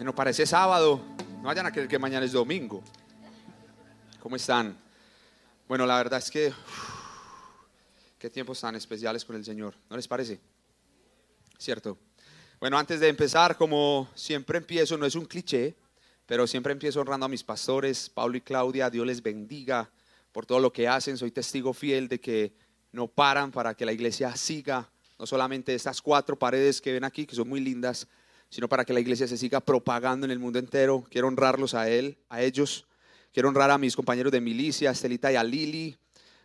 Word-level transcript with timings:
Bueno, 0.00 0.14
parece 0.14 0.46
sábado. 0.46 0.98
No 1.18 1.42
vayan 1.42 1.66
a 1.66 1.70
creer 1.70 1.86
que 1.86 1.98
mañana 1.98 2.24
es 2.24 2.32
domingo. 2.32 2.82
¿Cómo 4.18 4.34
están? 4.34 4.74
Bueno, 5.68 5.84
la 5.84 5.98
verdad 5.98 6.20
es 6.20 6.30
que 6.30 6.54
qué 8.18 8.30
tiempos 8.30 8.62
tan 8.62 8.74
especiales 8.76 9.26
con 9.26 9.36
el 9.36 9.44
Señor. 9.44 9.74
¿No 9.90 9.96
les 9.96 10.08
parece? 10.08 10.40
¿Cierto? 11.58 11.98
Bueno, 12.58 12.78
antes 12.78 12.98
de 12.98 13.08
empezar, 13.08 13.58
como 13.58 14.08
siempre 14.14 14.56
empiezo, 14.56 14.96
no 14.96 15.04
es 15.04 15.16
un 15.16 15.26
cliché, 15.26 15.76
pero 16.24 16.46
siempre 16.46 16.72
empiezo 16.72 17.02
honrando 17.02 17.26
a 17.26 17.28
mis 17.28 17.44
pastores, 17.44 18.08
Pablo 18.08 18.38
y 18.38 18.40
Claudia. 18.40 18.88
Dios 18.88 19.06
les 19.06 19.22
bendiga 19.22 19.90
por 20.32 20.46
todo 20.46 20.60
lo 20.60 20.72
que 20.72 20.88
hacen. 20.88 21.18
Soy 21.18 21.30
testigo 21.30 21.74
fiel 21.74 22.08
de 22.08 22.18
que 22.18 22.54
no 22.90 23.06
paran 23.06 23.50
para 23.50 23.74
que 23.74 23.84
la 23.84 23.92
iglesia 23.92 24.34
siga, 24.34 24.90
no 25.18 25.26
solamente 25.26 25.74
estas 25.74 26.00
cuatro 26.00 26.38
paredes 26.38 26.80
que 26.80 26.90
ven 26.90 27.04
aquí, 27.04 27.26
que 27.26 27.36
son 27.36 27.50
muy 27.50 27.60
lindas, 27.60 28.08
sino 28.50 28.68
para 28.68 28.84
que 28.84 28.92
la 28.92 29.00
iglesia 29.00 29.26
se 29.26 29.38
siga 29.38 29.60
propagando 29.60 30.26
en 30.26 30.32
el 30.32 30.38
mundo 30.38 30.58
entero. 30.58 31.04
Quiero 31.08 31.28
honrarlos 31.28 31.74
a 31.74 31.88
él, 31.88 32.18
a 32.28 32.42
ellos. 32.42 32.86
Quiero 33.32 33.48
honrar 33.48 33.70
a 33.70 33.78
mis 33.78 33.94
compañeros 33.96 34.32
de 34.32 34.40
milicia, 34.40 34.90
a 34.90 34.92
Estelita 34.92 35.32
y 35.32 35.36
a 35.36 35.44
Lili, 35.44 35.96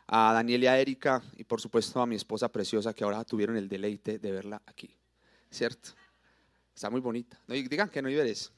a 0.08 0.32
Daniel 0.34 0.64
y 0.64 0.68
a 0.68 0.80
Erika, 0.80 1.24
y 1.36 1.44
por 1.44 1.60
supuesto 1.60 2.00
a 2.00 2.06
mi 2.06 2.16
esposa 2.16 2.48
preciosa 2.50 2.94
que 2.94 3.04
ahora 3.04 3.24
tuvieron 3.24 3.58
el 3.58 3.68
deleite 3.68 4.20
de 4.20 4.32
verla 4.32 4.62
aquí. 4.68 4.96
¿Cierto? 5.50 5.90
Está 6.76 6.90
muy 6.90 7.02
bonita. 7.02 7.40
No, 7.48 7.56
digan 7.56 7.90
que 7.90 8.02
no 8.02 8.10
veres. 8.10 8.52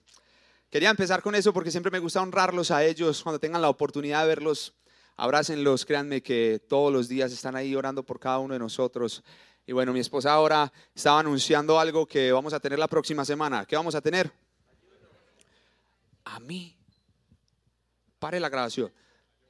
Quería 0.70 0.90
empezar 0.90 1.22
con 1.22 1.36
eso 1.36 1.54
porque 1.54 1.72
siempre 1.72 1.91
me 1.91 2.00
gusta 2.00 2.22
honrarlos 2.22 2.72
a 2.72 2.84
ellos. 2.84 3.24
Cuando 3.24 3.40
tengan 3.40 3.62
la 3.62 3.70
oportunidad 3.70 4.24
de 4.24 4.27
verlos, 4.27 4.74
abrácenlos. 5.16 5.86
Créanme 5.86 6.22
que 6.22 6.62
todos 6.68 6.91
los 6.91 7.08
días 7.08 7.32
están 7.32 7.55
ahí 7.55 7.76
orando 7.76 8.04
por 8.04 8.20
cada 8.20 8.40
uno 8.40 8.54
de 8.54 8.60
nosotros. 8.60 9.24
Y 9.67 9.73
bueno, 9.73 9.91
mi 9.91 9.99
esposa 9.99 10.31
ahora 10.31 10.71
estaba 10.95 11.20
anunciando 11.20 11.77
algo 11.77 12.05
que 12.05 12.31
vamos 12.31 12.53
a 12.53 12.59
tener 12.59 12.80
la 12.80 12.88
próxima 12.88 13.26
semana. 13.26 13.66
¿Qué 13.66 13.76
vamos 13.76 13.95
a 13.95 14.02
tener? 14.02 14.31
A 16.23 16.40
mí. 16.40 16.73
Pare 18.17 18.40
la 18.40 18.48
grabación. 18.48 18.93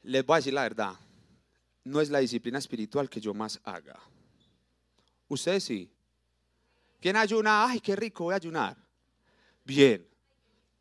Les 0.01 0.25
voy 0.25 0.33
a 0.33 0.37
decir 0.37 0.55
la 0.55 0.63
verdad. 0.63 0.93
No 1.83 2.01
es 2.01 2.09
la 2.09 2.17
disciplina 2.17 2.57
espiritual 2.57 3.11
que 3.11 3.21
yo 3.21 3.35
más 3.35 3.59
haga. 3.63 3.99
Ustedes 5.27 5.63
sí. 5.63 5.93
¿Quién 6.99 7.15
ayuna? 7.15 7.67
Ay, 7.67 7.79
qué 7.79 7.95
rico, 7.95 8.23
voy 8.23 8.33
a 8.33 8.37
ayunar. 8.37 8.75
Bien. 9.63 10.03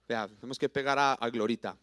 Vea, 0.08 0.28
tenemos 0.28 0.58
que 0.58 0.70
pegar 0.70 0.98
a, 0.98 1.12
a 1.12 1.28
Glorita. 1.28 1.76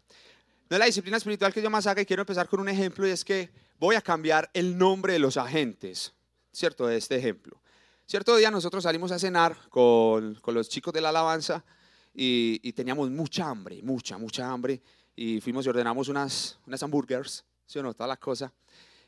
No 0.70 0.76
es 0.76 0.80
la 0.80 0.86
disciplina 0.88 1.18
espiritual 1.18 1.54
que 1.54 1.62
yo 1.62 1.70
más 1.70 1.86
haga 1.86 2.02
y 2.02 2.06
quiero 2.08 2.24
empezar 2.24 2.50
con 2.50 2.62
un 2.62 2.70
ejemplo 2.70 3.08
y 3.08 3.12
es 3.12 3.24
que 3.24 3.52
voy 3.78 3.96
a 3.96 4.02
cambiar 4.02 4.50
el 4.54 4.76
nombre 4.76 5.14
de 5.14 5.20
los 5.20 5.38
agentes, 5.38 6.14
¿cierto? 6.54 6.88
De 6.88 6.98
este 6.98 7.18
ejemplo. 7.18 7.60
Cierto 8.06 8.36
día 8.36 8.52
nosotros 8.52 8.84
salimos 8.84 9.12
a 9.12 9.20
cenar 9.20 9.58
con, 9.70 10.36
con 10.36 10.54
los 10.54 10.70
chicos 10.70 10.94
de 10.94 11.02
la 11.02 11.10
alabanza 11.10 11.66
y, 12.14 12.72
teníamos 12.74 13.10
mucha 13.10 13.50
hambre, 13.50 13.82
mucha, 13.82 14.18
mucha 14.18 14.50
hambre. 14.50 14.82
Y 15.16 15.42
fuimos 15.42 15.66
y 15.66 15.70
ordenamos 15.70 16.08
unas, 16.08 16.60
unas 16.66 16.82
hamburgers, 16.84 17.44
¿sí 17.66 17.80
o 17.80 17.84
no? 17.84 17.94
Todas 17.94 18.10
las 18.10 18.20
cosas. 18.20 18.52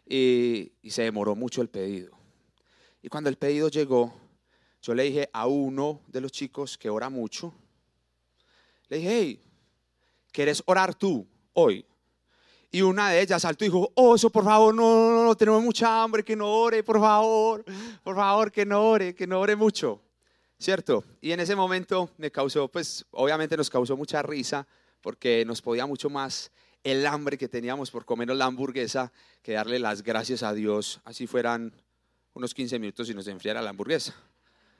Y, 0.07 0.71
y 0.81 0.89
se 0.91 1.03
demoró 1.03 1.35
mucho 1.35 1.61
el 1.61 1.69
pedido. 1.69 2.17
Y 3.01 3.09
cuando 3.09 3.29
el 3.29 3.37
pedido 3.37 3.69
llegó, 3.69 4.13
yo 4.81 4.95
le 4.95 5.03
dije 5.03 5.29
a 5.33 5.47
uno 5.47 6.01
de 6.07 6.21
los 6.21 6.31
chicos 6.31 6.77
que 6.77 6.89
ora 6.89 7.09
mucho, 7.09 7.53
le 8.87 8.97
dije, 8.97 9.09
hey, 9.11 9.39
¿quieres 10.31 10.63
orar 10.65 10.95
tú 10.95 11.27
hoy? 11.53 11.85
Y 12.75 12.81
una 12.81 13.09
de 13.09 13.21
ellas 13.21 13.41
saltó 13.41 13.63
y 13.63 13.69
dijo, 13.69 13.89
oh, 13.95 14.15
eso 14.15 14.29
por 14.29 14.43
favor, 14.43 14.75
no, 14.75 15.09
no, 15.09 15.23
no, 15.23 15.35
tenemos 15.37 15.63
mucha 15.63 16.03
hambre, 16.03 16.25
que 16.25 16.35
no 16.35 16.51
ore, 16.51 16.83
por 16.83 16.99
favor, 16.99 17.63
por 18.03 18.17
favor, 18.17 18.51
que 18.51 18.65
no 18.65 18.89
ore, 18.89 19.15
que 19.15 19.25
no 19.25 19.39
ore 19.39 19.55
mucho. 19.55 20.01
¿Cierto? 20.59 21.05
Y 21.21 21.31
en 21.31 21.39
ese 21.39 21.55
momento 21.55 22.09
me 22.17 22.31
causó, 22.31 22.67
pues 22.67 23.05
obviamente 23.11 23.55
nos 23.55 23.69
causó 23.69 23.95
mucha 23.95 24.21
risa 24.23 24.67
porque 24.99 25.45
nos 25.45 25.61
podía 25.61 25.85
mucho 25.85 26.09
más 26.09 26.51
el 26.83 27.07
hambre 27.07 27.37
que 27.37 27.47
teníamos 27.47 27.91
por 27.91 28.03
comernos 28.03 28.35
la 28.35 28.43
hamburguesa 28.43 29.13
que 29.41 29.53
darle 29.53 29.79
las 29.79 30.03
gracias 30.03 30.43
a 30.43 30.53
Dios, 30.53 30.99
así 31.05 31.27
fueran 31.27 31.71
unos 32.33 32.53
15 32.53 32.77
minutos 32.77 33.09
y 33.09 33.13
nos 33.13 33.27
enfriara 33.27 33.61
la 33.61 33.69
hamburguesa. 33.69 34.13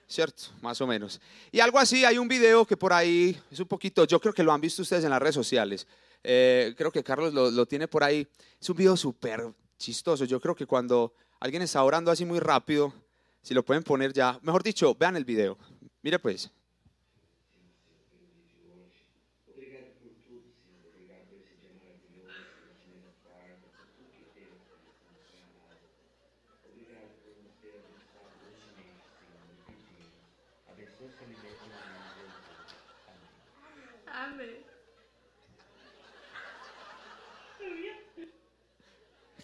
¿cierto? 0.06 0.44
Más 0.62 0.82
o 0.82 0.88
menos. 0.88 1.22
Y 1.50 1.62
algo 1.62 1.80
así, 1.80 2.04
hay 2.04 2.18
un 2.18 2.28
video 2.28 2.66
que 2.66 2.76
por 2.76 2.92
ahí 2.92 3.42
es 3.50 3.60
un 3.62 3.68
poquito, 3.68 4.06
yo 4.06 4.20
creo 4.20 4.34
que 4.34 4.44
lo 4.44 4.52
han 4.52 4.62
visto 4.62 4.82
ustedes 4.82 5.06
en 5.06 5.10
las 5.12 5.22
redes 5.22 5.36
sociales. 5.36 5.88
Eh, 6.28 6.74
creo 6.76 6.92
que 6.92 7.04
Carlos 7.04 7.34
lo, 7.34 7.52
lo, 7.52 7.66
tiene 7.66 7.88
por 7.88 8.04
ahí. 8.04 8.28
Es 8.60 8.70
un 8.70 8.76
video 8.76 8.98
súper 8.98 9.54
chistoso. 9.78 10.26
Yo 10.26 10.40
creo 10.40 10.56
que 10.56 10.66
cuando 10.66 11.14
alguien 11.40 11.62
está 11.62 11.84
orando 11.84 12.10
así 12.10 12.26
muy 12.26 12.40
rápido, 12.40 12.94
si 13.42 13.54
lo 13.54 13.64
pueden 13.64 13.84
poner 13.84 14.12
ya, 14.12 14.40
mejor 14.42 14.64
dicho, 14.64 14.96
vean 14.96 15.16
el 15.16 15.26
video. 15.26 15.58
Mire 16.02 16.18
pues. 16.20 16.50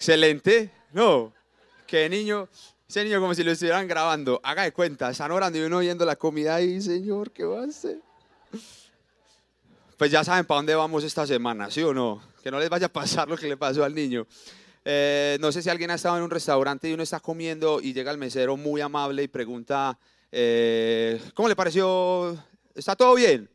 Excelente. 0.01 0.71
No, 0.93 1.31
qué 1.85 2.09
niño. 2.09 2.49
Ese 2.89 3.03
niño 3.03 3.21
como 3.21 3.35
si 3.35 3.43
lo 3.43 3.51
estuvieran 3.51 3.87
grabando. 3.87 4.41
Haga 4.41 4.63
de 4.63 4.73
cuenta, 4.73 5.11
están 5.11 5.29
orando 5.29 5.59
y 5.59 5.61
uno 5.61 5.77
viendo 5.77 6.05
la 6.05 6.15
comida 6.15 6.55
ahí, 6.55 6.81
Señor, 6.81 7.29
¿qué 7.29 7.43
va 7.43 7.61
a 7.61 7.65
hacer? 7.65 7.99
Pues 9.97 10.09
ya 10.09 10.23
saben 10.23 10.45
para 10.45 10.57
dónde 10.57 10.73
vamos 10.73 11.03
esta 11.03 11.27
semana, 11.27 11.69
¿sí 11.69 11.83
o 11.83 11.93
no? 11.93 12.19
Que 12.41 12.49
no 12.49 12.57
les 12.57 12.67
vaya 12.67 12.87
a 12.87 12.91
pasar 12.91 13.29
lo 13.29 13.37
que 13.37 13.47
le 13.47 13.57
pasó 13.57 13.83
al 13.83 13.93
niño. 13.93 14.25
Eh, 14.83 15.37
no 15.39 15.51
sé 15.51 15.61
si 15.61 15.69
alguien 15.69 15.91
ha 15.91 15.93
estado 15.93 16.17
en 16.17 16.23
un 16.23 16.31
restaurante 16.31 16.89
y 16.89 16.93
uno 16.93 17.03
está 17.03 17.19
comiendo 17.19 17.79
y 17.79 17.93
llega 17.93 18.09
el 18.09 18.17
mesero 18.17 18.57
muy 18.57 18.81
amable 18.81 19.21
y 19.21 19.27
pregunta, 19.27 19.99
eh, 20.31 21.21
¿cómo 21.35 21.47
le 21.47 21.55
pareció? 21.55 22.43
¿Está 22.73 22.95
todo 22.95 23.13
bien? 23.13 23.47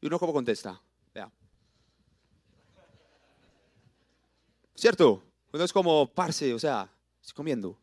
Y 0.00 0.06
uno 0.06 0.20
cómo 0.20 0.32
contesta. 0.32 0.80
Vea. 1.12 1.28
¿Cierto? 4.76 5.24
Uno 5.52 5.64
es 5.64 5.72
como, 5.72 6.06
parce, 6.06 6.52
o 6.52 6.58
sea, 6.58 6.90
estoy 7.20 7.34
comiendo, 7.34 7.78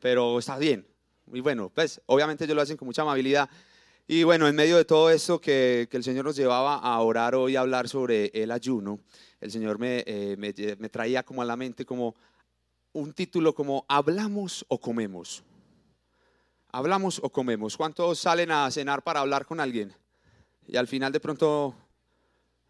pero 0.00 0.38
está 0.38 0.58
bien. 0.58 0.86
Y 1.32 1.40
bueno, 1.40 1.70
pues 1.74 2.00
obviamente 2.06 2.44
ellos 2.44 2.56
lo 2.56 2.62
hacen 2.62 2.76
con 2.76 2.86
mucha 2.86 3.02
amabilidad. 3.02 3.48
Y 4.06 4.24
bueno, 4.24 4.48
en 4.48 4.56
medio 4.56 4.76
de 4.76 4.84
todo 4.84 5.08
esto 5.08 5.40
que, 5.40 5.88
que 5.90 5.96
el 5.96 6.04
Señor 6.04 6.24
nos 6.24 6.36
llevaba 6.36 6.76
a 6.76 7.00
orar 7.00 7.34
hoy, 7.34 7.56
a 7.56 7.60
hablar 7.60 7.88
sobre 7.88 8.30
el 8.34 8.50
ayuno, 8.50 9.00
el 9.40 9.50
Señor 9.50 9.78
me, 9.78 10.02
eh, 10.06 10.36
me, 10.36 10.52
me 10.78 10.88
traía 10.88 11.22
como 11.22 11.42
a 11.42 11.44
la 11.44 11.56
mente 11.56 11.86
como 11.86 12.14
un 12.92 13.12
título 13.12 13.54
como 13.54 13.84
¿Hablamos 13.88 14.64
o 14.68 14.80
comemos? 14.80 15.44
¿Hablamos 16.72 17.20
o 17.22 17.30
comemos? 17.30 17.76
¿Cuántos 17.76 18.18
salen 18.18 18.50
a 18.50 18.70
cenar 18.70 19.02
para 19.02 19.20
hablar 19.20 19.46
con 19.46 19.60
alguien? 19.60 19.94
Y 20.66 20.76
al 20.76 20.86
final 20.86 21.12
de 21.12 21.20
pronto 21.20 21.74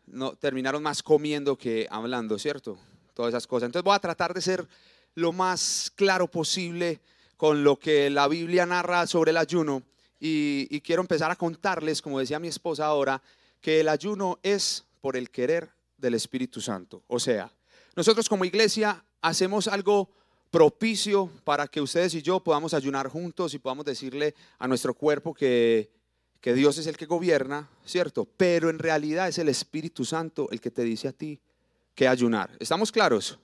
no, 0.06 0.34
terminaron 0.36 0.82
más 0.82 1.02
comiendo 1.02 1.56
que 1.56 1.86
hablando, 1.90 2.38
¿cierto? 2.38 2.78
Todas 3.14 3.30
esas 3.30 3.46
cosas. 3.46 3.66
Entonces 3.66 3.84
voy 3.84 3.94
a 3.94 4.00
tratar 4.00 4.34
de 4.34 4.40
ser 4.40 4.66
lo 5.14 5.32
más 5.32 5.92
claro 5.94 6.30
posible 6.30 7.00
con 7.36 7.64
lo 7.64 7.78
que 7.78 8.10
la 8.10 8.28
Biblia 8.28 8.66
narra 8.66 9.06
sobre 9.06 9.30
el 9.30 9.36
ayuno 9.36 9.82
y, 10.18 10.68
y, 10.70 10.80
quiero 10.82 11.00
empezar 11.00 11.30
a 11.30 11.36
contarles, 11.36 12.02
como 12.02 12.18
decía 12.18 12.38
mi 12.38 12.48
esposa 12.48 12.84
ahora, 12.84 13.22
que 13.60 13.80
el 13.80 13.88
ayuno 13.88 14.38
es 14.42 14.84
por 15.00 15.16
el 15.16 15.30
querer 15.30 15.70
del 15.96 16.14
Espíritu 16.14 16.60
Santo. 16.60 17.02
O 17.06 17.18
sea, 17.18 17.50
nosotros 17.96 18.28
como 18.28 18.44
iglesia 18.44 19.02
hacemos 19.22 19.66
algo 19.66 20.10
propicio 20.50 21.30
para 21.44 21.68
que 21.68 21.80
ustedes 21.80 22.14
y 22.14 22.22
yo 22.22 22.40
podamos 22.40 22.74
ayunar 22.74 23.08
juntos 23.08 23.54
y 23.54 23.58
podamos 23.58 23.84
decirle 23.84 24.34
a 24.58 24.66
nuestro 24.66 24.94
cuerpo 24.94 25.32
que, 25.32 25.90
que 26.40 26.54
Dios 26.54 26.78
es 26.78 26.86
el 26.86 26.96
que 26.96 27.06
gobierna, 27.06 27.70
¿cierto? 27.84 28.26
Pero 28.36 28.70
en 28.70 28.78
realidad 28.78 29.28
es 29.28 29.38
el 29.38 29.48
Espíritu 29.48 30.04
Santo 30.04 30.48
el 30.50 30.60
que 30.60 30.70
te 30.70 30.82
dice 30.82 31.08
a 31.08 31.12
ti, 31.12 31.38
que 31.94 32.08
ayunar. 32.08 32.50
¿Estamos 32.58 32.92
claros? 32.92 33.38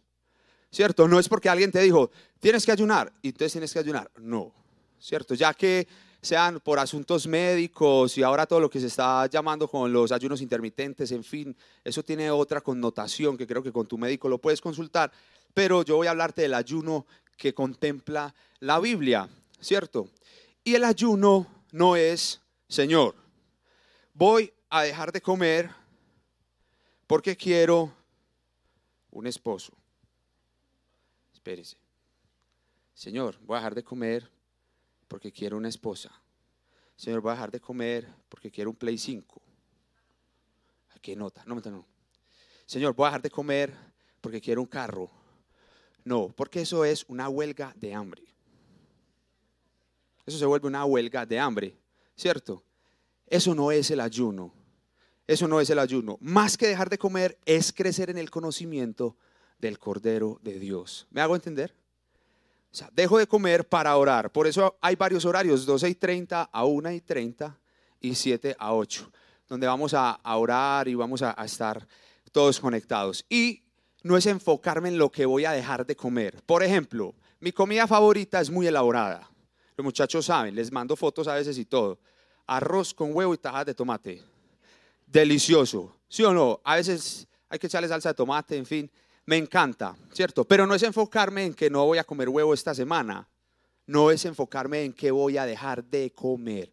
¿Cierto? 0.71 1.09
No 1.09 1.19
es 1.19 1.29
porque 1.29 1.49
alguien 1.49 1.71
te 1.71 1.81
dijo, 1.81 2.11
tienes 2.41 2.65
que 2.67 2.73
ayunar 2.73 3.13
y 3.23 3.29
entonces 3.29 3.53
tienes 3.53 3.73
que 3.73 3.79
ayunar. 3.79 4.11
No, 4.17 4.53
¿cierto? 4.99 5.35
Ya 5.35 5.55
que 5.55 5.87
sean 6.21 6.61
por 6.61 6.79
asuntos 6.79 7.27
médicos 7.27 8.19
y 8.19 8.23
ahora 8.23 8.47
todo 8.47 8.61
lo 8.61 8.69
que 8.69 8.81
se 8.81 8.89
está 8.89 9.27
llamando 9.27 9.69
con 9.69 9.93
los 9.93 10.11
ayunos 10.11 10.41
intermitentes, 10.41 11.13
en 11.13 11.23
fin, 11.23 11.57
eso 11.85 12.03
tiene 12.03 12.31
otra 12.31 12.61
connotación 12.61 13.37
que 13.37 13.47
creo 13.47 13.63
que 13.63 13.73
con 13.73 13.87
tu 13.87 13.97
médico 13.97 14.29
lo 14.29 14.39
puedes 14.39 14.61
consultar, 14.61 15.13
pero 15.55 15.85
yo 15.85 15.97
voy 15.97 16.09
a 16.09 16.11
hablarte 16.11 16.43
del 16.43 16.55
ayuno 16.55 17.07
que 17.37 17.55
contempla 17.55 18.35
la 18.61 18.81
Biblia, 18.81 19.29
¿cierto? 19.61 20.09
Y 20.65 20.75
el 20.75 20.85
ayuno 20.85 21.47
no 21.71 21.95
es, 21.95 22.41
Señor, 22.69 23.15
voy 24.13 24.53
a 24.69 24.83
dejar 24.83 25.13
de 25.13 25.21
comer 25.21 25.71
porque 27.07 27.37
quiero 27.37 27.93
un 29.17 29.27
esposo. 29.27 29.73
Espérese. 31.33 31.79
Señor, 32.93 33.39
voy 33.41 33.57
a 33.57 33.61
dejar 33.61 33.75
de 33.75 33.83
comer 33.83 34.31
porque 35.09 35.33
quiero 35.33 35.57
una 35.57 35.69
esposa. 35.69 36.13
Señor, 36.97 37.21
voy 37.21 37.31
a 37.31 37.35
dejar 37.35 37.51
de 37.51 37.61
comer 37.61 38.07
porque 38.29 38.51
quiero 38.51 38.71
un 38.71 38.77
Play 38.77 38.99
5. 38.99 39.43
qué 41.01 41.17
nota. 41.17 41.45
No, 41.47 41.55
no. 41.55 41.87
Señor, 42.67 42.95
voy 42.95 43.05
a 43.05 43.09
dejar 43.09 43.23
de 43.23 43.31
comer 43.31 43.75
porque 44.21 44.41
quiero 44.41 44.61
un 44.61 44.67
carro. 44.67 45.11
No, 46.05 46.29
porque 46.29 46.61
eso 46.61 46.85
es 46.85 47.05
una 47.09 47.29
huelga 47.29 47.73
de 47.77 47.95
hambre. 47.95 48.23
Eso 50.27 50.39
se 50.39 50.47
vuelve 50.47 50.69
una 50.69 50.85
huelga 50.85 51.25
de 51.25 51.39
hambre, 51.39 51.79
¿cierto? 52.17 52.63
Eso 53.27 53.55
no 53.55 53.71
es 53.71 53.91
el 53.91 54.01
ayuno. 54.01 54.53
Eso 55.27 55.49
no 55.49 55.61
es 55.61 55.71
el 55.71 55.79
ayuno. 55.79 56.19
Más 56.21 56.57
que 56.57 56.69
dejar 56.69 56.89
de 56.89 56.99
comer 56.99 57.39
es 57.45 57.73
crecer 57.73 58.11
en 58.11 58.19
el 58.19 58.31
conocimiento 58.31 59.17
del 59.59 59.79
Cordero 59.79 60.39
de 60.43 60.59
Dios. 60.59 61.07
¿Me 61.11 61.21
hago 61.21 61.35
entender? 61.35 61.75
O 62.71 62.77
sea, 62.77 62.91
dejo 62.93 63.19
de 63.19 63.27
comer 63.27 63.69
para 63.69 63.97
orar. 63.97 64.31
Por 64.31 64.47
eso 64.47 64.77
hay 64.81 64.95
varios 64.95 65.25
horarios, 65.25 65.67
12 65.67 65.89
y 65.89 65.95
30 65.95 66.51
a 66.53 66.65
1 66.65 66.93
y 66.93 67.01
30 67.01 67.59
y 68.01 68.15
7 68.15 68.55
a 68.59 68.75
8, 68.75 69.11
donde 69.49 69.67
vamos 69.67 69.95
a, 69.95 70.21
orar 70.25 70.87
y 70.87 70.95
vamos 70.95 71.23
a, 71.23 71.33
estar 71.45 71.87
todos 72.31 72.61
conectados. 72.61 73.25
Y 73.29 73.65
no 74.03 74.17
es 74.17 74.27
enfocarme 74.27 74.91
en 74.91 74.99
lo 74.99 75.11
que 75.11 75.27
voy 75.27 75.45
a 75.45 75.53
dejar 75.53 75.87
de 75.87 75.97
comer. 75.97 76.41
Por 76.45 76.63
ejemplo, 76.63 77.15
mi 77.41 77.51
comida 77.51 77.89
favorita 77.89 78.41
es 78.41 78.51
muy 78.51 78.67
elaborada. 78.67 79.29
Los 79.77 79.85
muchachos 79.85 80.27
saben, 80.27 80.55
les 80.55 80.71
mando 80.71 80.95
fotos 80.95 81.27
a 81.27 81.35
veces 81.35 81.59
y 81.59 81.65
todo. 81.65 81.99
Arroz 82.47 82.95
con 82.95 83.13
huevo 83.13 83.35
y 83.35 83.39
tajas 83.39 83.67
de 83.67 83.75
tomate 83.75 84.23
delicioso, 85.07 85.97
¿sí 86.09 86.25
o 86.25 86.33
no? 86.33 86.61
A 86.65 86.77
veces 86.77 87.27
hay 87.49 87.59
que 87.59 87.69
echarle 87.69 87.89
salsa 87.89 88.11
de 88.11 88.15
tomate, 88.15 88.57
en 88.57 88.67
fin, 88.67 88.91
me 89.25 89.37
encanta, 89.37 89.97
¿cierto? 90.13 90.45
Pero 90.45 90.67
no 90.67 90.75
es 90.75 90.83
enfocarme 90.83 91.45
en 91.45 91.55
que 91.55 91.71
no 91.71 91.85
voy 91.85 91.99
a 91.99 92.05
comer 92.05 92.29
huevo 92.29 92.53
esta 92.53 92.75
semana, 92.75 93.29
no 93.87 94.11
es 94.11 94.25
enfocarme 94.25 94.85
en 94.85 94.93
qué 94.93 95.11
voy 95.11 95.39
a 95.39 95.47
dejar 95.47 95.85
de 95.85 96.13
comer, 96.13 96.73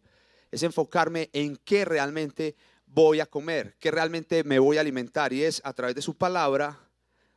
es 0.50 0.62
enfocarme 0.62 1.30
en 1.32 1.56
qué 1.56 1.84
realmente 1.84 2.56
voy 2.86 3.20
a 3.20 3.26
comer, 3.26 3.76
qué 3.78 3.90
realmente 3.90 4.44
me 4.44 4.58
voy 4.58 4.76
a 4.76 4.80
alimentar 4.80 5.32
y 5.32 5.42
es 5.42 5.60
a 5.64 5.72
través 5.72 5.94
de 5.94 6.02
su 6.02 6.16
palabra 6.16 6.78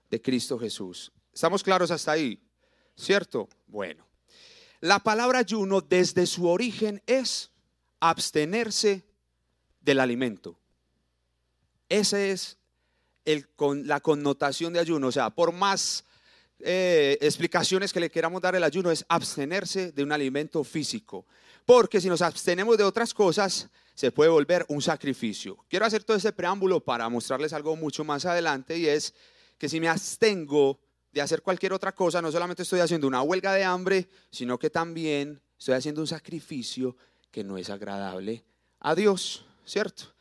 de 0.09 0.21
Cristo 0.21 0.59
Jesús. 0.59 1.11
¿Estamos 1.33 1.63
claros 1.63 1.91
hasta 1.91 2.11
ahí? 2.11 2.41
¿Cierto? 2.95 3.47
Bueno, 3.67 4.07
la 4.79 4.99
palabra 4.99 5.39
ayuno 5.39 5.81
desde 5.81 6.25
su 6.25 6.47
origen 6.47 7.01
es 7.07 7.51
abstenerse 7.99 9.03
del 9.81 9.99
alimento. 9.99 10.59
Esa 11.89 12.21
es 12.21 12.57
la 13.25 13.99
connotación 13.99 14.73
de 14.73 14.79
ayuno. 14.79 15.07
O 15.07 15.11
sea, 15.11 15.29
por 15.29 15.51
más 15.51 16.03
eh, 16.59 17.17
explicaciones 17.21 17.93
que 17.93 17.99
le 17.99 18.09
queramos 18.09 18.41
dar 18.41 18.55
el 18.55 18.63
ayuno, 18.63 18.91
es 18.91 19.05
abstenerse 19.09 19.91
de 19.91 20.03
un 20.03 20.11
alimento 20.11 20.63
físico. 20.63 21.25
Porque 21.65 21.99
si 21.99 22.07
nos 22.07 22.21
abstenemos 22.21 22.77
de 22.77 22.83
otras 22.83 23.13
cosas, 23.13 23.69
se 23.93 24.11
puede 24.11 24.29
volver 24.29 24.65
un 24.69 24.81
sacrificio. 24.81 25.57
Quiero 25.67 25.85
hacer 25.85 26.03
todo 26.03 26.15
este 26.15 26.31
preámbulo 26.31 26.79
para 26.79 27.09
mostrarles 27.09 27.51
algo 27.53 27.75
mucho 27.75 28.03
más 28.03 28.25
adelante 28.25 28.77
y 28.77 28.87
es 28.87 29.13
que 29.57 29.67
si 29.67 29.79
me 29.79 29.89
abstengo 29.89 30.79
de 31.11 31.21
hacer 31.21 31.41
cualquier 31.41 31.73
otra 31.73 31.93
cosa, 31.93 32.21
no 32.21 32.31
solamente 32.31 32.63
estoy 32.63 32.79
haciendo 32.79 33.07
una 33.07 33.23
huelga 33.23 33.53
de 33.53 33.63
hambre, 33.63 34.07
sino 34.29 34.59
que 34.59 34.69
también 34.69 35.41
estoy 35.57 35.73
haciendo 35.73 36.01
un 36.01 36.07
sacrificio 36.07 36.95
que 37.31 37.43
no 37.43 37.57
es 37.57 37.69
agradable 37.69 38.45
a 38.79 38.93
Dios, 38.93 39.45
¿cierto? 39.65 40.13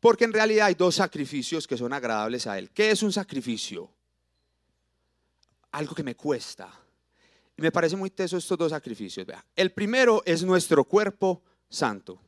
Porque 0.00 0.24
en 0.24 0.32
realidad 0.32 0.66
hay 0.66 0.74
dos 0.74 0.94
sacrificios 0.94 1.66
que 1.66 1.76
son 1.76 1.92
agradables 1.92 2.46
a 2.46 2.58
Él. 2.58 2.70
¿Qué 2.70 2.90
es 2.90 3.02
un 3.02 3.12
sacrificio? 3.12 3.92
Algo 5.72 5.94
que 5.94 6.02
me 6.02 6.16
cuesta. 6.16 6.72
Y 7.56 7.62
me 7.62 7.70
parece 7.70 7.96
muy 7.96 8.10
teso 8.10 8.38
estos 8.38 8.56
dos 8.56 8.70
sacrificios. 8.70 9.26
El 9.54 9.72
primero 9.72 10.22
es 10.24 10.42
nuestro 10.42 10.84
cuerpo 10.84 11.42
santo. 11.68 12.18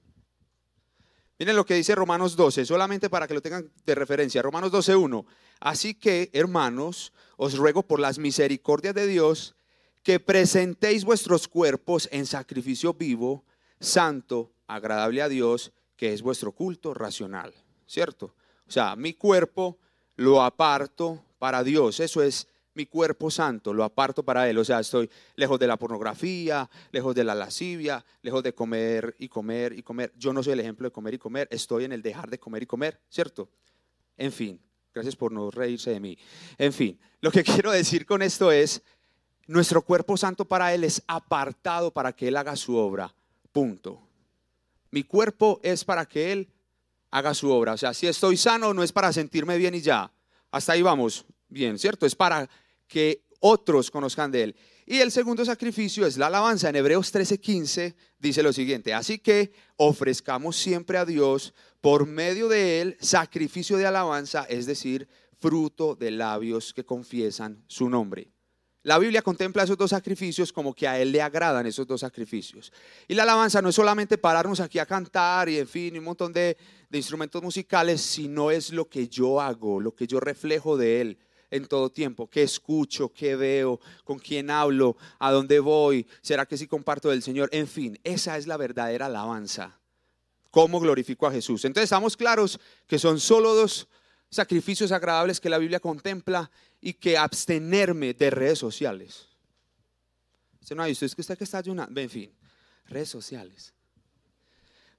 Miren 1.38 1.56
lo 1.56 1.64
que 1.64 1.74
dice 1.74 1.94
Romanos 1.94 2.36
12, 2.36 2.66
solamente 2.66 3.10
para 3.10 3.26
que 3.26 3.34
lo 3.34 3.40
tengan 3.40 3.68
de 3.84 3.94
referencia. 3.94 4.42
Romanos 4.42 4.70
12.1. 4.70 5.24
Así 5.58 5.94
que, 5.94 6.30
hermanos, 6.34 7.12
os 7.36 7.56
ruego 7.56 7.82
por 7.82 7.98
las 7.98 8.18
misericordias 8.18 8.94
de 8.94 9.06
Dios 9.06 9.56
que 10.02 10.20
presentéis 10.20 11.04
vuestros 11.04 11.48
cuerpos 11.48 12.08
en 12.12 12.26
sacrificio 12.26 12.94
vivo, 12.94 13.44
santo, 13.80 14.52
agradable 14.66 15.22
a 15.22 15.28
Dios, 15.28 15.72
que 15.96 16.12
es 16.12 16.22
vuestro 16.22 16.52
culto 16.52 16.94
racional, 16.94 17.54
¿cierto? 17.92 18.34
O 18.66 18.70
sea, 18.70 18.96
mi 18.96 19.12
cuerpo 19.12 19.78
lo 20.16 20.42
aparto 20.42 21.22
para 21.38 21.62
Dios, 21.62 22.00
eso 22.00 22.22
es 22.22 22.48
mi 22.74 22.86
cuerpo 22.86 23.30
santo, 23.30 23.74
lo 23.74 23.84
aparto 23.84 24.22
para 24.22 24.48
Él. 24.48 24.56
O 24.56 24.64
sea, 24.64 24.80
estoy 24.80 25.10
lejos 25.36 25.58
de 25.58 25.66
la 25.66 25.76
pornografía, 25.76 26.70
lejos 26.90 27.14
de 27.14 27.22
la 27.22 27.34
lascivia, 27.34 28.02
lejos 28.22 28.42
de 28.42 28.54
comer 28.54 29.14
y 29.18 29.28
comer 29.28 29.74
y 29.74 29.82
comer. 29.82 30.10
Yo 30.16 30.32
no 30.32 30.42
soy 30.42 30.54
el 30.54 30.60
ejemplo 30.60 30.88
de 30.88 30.92
comer 30.92 31.12
y 31.12 31.18
comer, 31.18 31.48
estoy 31.50 31.84
en 31.84 31.92
el 31.92 32.00
dejar 32.00 32.30
de 32.30 32.38
comer 32.38 32.62
y 32.62 32.66
comer, 32.66 32.98
¿cierto? 33.10 33.50
En 34.16 34.32
fin, 34.32 34.58
gracias 34.94 35.14
por 35.14 35.30
no 35.30 35.50
reírse 35.50 35.90
de 35.90 36.00
mí. 36.00 36.16
En 36.56 36.72
fin, 36.72 36.98
lo 37.20 37.30
que 37.30 37.44
quiero 37.44 37.72
decir 37.72 38.06
con 38.06 38.22
esto 38.22 38.50
es, 38.50 38.80
nuestro 39.46 39.82
cuerpo 39.82 40.16
santo 40.16 40.46
para 40.46 40.72
Él 40.72 40.84
es 40.84 41.02
apartado 41.06 41.92
para 41.92 42.14
que 42.14 42.28
Él 42.28 42.38
haga 42.38 42.56
su 42.56 42.74
obra, 42.74 43.14
punto. 43.52 44.00
Mi 44.90 45.02
cuerpo 45.02 45.60
es 45.62 45.84
para 45.84 46.06
que 46.06 46.32
Él 46.32 46.48
haga 47.12 47.34
su 47.34 47.50
obra. 47.50 47.74
O 47.74 47.78
sea, 47.78 47.94
si 47.94 48.08
estoy 48.08 48.36
sano 48.36 48.74
no 48.74 48.82
es 48.82 48.90
para 48.90 49.12
sentirme 49.12 49.56
bien 49.56 49.74
y 49.74 49.80
ya. 49.80 50.12
Hasta 50.50 50.72
ahí 50.72 50.82
vamos 50.82 51.24
bien, 51.48 51.78
¿cierto? 51.78 52.04
Es 52.04 52.16
para 52.16 52.48
que 52.88 53.22
otros 53.38 53.90
conozcan 53.90 54.32
de 54.32 54.42
Él. 54.42 54.56
Y 54.84 54.98
el 54.98 55.12
segundo 55.12 55.44
sacrificio 55.44 56.06
es 56.06 56.16
la 56.16 56.26
alabanza. 56.26 56.68
En 56.68 56.76
Hebreos 56.76 57.12
13:15 57.12 57.94
dice 58.18 58.42
lo 58.42 58.52
siguiente, 58.52 58.92
así 58.92 59.18
que 59.18 59.52
ofrezcamos 59.76 60.56
siempre 60.56 60.98
a 60.98 61.04
Dios 61.04 61.54
por 61.80 62.06
medio 62.06 62.48
de 62.48 62.80
Él 62.80 62.96
sacrificio 63.00 63.76
de 63.76 63.86
alabanza, 63.86 64.44
es 64.48 64.66
decir, 64.66 65.08
fruto 65.38 65.94
de 65.94 66.10
labios 66.10 66.72
que 66.72 66.84
confiesan 66.84 67.62
su 67.68 67.88
nombre. 67.88 68.31
La 68.84 68.98
Biblia 68.98 69.22
contempla 69.22 69.62
esos 69.62 69.78
dos 69.78 69.90
sacrificios 69.90 70.52
como 70.52 70.74
que 70.74 70.88
a 70.88 70.98
Él 70.98 71.12
le 71.12 71.22
agradan 71.22 71.66
esos 71.66 71.86
dos 71.86 72.00
sacrificios. 72.00 72.72
Y 73.06 73.14
la 73.14 73.22
alabanza 73.22 73.62
no 73.62 73.68
es 73.68 73.76
solamente 73.76 74.18
pararnos 74.18 74.58
aquí 74.58 74.80
a 74.80 74.86
cantar 74.86 75.48
y 75.48 75.58
en 75.58 75.68
fin, 75.68 75.96
un 75.96 76.04
montón 76.04 76.32
de, 76.32 76.56
instrumentos 76.90 77.40
musicales, 77.42 78.00
sino 78.00 78.50
es 78.50 78.72
lo 78.72 78.88
que 78.88 79.06
yo 79.06 79.40
hago, 79.40 79.80
lo 79.80 79.94
que 79.94 80.08
yo 80.08 80.18
reflejo 80.18 80.76
de 80.76 81.00
Él 81.00 81.18
en 81.50 81.66
todo 81.66 81.90
tiempo, 81.90 82.28
qué 82.28 82.42
escucho, 82.42 83.12
qué 83.12 83.36
veo, 83.36 83.78
con 84.04 84.18
quién 84.18 84.50
hablo, 84.50 84.96
a 85.18 85.30
dónde 85.30 85.60
voy, 85.60 86.06
será 86.22 86.46
que 86.46 86.56
sí 86.56 86.66
comparto 86.66 87.10
del 87.10 87.22
Señor, 87.22 87.50
en 87.52 87.68
fin, 87.68 87.98
esa 88.04 88.36
es 88.38 88.46
la 88.46 88.56
verdadera 88.56 89.06
alabanza. 89.06 89.78
¿Cómo 90.50 90.80
glorifico 90.80 91.26
a 91.26 91.32
Jesús? 91.32 91.64
Entonces 91.64 91.84
estamos 91.84 92.16
claros 92.16 92.58
que 92.86 92.98
son 92.98 93.20
solo 93.20 93.54
dos 93.54 93.86
sacrificios 94.32 94.90
agradables 94.92 95.38
que 95.38 95.50
la 95.50 95.58
Biblia 95.58 95.78
contempla 95.78 96.50
y 96.80 96.94
que 96.94 97.18
abstenerme 97.18 98.14
de 98.14 98.30
redes 98.30 98.58
sociales. 98.58 99.28
Usted 100.58 100.74
no 100.74 100.82
ha 100.82 100.86
visto, 100.86 101.04
es 101.04 101.14
que 101.14 101.20
usted 101.20 101.36
que 101.36 101.44
está 101.44 101.58
ayunando, 101.58 102.00
en 102.00 102.08
fin, 102.08 102.34
redes 102.86 103.10
sociales. 103.10 103.74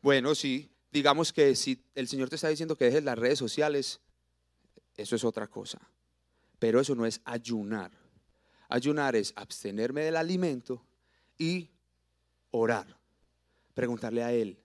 Bueno, 0.04 0.36
sí, 0.36 0.70
digamos 0.92 1.34
que 1.34 1.56
si 1.56 1.84
el 1.96 2.08
Señor 2.08 2.30
te 2.30 2.36
está 2.36 2.48
diciendo 2.50 2.78
que 2.78 2.86
dejes 2.86 3.04
las 3.04 3.18
redes 3.18 3.40
sociales, 3.40 4.02
eso 4.96 5.16
es 5.16 5.24
otra 5.24 5.48
cosa. 5.48 5.80
Pero 6.60 6.80
eso 6.80 6.94
no 6.94 7.08
es 7.08 7.20
ayunar. 7.26 7.92
Ayunar 8.70 9.16
es 9.16 9.34
abstenerme 9.36 10.02
del 10.02 10.16
alimento 10.16 10.86
y 11.40 11.72
orar. 12.52 13.00
Preguntarle 13.74 14.22
a 14.22 14.32
Él, 14.32 14.60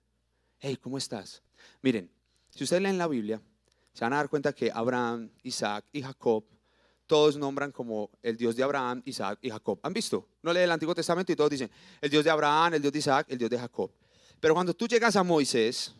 hey, 0.59 0.77
¿cómo 0.77 0.99
estás? 0.99 1.41
Miren, 1.81 2.11
si 2.51 2.63
ustedes 2.63 2.83
leen 2.83 2.99
la 2.99 3.07
Biblia, 3.07 3.41
se 3.99 4.05
van 4.05 4.13
a 4.13 4.15
dar 4.15 4.29
cuenta 4.29 4.53
que 4.53 4.71
Abraham, 4.73 5.29
Isaac 5.43 5.83
y 5.91 6.01
Jacob, 6.01 6.45
todos 7.05 7.35
nombran 7.35 7.73
como 7.73 8.09
el 8.23 8.37
Dios 8.37 8.55
de 8.55 8.63
Abraham, 8.63 9.01
Isaac 9.03 9.39
y 9.41 9.49
Jacob. 9.49 9.77
¿Han 9.83 9.91
visto? 9.91 10.25
No 10.41 10.53
leen 10.53 10.63
el 10.63 10.71
Antiguo 10.71 10.95
Testamento 10.95 11.33
y 11.33 11.35
todos 11.35 11.49
dicen 11.49 11.69
el 11.99 12.09
Dios 12.09 12.23
de 12.23 12.29
Abraham, 12.29 12.75
el 12.75 12.81
Dios 12.81 12.93
de 12.93 12.99
Isaac, 12.99 13.27
el 13.29 13.37
Dios 13.37 13.49
de 13.49 13.59
Jacob. 13.59 13.91
Pero 14.39 14.53
cuando 14.53 14.73
tú 14.73 14.87
llegas 14.87 15.17
a 15.17 15.23
Moisés 15.23 15.93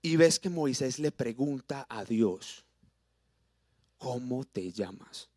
y 0.00 0.14
ves 0.14 0.38
que 0.38 0.48
Moisés 0.48 1.00
le 1.00 1.10
pregunta 1.10 1.84
a 1.88 2.04
Dios, 2.04 2.64
¿cómo 3.98 4.44
te 4.44 4.70
llamas? 4.70 5.28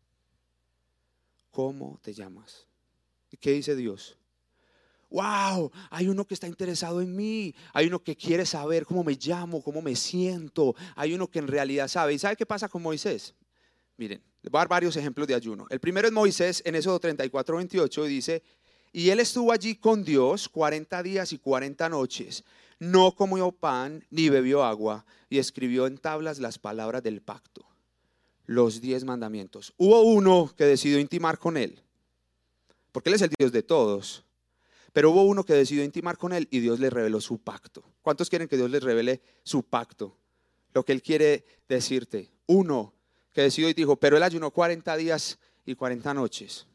¿Cómo 1.50 1.98
te 2.00 2.14
llamas? 2.14 2.68
¿Y 3.32 3.36
qué 3.36 3.50
dice 3.50 3.74
Dios? 3.74 4.16
Wow, 5.10 5.70
hay 5.90 6.08
uno 6.08 6.24
que 6.24 6.34
está 6.34 6.46
interesado 6.46 7.00
en 7.00 7.14
mí, 7.14 7.54
hay 7.72 7.86
uno 7.86 8.02
que 8.02 8.16
quiere 8.16 8.46
saber 8.46 8.84
cómo 8.84 9.04
me 9.04 9.14
llamo, 9.14 9.62
cómo 9.62 9.82
me 9.82 9.96
siento, 9.96 10.74
hay 10.96 11.14
uno 11.14 11.28
que 11.28 11.38
en 11.38 11.48
realidad 11.48 11.88
sabe. 11.88 12.14
¿Y 12.14 12.18
sabe 12.18 12.36
qué 12.36 12.46
pasa 12.46 12.68
con 12.68 12.82
Moisés? 12.82 13.34
Miren, 13.96 14.20
voy 14.42 14.58
a 14.58 14.60
dar 14.60 14.68
varios 14.68 14.96
ejemplos 14.96 15.28
de 15.28 15.34
ayuno. 15.34 15.66
El 15.70 15.80
primero 15.80 16.08
es 16.08 16.12
Moisés 16.12 16.62
en 16.64 16.74
Éxodo 16.74 16.98
34, 16.98 17.56
28, 17.56 18.04
dice, 18.04 18.42
y 18.92 19.10
él 19.10 19.20
estuvo 19.20 19.52
allí 19.52 19.74
con 19.74 20.04
Dios 20.04 20.48
40 20.48 21.02
días 21.02 21.32
y 21.32 21.38
40 21.38 21.88
noches, 21.88 22.44
no 22.78 23.12
comió 23.14 23.52
pan 23.52 24.04
ni 24.10 24.28
bebió 24.28 24.64
agua, 24.64 25.04
y 25.28 25.38
escribió 25.38 25.86
en 25.86 25.98
tablas 25.98 26.38
las 26.38 26.58
palabras 26.58 27.02
del 27.02 27.20
pacto, 27.20 27.66
los 28.46 28.80
diez 28.80 29.04
mandamientos. 29.04 29.74
Hubo 29.76 30.02
uno 30.02 30.52
que 30.56 30.64
decidió 30.64 30.98
intimar 30.98 31.38
con 31.38 31.56
él, 31.56 31.82
porque 32.92 33.08
él 33.08 33.16
es 33.16 33.22
el 33.22 33.30
Dios 33.36 33.50
de 33.50 33.62
todos. 33.62 34.24
Pero 34.94 35.10
hubo 35.10 35.24
uno 35.24 35.44
que 35.44 35.52
decidió 35.52 35.84
intimar 35.84 36.16
con 36.16 36.32
él 36.32 36.48
y 36.50 36.60
Dios 36.60 36.80
le 36.80 36.88
reveló 36.88 37.20
su 37.20 37.36
pacto. 37.36 37.84
¿Cuántos 38.00 38.30
quieren 38.30 38.48
que 38.48 38.56
Dios 38.56 38.70
les 38.70 38.82
revele 38.82 39.20
su 39.42 39.62
pacto? 39.62 40.16
lo 40.74 40.84
que 40.84 40.92
Él 40.92 41.00
quiere 41.00 41.44
decirte. 41.68 42.30
Uno 42.46 42.92
que 43.32 43.42
decidió 43.42 43.70
y 43.70 43.74
dijo, 43.74 43.96
pero 43.96 44.16
Él 44.16 44.22
ayunó 44.22 44.50
40 44.50 44.96
días 44.96 45.38
y 45.64 45.74
40 45.74 46.12
noches. 46.12 46.66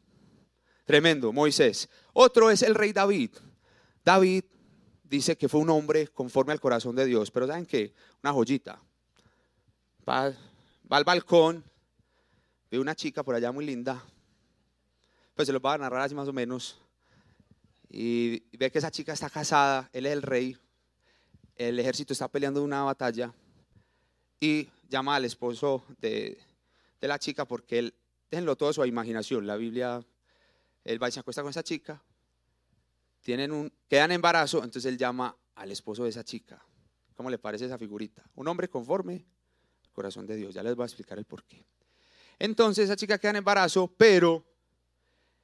Tremendo, 0.84 1.32
Moisés. 1.32 1.88
Otro 2.12 2.50
es 2.50 2.62
el 2.62 2.74
rey 2.74 2.92
David. 2.92 3.30
David 4.04 4.44
dice 5.04 5.36
que 5.36 5.48
fue 5.48 5.60
un 5.60 5.70
hombre 5.70 6.08
conforme 6.08 6.52
al 6.52 6.60
corazón 6.60 6.96
de 6.96 7.04
Dios, 7.04 7.30
pero 7.30 7.46
¿saben 7.46 7.66
qué? 7.66 7.94
Una 8.22 8.32
joyita. 8.32 8.82
Va, 10.08 10.30
va 10.90 10.96
al 10.96 11.04
balcón, 11.04 11.62
ve 12.70 12.78
una 12.80 12.94
chica 12.94 13.22
por 13.22 13.34
allá 13.34 13.52
muy 13.52 13.66
linda, 13.66 14.02
pues 15.34 15.46
se 15.46 15.52
lo 15.52 15.60
va 15.60 15.74
a 15.74 15.78
narrar 15.78 16.00
así 16.00 16.14
más 16.14 16.26
o 16.26 16.32
menos, 16.32 16.80
y 17.90 18.56
ve 18.56 18.70
que 18.70 18.78
esa 18.78 18.90
chica 18.90 19.12
está 19.12 19.28
casada, 19.28 19.90
él 19.92 20.06
es 20.06 20.12
el 20.12 20.22
rey, 20.22 20.56
el 21.56 21.78
ejército 21.78 22.12
está 22.12 22.28
peleando 22.28 22.62
una 22.62 22.84
batalla, 22.84 23.34
y 24.38 24.68
llama 24.88 25.16
al 25.16 25.26
esposo 25.26 25.84
de, 25.98 26.38
de 27.00 27.08
la 27.08 27.18
chica 27.18 27.44
porque 27.44 27.78
él, 27.78 27.94
déjenlo 28.30 28.56
todo 28.56 28.70
a 28.70 28.72
su 28.72 28.84
imaginación, 28.86 29.46
la 29.46 29.56
Biblia, 29.56 30.02
él 30.84 31.02
va 31.02 31.08
y 31.08 31.12
se 31.12 31.20
acuesta 31.20 31.42
con 31.42 31.50
esa 31.50 31.62
chica, 31.62 32.02
tienen 33.20 33.52
un, 33.52 33.72
quedan 33.88 34.12
embarazo, 34.12 34.58
entonces 34.58 34.86
él 34.86 34.96
llama 34.96 35.36
al 35.56 35.70
esposo 35.70 36.04
de 36.04 36.10
esa 36.10 36.24
chica. 36.24 36.64
¿Cómo 37.14 37.28
le 37.28 37.38
parece 37.38 37.66
esa 37.66 37.76
figurita? 37.76 38.24
Un 38.36 38.48
hombre 38.48 38.68
conforme 38.68 39.26
al 39.84 39.90
corazón 39.92 40.26
de 40.26 40.36
Dios. 40.36 40.54
Ya 40.54 40.62
les 40.62 40.74
voy 40.74 40.84
a 40.84 40.86
explicar 40.86 41.18
el 41.18 41.26
por 41.26 41.44
qué. 41.44 41.66
Entonces 42.38 42.86
esa 42.86 42.96
chica 42.96 43.18
queda 43.18 43.32
en 43.32 43.36
embarazo, 43.36 43.92
pero 43.94 44.42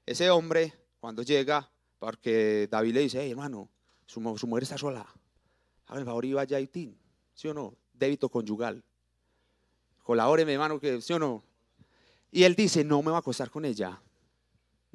ese 0.06 0.30
hombre, 0.30 0.72
cuando 0.98 1.22
llega, 1.22 1.70
porque 1.98 2.68
David 2.70 2.94
le 2.94 3.00
dice, 3.00 3.20
hey, 3.22 3.30
hermano, 3.30 3.68
su, 4.06 4.20
mujer 4.20 4.62
está 4.62 4.78
sola. 4.78 5.06
Haga 5.86 6.00
el 6.00 6.06
favor 6.06 6.24
y 6.24 6.32
vaya 6.32 6.56
a 6.56 6.60
Itín. 6.60 6.98
¿Sí 7.34 7.48
o 7.48 7.54
no? 7.54 7.74
Débito 7.92 8.28
conyugal. 8.28 8.82
Colabóreme, 10.02 10.52
hermano, 10.52 10.78
que 10.78 11.00
sí 11.00 11.12
o 11.12 11.18
no. 11.18 11.42
Y 12.30 12.44
él 12.44 12.54
dice, 12.54 12.84
no 12.84 13.02
me 13.02 13.10
va 13.10 13.18
a 13.18 13.20
acostar 13.20 13.50
con 13.50 13.64
ella 13.64 14.00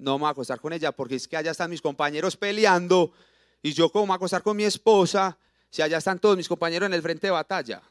no 0.02 0.18
me 0.18 0.22
voy 0.22 0.28
a 0.30 0.32
acostar 0.32 0.60
con 0.60 0.74
ella 0.74 0.92
porque 0.92 1.16
es 1.16 1.28
que 1.28 1.38
allá 1.38 1.52
están 1.52 1.70
mis 1.70 1.82
compañeros 1.82 2.36
peleando 2.36 3.14
y 3.62 3.72
yo 3.72 3.92
como 3.92 4.06
me 4.06 4.08
voy 4.10 4.14
a 4.14 4.18
acostar 4.18 4.42
con 4.42 4.58
mi 4.58 4.64
esposa 4.64 5.38
si 5.70 5.82
allá 5.82 6.00
están 6.00 6.20
todos 6.20 6.36
mis 6.36 6.48
compañeros 6.48 6.88
en 6.88 6.94
el 6.94 7.02
frente 7.02 7.28
de 7.28 7.32
batalla. 7.32 7.82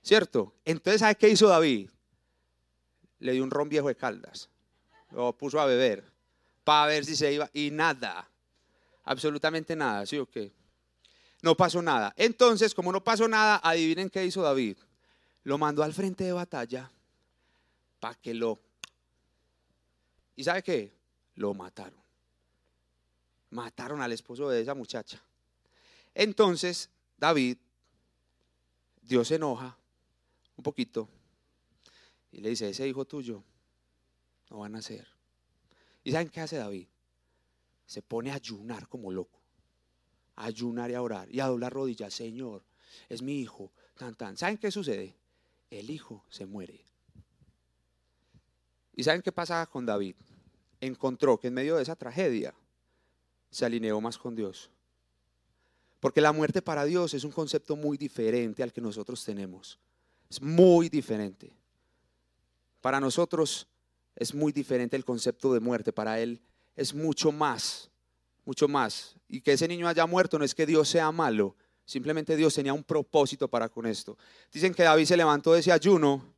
¿Cierto? 0.00 0.54
Entonces, 0.64 1.00
¿sabe 1.00 1.16
qué 1.16 1.28
hizo 1.28 1.48
David? 1.48 1.90
Le 3.18 3.32
dio 3.32 3.42
un 3.42 3.50
ron 3.50 3.68
viejo 3.68 3.88
de 3.88 3.96
caldas. 3.96 4.48
Lo 5.10 5.36
puso 5.36 5.60
a 5.60 5.66
beber 5.66 6.04
para 6.68 6.88
ver 6.88 7.06
si 7.06 7.16
se 7.16 7.32
iba 7.32 7.48
y 7.54 7.70
nada. 7.70 8.28
Absolutamente 9.04 9.74
nada, 9.74 10.04
¿sí 10.04 10.18
o 10.18 10.26
qué? 10.26 10.52
No 11.40 11.56
pasó 11.56 11.80
nada. 11.80 12.12
Entonces, 12.14 12.74
como 12.74 12.92
no 12.92 13.02
pasó 13.02 13.26
nada, 13.26 13.58
adivinen 13.64 14.10
qué 14.10 14.26
hizo 14.26 14.42
David. 14.42 14.76
Lo 15.44 15.56
mandó 15.56 15.82
al 15.82 15.94
frente 15.94 16.24
de 16.24 16.32
batalla 16.32 16.90
para 17.98 18.16
que 18.16 18.34
lo 18.34 18.60
¿Y 20.36 20.44
sabe 20.44 20.62
qué? 20.62 20.92
Lo 21.36 21.54
mataron. 21.54 21.98
Mataron 23.48 24.02
al 24.02 24.12
esposo 24.12 24.50
de 24.50 24.60
esa 24.60 24.74
muchacha. 24.74 25.18
Entonces, 26.14 26.90
David, 27.16 27.56
Dios 29.00 29.26
se 29.26 29.36
enoja 29.36 29.74
un 30.54 30.62
poquito 30.62 31.08
y 32.30 32.42
le 32.42 32.50
dice, 32.50 32.68
ese 32.68 32.86
hijo 32.86 33.06
tuyo 33.06 33.42
no 34.50 34.58
van 34.58 34.76
a 34.76 34.82
ser. 34.82 35.17
¿Y 36.08 36.12
saben 36.12 36.30
qué 36.30 36.40
hace 36.40 36.56
David? 36.56 36.86
Se 37.84 38.00
pone 38.00 38.30
a 38.30 38.36
ayunar 38.36 38.88
como 38.88 39.12
loco. 39.12 39.42
A 40.36 40.46
ayunar 40.46 40.90
y 40.90 40.94
a 40.94 41.02
orar 41.02 41.28
y 41.30 41.38
a 41.40 41.46
doblar 41.48 41.70
rodillas. 41.70 42.14
Señor, 42.14 42.64
es 43.10 43.20
mi 43.20 43.38
hijo. 43.42 43.70
Tan, 43.94 44.14
tan. 44.14 44.34
¿Saben 44.34 44.56
qué 44.56 44.70
sucede? 44.70 45.14
El 45.68 45.90
hijo 45.90 46.24
se 46.30 46.46
muere. 46.46 46.80
¿Y 48.96 49.02
saben 49.02 49.20
qué 49.20 49.32
pasa 49.32 49.66
con 49.66 49.84
David? 49.84 50.16
Encontró 50.80 51.38
que 51.38 51.48
en 51.48 51.54
medio 51.54 51.76
de 51.76 51.82
esa 51.82 51.94
tragedia 51.94 52.54
se 53.50 53.66
alineó 53.66 54.00
más 54.00 54.16
con 54.16 54.34
Dios. 54.34 54.70
Porque 56.00 56.22
la 56.22 56.32
muerte 56.32 56.62
para 56.62 56.86
Dios 56.86 57.12
es 57.12 57.22
un 57.22 57.32
concepto 57.32 57.76
muy 57.76 57.98
diferente 57.98 58.62
al 58.62 58.72
que 58.72 58.80
nosotros 58.80 59.22
tenemos. 59.26 59.78
Es 60.30 60.40
muy 60.40 60.88
diferente. 60.88 61.52
Para 62.80 62.98
nosotros 62.98 63.68
es 64.18 64.34
muy 64.34 64.52
diferente 64.52 64.96
el 64.96 65.04
concepto 65.04 65.54
de 65.54 65.60
muerte. 65.60 65.92
Para 65.92 66.20
Él 66.20 66.40
es 66.76 66.92
mucho 66.92 67.32
más, 67.32 67.90
mucho 68.44 68.68
más. 68.68 69.16
Y 69.28 69.40
que 69.40 69.52
ese 69.52 69.68
niño 69.68 69.88
haya 69.88 70.06
muerto 70.06 70.38
no 70.38 70.44
es 70.44 70.54
que 70.54 70.66
Dios 70.66 70.88
sea 70.88 71.10
malo. 71.12 71.56
Simplemente 71.84 72.36
Dios 72.36 72.54
tenía 72.54 72.72
un 72.72 72.84
propósito 72.84 73.48
para 73.48 73.68
con 73.68 73.86
esto. 73.86 74.18
Dicen 74.52 74.74
que 74.74 74.82
David 74.82 75.06
se 75.06 75.16
levantó 75.16 75.52
de 75.52 75.60
ese 75.60 75.72
ayuno 75.72 76.34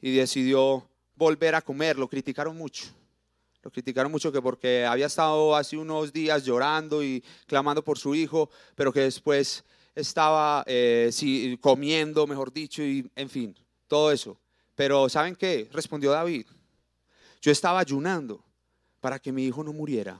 y 0.00 0.14
decidió 0.14 0.88
volver 1.16 1.54
a 1.54 1.62
comer, 1.62 1.98
lo 1.98 2.08
criticaron 2.08 2.56
mucho. 2.56 2.84
Lo 3.62 3.70
criticaron 3.70 4.12
mucho 4.12 4.30
que 4.30 4.42
porque 4.42 4.84
había 4.84 5.06
estado 5.06 5.56
hace 5.56 5.78
unos 5.78 6.12
días 6.12 6.44
llorando 6.44 7.02
y 7.02 7.24
clamando 7.46 7.82
por 7.82 7.98
su 7.98 8.14
hijo, 8.14 8.50
pero 8.74 8.92
que 8.92 9.00
después 9.00 9.64
estaba 9.94 10.62
eh, 10.66 11.10
comiendo, 11.60 12.26
mejor 12.26 12.52
dicho, 12.52 12.82
y 12.82 13.10
en 13.16 13.30
fin, 13.30 13.56
todo 13.88 14.12
eso. 14.12 14.38
Pero 14.74 15.08
¿saben 15.08 15.34
qué? 15.34 15.68
Respondió 15.72 16.10
David. 16.10 16.46
Yo 17.44 17.52
estaba 17.52 17.78
ayunando 17.78 18.42
para 19.02 19.18
que 19.18 19.30
mi 19.30 19.44
hijo 19.44 19.62
no 19.62 19.74
muriera 19.74 20.18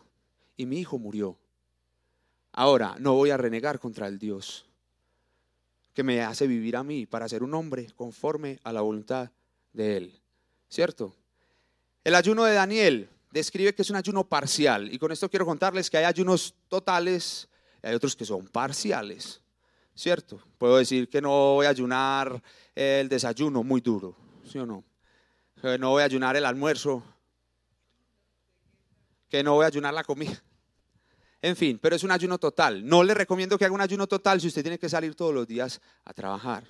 y 0.59 0.67
mi 0.67 0.81
hijo 0.81 0.99
murió. 0.99 1.39
Ahora 2.53 2.97
no 2.99 3.15
voy 3.15 3.31
a 3.31 3.39
renegar 3.39 3.81
contra 3.81 4.09
el 4.09 4.19
Dios 4.19 4.67
que 5.95 6.03
me 6.03 6.21
hace 6.21 6.47
vivir 6.47 6.77
a 6.77 6.85
mí 6.85 7.07
para 7.07 7.27
ser 7.27 7.43
un 7.43 7.55
hombre 7.55 7.87
conforme 7.97 8.59
a 8.63 8.75
la 8.75 8.83
voluntad 8.83 9.31
de 9.73 9.97
Él. 9.97 10.21
¿cierto? 10.69 11.15
El 12.05 12.15
ayuno 12.15 12.45
de 12.45 12.53
Daniel 12.53 13.09
describe 13.31 13.75
que 13.75 13.81
es 13.81 13.89
un 13.89 13.97
ayuno 13.97 14.25
parcial 14.25 14.93
y 14.93 14.99
con 14.99 15.11
esto 15.11 15.31
quiero 15.31 15.47
contarles 15.47 15.89
que 15.89 15.97
hay 15.97 16.05
ayunos 16.05 16.55
totales 16.69 17.49
y 17.83 17.87
hay 17.87 17.95
otros 17.95 18.15
que 18.15 18.27
son 18.27 18.49
parciales, 18.49 19.41
¿cierto? 19.95 20.43
Puedo 20.59 20.77
decir 20.77 21.09
que 21.09 21.23
no 21.23 21.55
voy 21.55 21.65
a 21.65 21.71
ayunar 21.71 22.43
el 22.75 23.09
desayuno 23.09 23.63
muy 23.63 23.81
duro, 23.81 24.15
¿sí 24.47 24.59
o 24.59 24.67
no? 24.67 24.85
No 25.79 25.89
voy 25.93 26.03
a 26.03 26.05
ayunar 26.05 26.37
el 26.37 26.45
almuerzo, 26.45 27.03
que 29.35 29.43
no 29.43 29.55
voy 29.55 29.65
a 29.65 29.67
ayunar 29.67 29.93
la 29.93 30.05
comida. 30.05 30.41
En 31.43 31.57
fin, 31.57 31.81
pero 31.83 31.97
es 31.97 32.05
un 32.05 32.13
ayuno 32.13 32.39
total. 32.39 32.87
No 32.87 33.03
le 33.03 33.15
recomiendo 33.15 33.59
que 33.59 33.65
haga 33.65 33.75
un 33.75 33.81
ayuno 33.81 34.07
total 34.07 34.41
si 34.41 34.47
usted 34.47 34.63
tiene 34.63 34.79
que 34.79 34.89
salir 34.89 35.17
todos 35.17 35.35
los 35.35 35.45
días 35.45 35.81
a 36.05 36.15
trabajar. 36.15 36.63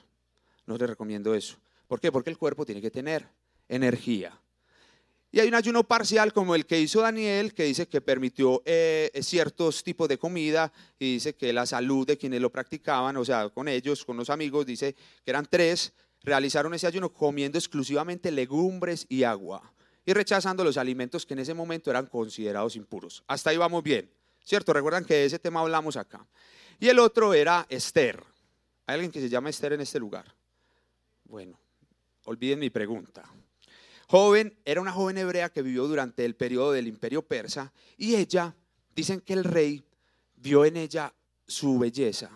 No 0.64 0.78
le 0.78 0.86
recomiendo 0.86 1.34
eso. 1.34 1.58
¿Por 1.86 2.00
qué? 2.00 2.10
Porque 2.10 2.30
el 2.30 2.38
cuerpo 2.38 2.64
tiene 2.64 2.80
que 2.80 2.90
tener 2.90 3.28
energía. 3.68 4.40
Y 5.30 5.40
hay 5.40 5.48
un 5.48 5.56
ayuno 5.56 5.84
parcial 5.84 6.32
como 6.32 6.54
el 6.54 6.64
que 6.64 6.80
hizo 6.80 7.02
Daniel, 7.02 7.52
que 7.52 7.64
dice 7.64 7.86
que 7.86 8.00
permitió 8.00 8.62
eh, 8.64 9.10
ciertos 9.20 9.84
tipos 9.84 10.08
de 10.08 10.16
comida 10.16 10.72
y 10.98 11.12
dice 11.14 11.34
que 11.34 11.52
la 11.52 11.66
salud 11.66 12.06
de 12.06 12.16
quienes 12.16 12.40
lo 12.40 12.50
practicaban, 12.50 13.18
o 13.18 13.26
sea, 13.26 13.50
con 13.50 13.68
ellos, 13.68 14.06
con 14.06 14.16
los 14.16 14.30
amigos, 14.30 14.64
dice 14.64 14.94
que 14.94 15.30
eran 15.30 15.46
tres, 15.50 15.92
realizaron 16.22 16.72
ese 16.72 16.86
ayuno 16.86 17.12
comiendo 17.12 17.58
exclusivamente 17.58 18.30
legumbres 18.30 19.04
y 19.10 19.24
agua 19.24 19.73
y 20.06 20.12
rechazando 20.12 20.64
los 20.64 20.76
alimentos 20.76 21.24
que 21.26 21.34
en 21.34 21.40
ese 21.40 21.54
momento 21.54 21.90
eran 21.90 22.06
considerados 22.06 22.76
impuros. 22.76 23.22
Hasta 23.26 23.50
ahí 23.50 23.56
vamos 23.56 23.82
bien, 23.82 24.10
¿cierto? 24.44 24.72
Recuerdan 24.72 25.04
que 25.04 25.14
de 25.14 25.24
ese 25.26 25.38
tema 25.38 25.60
hablamos 25.60 25.96
acá. 25.96 26.26
Y 26.78 26.88
el 26.88 26.98
otro 26.98 27.34
era 27.34 27.66
Esther. 27.68 28.22
¿Hay 28.86 28.94
alguien 28.94 29.10
que 29.10 29.20
se 29.20 29.28
llama 29.28 29.50
Esther 29.50 29.72
en 29.72 29.80
este 29.80 29.98
lugar? 29.98 30.34
Bueno, 31.24 31.58
olviden 32.24 32.58
mi 32.58 32.70
pregunta 32.70 33.24
joven, 34.08 34.56
era 34.64 34.80
una 34.80 34.92
joven 34.92 35.18
hebrea 35.18 35.48
que 35.48 35.62
vivió 35.62 35.86
durante 35.86 36.24
el 36.24 36.36
periodo 36.36 36.72
del 36.72 36.86
imperio 36.86 37.22
persa 37.22 37.72
y 37.96 38.16
ella, 38.16 38.54
dicen 38.94 39.20
que 39.20 39.32
el 39.32 39.44
rey 39.44 39.82
vio 40.36 40.64
en 40.64 40.76
ella 40.76 41.12
su 41.46 41.78
belleza, 41.78 42.30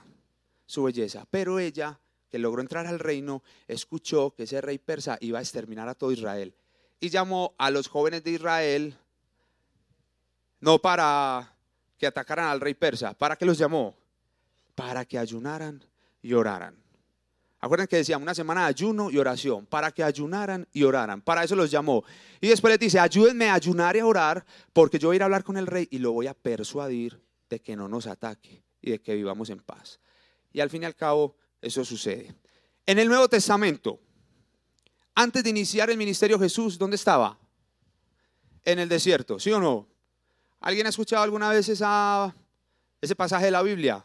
su 0.67 0.85
belleza, 0.85 1.27
pero 1.31 1.59
ella, 1.59 2.01
que 2.31 2.39
logró 2.39 2.61
entrar 2.61 2.87
al 2.87 2.99
reino, 2.99 3.43
escuchó 3.67 4.35
que 4.35 4.45
ese 4.45 4.61
rey 4.61 4.79
persa 4.79 5.19
iba 5.21 5.39
a 5.39 5.43
exterminar 5.43 5.89
a 5.89 5.95
todo 5.95 6.13
Israel 6.13 6.55
y 7.01 7.09
llamó 7.09 7.55
a 7.59 7.71
los 7.71 7.89
jóvenes 7.89 8.25
de 8.25 8.33
Israel 8.33 8.97
no 10.61 10.79
para 10.79 11.55
que 11.97 12.07
atacaran 12.07 12.47
al 12.47 12.61
rey 12.61 12.75
persa, 12.75 13.15
¿para 13.15 13.37
qué 13.37 13.45
los 13.45 13.59
llamó? 13.59 13.97
Para 14.75 15.05
que 15.05 15.19
ayunaran 15.19 15.85
y 16.23 16.33
oraran. 16.33 16.77
Acuerdan 17.61 17.89
que 17.89 17.97
decíamos 17.97 18.23
una 18.23 18.35
semana 18.35 18.63
de 18.63 18.67
ayuno 18.69 19.11
y 19.11 19.19
oración, 19.19 19.67
para 19.67 19.91
que 19.91 20.05
ayunaran 20.05 20.69
y 20.73 20.85
oraran. 20.85 21.21
Para 21.21 21.43
eso 21.43 21.57
los 21.57 21.71
llamó. 21.71 22.05
Y 22.41 22.49
después 22.49 22.71
les 22.71 22.79
dice, 22.79 23.01
ayúdenme 23.01 23.49
a 23.49 23.55
ayunar 23.55 23.97
y 23.97 23.99
a 23.99 24.07
orar, 24.07 24.45
porque 24.73 24.99
yo 24.99 25.09
voy 25.09 25.15
a 25.15 25.17
ir 25.17 25.23
a 25.23 25.25
hablar 25.25 25.43
con 25.43 25.57
el 25.57 25.67
rey 25.67 25.89
y 25.91 25.99
lo 25.99 26.13
voy 26.13 26.29
a 26.29 26.35
persuadir 26.35 27.21
de 27.51 27.61
que 27.61 27.75
no 27.75 27.89
nos 27.89 28.07
ataque 28.07 28.63
y 28.81 28.93
de 28.93 29.01
que 29.01 29.17
vivamos 29.17 29.51
en 29.51 29.59
paz. 29.59 29.99
Y 30.53 30.61
al 30.61 30.71
fin 30.71 30.85
y 30.85 30.87
al 30.87 30.95
cabo, 30.95 31.37
eso 31.61 31.85
sucede. 31.85 32.33
En 32.87 33.01
el 33.01 33.09
Nuevo 33.09 33.29
Testamento, 33.29 33.99
antes 35.21 35.43
de 35.43 35.51
iniciar 35.51 35.91
el 35.91 35.97
ministerio 35.97 36.39
Jesús, 36.39 36.79
¿dónde 36.79 36.95
estaba? 36.95 37.37
En 38.65 38.79
el 38.79 38.89
desierto, 38.89 39.41
¿sí 39.41 39.51
o 39.51 39.59
no? 39.59 39.89
¿Alguien 40.61 40.87
ha 40.87 40.91
escuchado 40.91 41.25
alguna 41.25 41.51
vez 41.51 41.69
ese 41.69 43.17
pasaje 43.17 43.47
de 43.47 43.51
la 43.51 43.63
Biblia? 43.63 44.05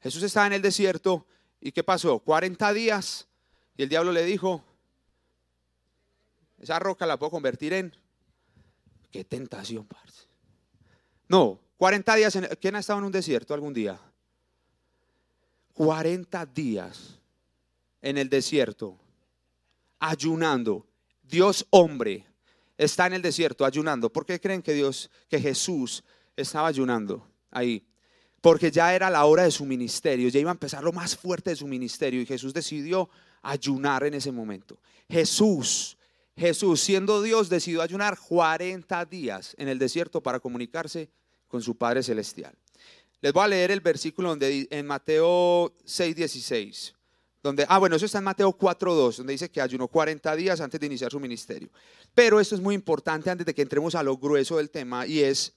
Jesús 0.00 0.22
estaba 0.22 0.46
en 0.46 0.52
el 0.52 0.62
desierto 0.62 1.26
¿Y 1.60 1.70
qué 1.70 1.84
pasó? 1.84 2.18
40 2.18 2.72
días 2.72 3.28
Y 3.76 3.84
el 3.84 3.88
diablo 3.88 4.12
le 4.12 4.24
dijo, 4.24 4.62
esa 6.58 6.78
roca 6.78 7.06
la 7.06 7.18
puedo 7.18 7.30
convertir 7.30 7.72
en... 7.72 7.92
Qué 9.10 9.24
tentación, 9.24 9.84
parce. 9.86 10.28
No, 11.28 11.58
40 11.76 12.14
días. 12.14 12.36
En... 12.36 12.48
¿Quién 12.60 12.76
ha 12.76 12.78
estado 12.78 13.00
en 13.00 13.06
un 13.06 13.12
desierto 13.12 13.52
algún 13.52 13.72
día? 13.74 13.98
40 15.74 16.46
días 16.46 17.18
en 18.00 18.18
el 18.18 18.28
desierto, 18.28 18.98
ayunando. 20.02 20.84
Dios 21.22 21.64
hombre 21.70 22.26
está 22.76 23.06
en 23.06 23.14
el 23.14 23.22
desierto 23.22 23.64
ayunando. 23.64 24.12
¿Por 24.12 24.26
qué 24.26 24.40
creen 24.40 24.60
que 24.60 24.74
Dios, 24.74 25.08
que 25.28 25.40
Jesús 25.40 26.02
estaba 26.36 26.66
ayunando 26.66 27.26
ahí? 27.50 27.86
Porque 28.40 28.72
ya 28.72 28.92
era 28.92 29.08
la 29.08 29.24
hora 29.24 29.44
de 29.44 29.52
su 29.52 29.64
ministerio, 29.64 30.28
ya 30.28 30.40
iba 30.40 30.50
a 30.50 30.58
empezar 30.58 30.82
lo 30.82 30.92
más 30.92 31.16
fuerte 31.16 31.50
de 31.50 31.56
su 31.56 31.68
ministerio 31.68 32.20
y 32.20 32.26
Jesús 32.26 32.52
decidió 32.52 33.08
ayunar 33.42 34.02
en 34.02 34.14
ese 34.14 34.32
momento. 34.32 34.80
Jesús, 35.08 35.96
Jesús 36.36 36.80
siendo 36.80 37.22
Dios 37.22 37.48
decidió 37.48 37.80
ayunar 37.80 38.18
40 38.18 39.04
días 39.04 39.54
en 39.56 39.68
el 39.68 39.78
desierto 39.78 40.20
para 40.20 40.40
comunicarse 40.40 41.08
con 41.46 41.62
su 41.62 41.76
Padre 41.76 42.02
Celestial. 42.02 42.52
Les 43.20 43.32
voy 43.32 43.44
a 43.44 43.48
leer 43.48 43.70
el 43.70 43.80
versículo 43.80 44.36
en 44.40 44.86
Mateo 44.86 45.72
6:16. 45.84 46.92
Donde, 47.42 47.66
ah, 47.68 47.78
bueno, 47.78 47.96
eso 47.96 48.06
está 48.06 48.18
en 48.18 48.24
Mateo 48.24 48.56
4.2, 48.56 49.16
donde 49.16 49.32
dice 49.32 49.50
que 49.50 49.60
ayunó 49.60 49.88
40 49.88 50.36
días 50.36 50.60
antes 50.60 50.78
de 50.78 50.86
iniciar 50.86 51.10
su 51.10 51.18
ministerio. 51.18 51.70
Pero 52.14 52.38
esto 52.38 52.54
es 52.54 52.60
muy 52.60 52.74
importante 52.74 53.30
antes 53.30 53.44
de 53.44 53.52
que 53.52 53.62
entremos 53.62 53.94
a 53.94 54.02
lo 54.02 54.16
grueso 54.16 54.58
del 54.58 54.70
tema 54.70 55.06
y 55.06 55.20
es 55.20 55.54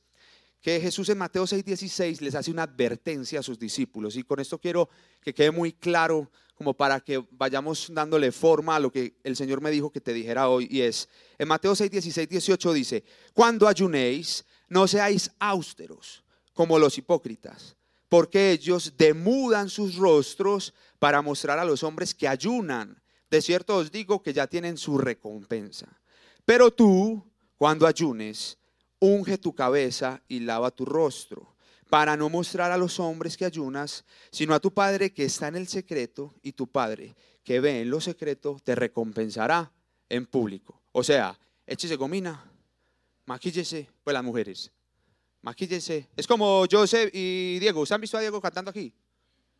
que 0.61 0.81
Jesús 0.81 1.09
en 1.09 1.19
Mateo 1.19 1.43
6.16 1.43 2.21
les 2.21 2.33
hace 2.33 2.49
una 2.49 2.63
advertencia 2.63 3.39
a 3.39 3.43
sus 3.43 3.59
discípulos. 3.59 4.15
Y 4.15 4.23
con 4.23 4.39
esto 4.39 4.57
quiero 4.57 4.89
que 5.21 5.31
quede 5.31 5.51
muy 5.51 5.73
claro 5.73 6.31
como 6.55 6.73
para 6.73 6.99
que 7.01 7.23
vayamos 7.29 7.89
dándole 7.91 8.31
forma 8.31 8.75
a 8.75 8.79
lo 8.79 8.91
que 8.91 9.15
el 9.23 9.35
Señor 9.35 9.61
me 9.61 9.69
dijo 9.69 9.91
que 9.91 10.01
te 10.01 10.11
dijera 10.11 10.49
hoy. 10.49 10.67
Y 10.71 10.81
es, 10.81 11.07
en 11.37 11.47
Mateo 11.47 11.75
6, 11.75 11.91
16, 11.91 12.29
18 12.29 12.73
dice, 12.73 13.03
cuando 13.33 13.67
ayunéis, 13.67 14.43
no 14.67 14.87
seáis 14.87 15.29
austeros 15.37 16.23
como 16.53 16.79
los 16.79 16.97
hipócritas, 16.97 17.74
porque 18.09 18.51
ellos 18.51 18.93
demudan 18.97 19.69
sus 19.69 19.95
rostros 19.95 20.73
para 20.99 21.21
mostrar 21.21 21.59
a 21.59 21.65
los 21.65 21.83
hombres 21.83 22.13
que 22.13 22.27
ayunan. 22.27 23.01
De 23.29 23.41
cierto 23.41 23.77
os 23.77 23.91
digo 23.91 24.21
que 24.21 24.33
ya 24.33 24.47
tienen 24.47 24.77
su 24.77 24.97
recompensa. 24.97 25.99
Pero 26.45 26.71
tú, 26.71 27.23
cuando 27.57 27.87
ayunes, 27.87 28.57
unge 28.99 29.37
tu 29.37 29.53
cabeza 29.53 30.21
y 30.27 30.39
lava 30.39 30.71
tu 30.71 30.85
rostro, 30.85 31.55
para 31.89 32.15
no 32.15 32.29
mostrar 32.29 32.71
a 32.71 32.77
los 32.77 32.99
hombres 32.99 33.37
que 33.37 33.45
ayunas, 33.45 34.05
sino 34.31 34.53
a 34.53 34.59
tu 34.59 34.73
Padre 34.73 35.13
que 35.13 35.25
está 35.25 35.47
en 35.47 35.55
el 35.55 35.67
secreto, 35.67 36.33
y 36.41 36.53
tu 36.53 36.67
Padre 36.67 37.15
que 37.43 37.59
ve 37.59 37.81
en 37.81 37.89
lo 37.89 38.01
secreto 38.01 38.57
te 38.63 38.75
recompensará 38.75 39.71
en 40.09 40.25
público. 40.25 40.81
O 40.91 41.03
sea, 41.03 41.39
échese 41.65 41.95
gomina, 41.95 42.51
maquíllese, 43.25 43.89
pues 44.03 44.13
las 44.13 44.23
mujeres, 44.23 44.71
maquíllese. 45.45 46.09
Es 46.17 46.25
como 46.25 46.65
Joseph 46.69 47.11
y 47.13 47.59
Diego. 47.59 47.81
¿Ustedes 47.81 47.95
han 47.95 48.01
visto 48.01 48.17
a 48.17 48.19
Diego 48.19 48.41
cantando 48.41 48.71
aquí? 48.71 48.91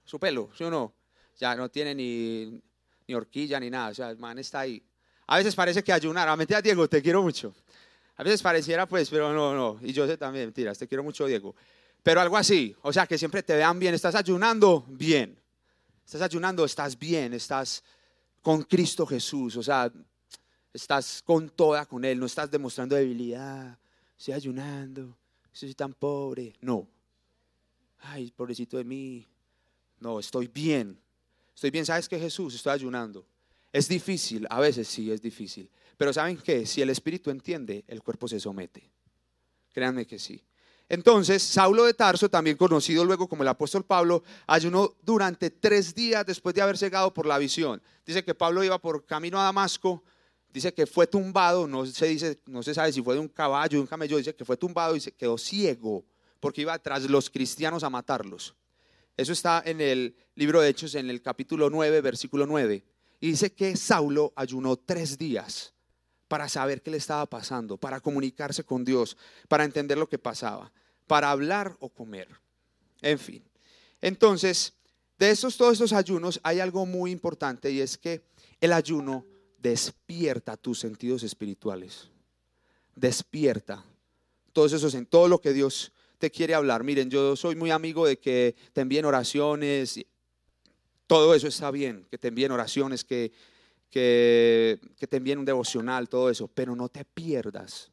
Su 0.04 0.20
pelo, 0.20 0.50
¿sí 0.58 0.64
o 0.64 0.72
no? 0.72 0.94
Ya 1.38 1.56
no 1.56 1.70
tiene 1.70 1.94
ni, 1.94 2.60
ni 3.08 3.14
horquilla 3.14 3.60
ni 3.60 3.70
nada. 3.70 3.90
O 3.90 3.94
sea, 3.94 4.10
el 4.10 4.18
man 4.18 4.40
está 4.40 4.62
ahí. 4.62 4.84
A 5.28 5.38
veces 5.38 5.54
parece 5.54 5.84
que 5.84 5.94
ayunar. 5.94 6.28
A 6.28 6.32
ah, 6.32 6.36
mentira, 6.36 6.60
Diego, 6.60 6.90
te 6.90 7.04
quiero 7.04 7.22
mucho. 7.22 7.54
A 8.18 8.24
veces 8.24 8.42
pareciera, 8.42 8.88
pues, 8.88 9.10
pero 9.12 9.32
no, 9.32 9.54
no. 9.54 9.80
Y 9.88 9.94
Joseph 9.96 10.20
también, 10.20 10.46
mentiras, 10.46 10.78
te 10.80 10.88
quiero 10.88 11.04
mucho, 11.04 11.28
Diego. 11.28 11.56
Pero 12.02 12.20
algo 12.20 12.36
así. 12.36 12.76
O 12.82 12.92
sea, 12.92 13.06
que 13.06 13.18
siempre 13.18 13.44
te 13.44 13.56
vean 13.56 13.78
bien. 13.78 13.94
Estás 13.94 14.16
ayunando, 14.16 14.86
bien. 14.88 15.38
Estás 16.04 16.22
ayunando, 16.22 16.66
estás 16.66 16.98
bien. 16.98 17.34
Estás 17.36 17.84
con 18.42 18.64
Cristo 18.64 19.06
Jesús. 19.06 19.56
O 19.58 19.62
sea, 19.62 19.92
estás 20.74 21.22
con 21.24 21.50
toda 21.50 21.86
con 21.86 22.04
Él. 22.06 22.20
No 22.20 22.26
estás 22.26 22.50
demostrando 22.50 22.96
debilidad. 22.96 23.78
Estoy 24.18 24.34
ayunando 24.34 25.16
soy 25.56 25.74
tan 25.74 25.94
pobre. 25.94 26.54
No. 26.62 26.88
Ay, 28.00 28.32
pobrecito 28.32 28.78
de 28.78 28.84
mí. 28.84 29.26
No, 30.00 30.20
estoy 30.20 30.48
bien. 30.48 31.00
Estoy 31.54 31.72
bien. 31.72 31.86
¿Sabes 31.86 32.10
qué, 32.10 32.20
Jesús? 32.20 32.54
Estoy 32.56 32.74
ayunando. 32.74 33.26
Es 33.72 33.88
difícil, 33.88 34.46
a 34.50 34.60
veces 34.60 34.88
sí 34.88 35.12
es 35.12 35.22
difícil. 35.22 35.70
Pero 35.98 36.14
¿saben 36.14 36.38
qué? 36.38 36.66
Si 36.66 36.82
el 36.82 36.90
Espíritu 36.90 37.30
entiende, 37.30 37.84
el 37.88 38.04
cuerpo 38.04 38.28
se 38.28 38.40
somete. 38.40 38.90
Créanme 39.74 40.06
que 40.06 40.20
sí. 40.20 40.42
Entonces, 40.88 41.42
Saulo 41.42 41.86
de 41.86 41.94
Tarso, 41.94 42.30
también 42.30 42.58
conocido 42.58 43.04
luego 43.04 43.28
como 43.28 43.44
el 43.44 43.50
apóstol 43.50 43.84
Pablo, 43.84 44.24
ayunó 44.46 44.94
durante 45.02 45.50
tres 45.50 45.96
días 45.96 46.26
después 46.26 46.54
de 46.54 46.62
haber 46.62 46.78
cegado 46.78 47.14
por 47.14 47.26
la 47.26 47.38
visión. 47.38 47.82
Dice 48.06 48.24
que 48.24 48.36
Pablo 48.36 48.64
iba 48.64 48.78
por 48.78 49.06
camino 49.06 49.40
a 49.40 49.46
Damasco 49.46 50.04
dice 50.56 50.74
que 50.74 50.86
fue 50.86 51.06
tumbado, 51.06 51.68
no 51.68 51.86
se 51.86 52.08
dice, 52.08 52.40
no 52.46 52.64
se 52.64 52.74
sabe 52.74 52.94
si 52.94 53.02
fue 53.02 53.16
de 53.16 53.20
un 53.20 53.28
caballo, 53.28 53.78
de 53.78 53.82
un 53.82 53.88
camello, 53.88 54.16
dice 54.16 54.34
que 54.34 54.46
fue 54.46 54.56
tumbado 54.56 54.96
y 54.96 55.02
se 55.02 55.12
quedó 55.12 55.38
ciego 55.38 56.06
porque 56.40 56.62
iba 56.62 56.80
tras 56.80 57.10
los 57.10 57.30
cristianos 57.30 57.84
a 57.84 57.90
matarlos. 57.90 58.56
Eso 59.18 59.34
está 59.34 59.62
en 59.66 59.82
el 59.82 60.16
libro 60.36 60.62
de 60.62 60.70
Hechos, 60.70 60.96
en 60.96 61.10
el 61.10 61.22
capítulo 61.22 61.70
9, 61.70 62.00
versículo 62.00 62.46
9. 62.46 62.86
Y 63.20 63.32
dice 63.32 63.52
que 63.52 63.76
Saulo 63.76 64.32
ayunó 64.38 64.78
tres 64.78 65.18
días 65.18 65.74
para 66.30 66.48
saber 66.48 66.82
qué 66.82 66.90
le 66.90 66.98
estaba 66.98 67.26
pasando, 67.26 67.76
para 67.76 68.00
comunicarse 68.00 68.64
con 68.64 68.86
Dios, 68.86 69.18
para 69.50 69.66
entender 69.66 69.98
lo 69.98 70.08
que 70.08 70.20
pasaba, 70.20 70.72
para 71.06 71.32
hablar 71.32 71.76
o 71.82 71.90
comer. 71.90 72.30
En 73.02 73.20
fin. 73.20 73.44
Entonces, 74.00 74.74
de 75.20 75.32
esos, 75.32 75.58
todos 75.58 75.74
estos 75.74 75.92
ayunos 75.92 76.40
hay 76.44 76.62
algo 76.62 76.86
muy 76.86 77.12
importante 77.12 77.72
y 77.72 77.82
es 77.82 77.98
que 77.98 78.24
el 78.62 78.72
ayuno 78.72 79.26
despierta 79.70 80.58
tus 80.58 80.80
sentidos 80.80 81.24
espirituales. 81.24 82.10
Despierta 82.96 83.84
todos 84.54 84.74
esos 84.74 84.94
en 84.94 85.08
todo 85.08 85.28
lo 85.28 85.42
que 85.42 85.54
Dios 85.54 85.92
te 86.20 86.30
quiere 86.30 86.54
hablar. 86.54 86.84
Miren, 86.84 87.10
yo 87.10 87.36
soy 87.36 87.56
muy 87.56 87.72
amigo 87.72 88.06
de 88.06 88.20
que 88.20 88.56
te 88.74 88.82
envíen 88.82 89.06
oraciones. 89.06 90.00
Todo 91.08 91.34
eso 91.34 91.48
está 91.48 91.72
bien, 91.72 92.06
que 92.12 92.20
te 92.20 92.28
envíen 92.28 92.52
oraciones, 92.52 93.04
que, 93.04 93.32
que, 93.90 94.80
te 95.10 95.18
envíen 95.18 95.40
un 95.40 95.46
devocional, 95.46 96.10
todo 96.10 96.30
eso. 96.30 96.48
Pero 96.48 96.76
no 96.76 96.88
te 96.88 97.04
pierdas 97.04 97.92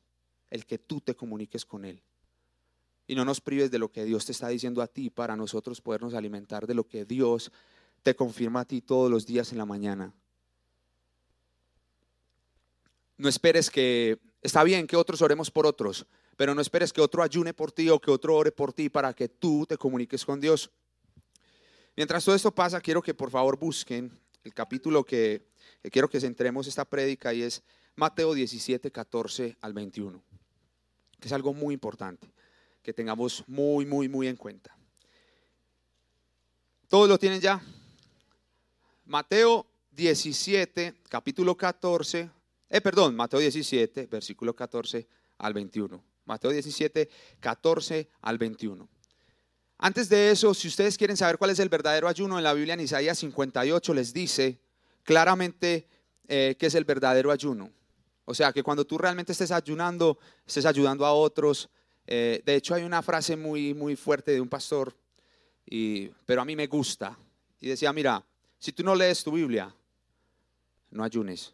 el 0.51 0.67
que 0.67 0.79
tú 0.79 1.01
te 1.01 1.15
comuniques 1.15 1.65
con 1.65 1.87
Él. 1.87 2.03
Y 3.07 3.15
no 3.15 3.25
nos 3.25 3.41
prives 3.41 3.71
de 3.71 3.79
lo 3.79 3.91
que 3.91 4.05
Dios 4.05 4.27
te 4.27 4.33
está 4.33 4.49
diciendo 4.49 4.83
a 4.83 4.87
ti 4.89 5.09
para 5.09 5.37
nosotros 5.37 5.81
podernos 5.81 6.13
alimentar 6.13 6.67
de 6.67 6.75
lo 6.75 6.87
que 6.87 7.07
Dios 7.07 7.51
te 8.03 8.15
confirma 8.15 8.61
a 8.61 8.65
ti 8.67 8.83
todos 8.83 9.11
los 9.11 9.27
días 9.27 9.53
en 9.53 9.59
la 9.59 9.65
mañana. 9.65 10.15
No 13.23 13.29
esperes 13.29 13.71
que, 13.71 14.19
está 14.41 14.65
bien 14.65 14.85
que 14.85 14.97
otros 14.97 15.23
oremos 15.23 15.49
por 15.49 15.65
otros, 15.65 16.05
pero 16.37 16.57
no 16.57 16.61
esperes 16.61 16.93
que 16.93 17.01
otro 17.01 17.23
ayune 17.23 17.55
por 17.55 17.71
ti 17.71 17.89
o 17.89 18.01
que 18.01 18.11
otro 18.11 18.35
ore 18.35 18.51
por 18.51 18.73
ti 18.73 18.89
para 18.89 19.15
que 19.15 19.29
tú 19.29 19.65
te 19.65 19.79
comuniques 19.79 20.25
con 20.25 20.41
Dios. 20.41 20.73
Mientras 21.95 22.25
todo 22.25 22.35
esto 22.35 22.53
pasa, 22.53 22.81
quiero 22.81 23.01
que 23.01 23.15
por 23.15 23.31
favor 23.31 23.57
busquen 23.57 24.11
el 24.43 24.53
capítulo 24.53 25.05
que, 25.05 25.47
quiero 25.93 26.11
que 26.11 26.19
centremos 26.19 26.67
esta 26.67 26.85
prédica 26.85 27.33
y 27.33 27.43
es 27.43 27.63
Mateo 27.95 28.35
17, 28.35 28.91
14 28.91 29.57
al 29.61 29.73
21, 29.73 30.21
que 31.21 31.29
es 31.29 31.33
algo 31.33 31.55
muy 31.55 31.75
importante, 31.75 32.29
que 32.83 32.93
tengamos 32.93 33.45
muy, 33.47 33.87
muy, 33.87 34.09
muy 34.09 34.27
en 34.27 34.35
cuenta. 34.35 34.77
¿Todos 36.89 37.09
lo 37.09 37.17
tienen 37.21 37.41
ya? 37.41 37.63
Mateo 39.05 39.65
17, 39.93 41.03
capítulo 41.09 41.57
14 41.57 42.42
eh, 42.73 42.81
perdón, 42.81 43.15
Mateo 43.15 43.39
17, 43.39 44.07
versículo 44.07 44.57
14 44.57 45.07
al 45.39 45.53
21. 45.53 46.03
Mateo 46.25 46.51
17, 46.51 47.09
14 47.39 48.09
al 48.23 48.39
21. 48.39 48.89
Antes 49.77 50.09
de 50.09 50.31
eso, 50.31 50.55
si 50.55 50.69
ustedes 50.69 50.97
quieren 50.97 51.19
saber 51.19 51.37
cuál 51.37 51.51
es 51.51 51.59
el 51.59 51.69
verdadero 51.69 52.09
ayuno 52.09 52.39
en 52.39 52.45
la 52.45 52.55
Biblia, 52.55 52.73
en 52.73 52.81
Isaías 52.81 53.19
58 53.19 53.93
les 53.93 54.15
dice 54.15 54.59
claramente 55.03 55.87
eh, 56.29 56.57
qué 56.59 56.67
es 56.67 56.75
el 56.75 56.87
verdadero 56.87 57.31
ayuno. 57.31 57.71
O 58.25 58.33
sea, 58.33 58.55
que 58.55 58.63
cuando 58.63 58.87
tú 58.87 58.97
realmente 58.97 59.33
estés 59.33 59.51
ayunando, 59.51 60.19
estés 60.47 60.65
ayudando 60.65 61.05
a 61.05 61.13
otros. 61.13 61.69
Eh, 62.07 62.43
de 62.47 62.55
hecho, 62.55 62.75
hay 62.75 62.85
una 62.85 63.03
frase 63.03 63.37
muy, 63.37 63.75
muy 63.75 63.97
fuerte 63.97 64.31
de 64.31 64.41
un 64.41 64.49
pastor, 64.49 64.97
pero 66.25 66.41
a 66.41 66.45
mí 66.47 66.57
me 66.57 66.69
gusta. 66.69 67.19
Y 67.61 67.69
decía, 67.69 67.93
mira, 67.93 68.25
si 68.59 68.73
tú 68.73 68.83
no 68.83 68.95
lees 68.95 69.23
tu 69.23 69.33
Biblia, 69.33 69.75
no 70.91 71.05
ayunes. 71.05 71.53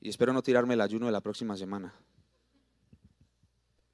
Y 0.00 0.08
espero 0.08 0.32
no 0.32 0.42
tirarme 0.42 0.74
el 0.74 0.80
ayuno 0.80 1.06
de 1.06 1.12
la 1.12 1.20
próxima 1.20 1.56
semana. 1.56 1.94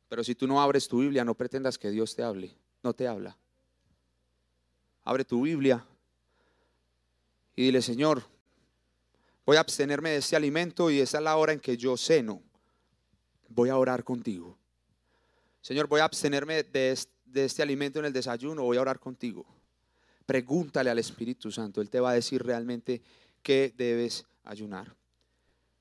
Pero 0.08 0.22
si 0.22 0.34
tú 0.34 0.46
no 0.46 0.62
abres 0.62 0.86
tu 0.86 1.00
Biblia, 1.00 1.24
no 1.24 1.34
pretendas 1.34 1.78
que 1.78 1.90
Dios 1.90 2.14
te 2.14 2.22
hable. 2.22 2.54
No 2.82 2.94
te 2.94 3.08
habla. 3.08 3.36
Abre 5.02 5.24
tu 5.24 5.42
Biblia 5.42 5.84
y 7.56 7.64
dile, 7.64 7.80
Señor, 7.80 8.22
voy 9.46 9.56
a 9.56 9.60
abstenerme 9.60 10.10
de 10.10 10.16
este 10.16 10.36
alimento 10.36 10.90
y 10.90 11.00
esta 11.00 11.18
es 11.18 11.24
la 11.24 11.36
hora 11.36 11.54
en 11.54 11.60
que 11.60 11.76
yo 11.76 11.96
ceno. 11.96 12.42
Voy 13.48 13.70
a 13.70 13.78
orar 13.78 14.04
contigo. 14.04 14.58
Señor, 15.62 15.88
voy 15.88 16.00
a 16.00 16.04
abstenerme 16.04 16.62
de 16.64 16.92
este, 17.34 17.62
alimento 17.62 17.98
en 17.98 18.04
el 18.04 18.12
desayuno, 18.12 18.62
voy 18.62 18.76
a 18.76 18.82
orar 18.82 19.00
contigo. 19.00 19.46
Pregúntale 20.26 20.90
al 20.90 20.98
Espíritu 20.98 21.50
Santo, 21.50 21.80
Él 21.80 21.88
te 21.88 21.98
va 21.98 22.10
a 22.10 22.14
decir 22.14 22.44
realmente 22.44 23.00
que 23.42 23.72
debes 23.76 24.26
ayunar. 24.44 24.94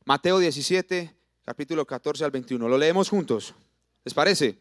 Mateo 0.08 0.38
17, 0.38 1.16
capítulo 1.44 1.84
14 1.84 2.26
al 2.26 2.30
21. 2.30 2.70
Lo 2.70 2.78
leemos 2.78 3.10
juntos. 3.10 3.56
¿Les 4.04 4.14
parece? 4.14 4.60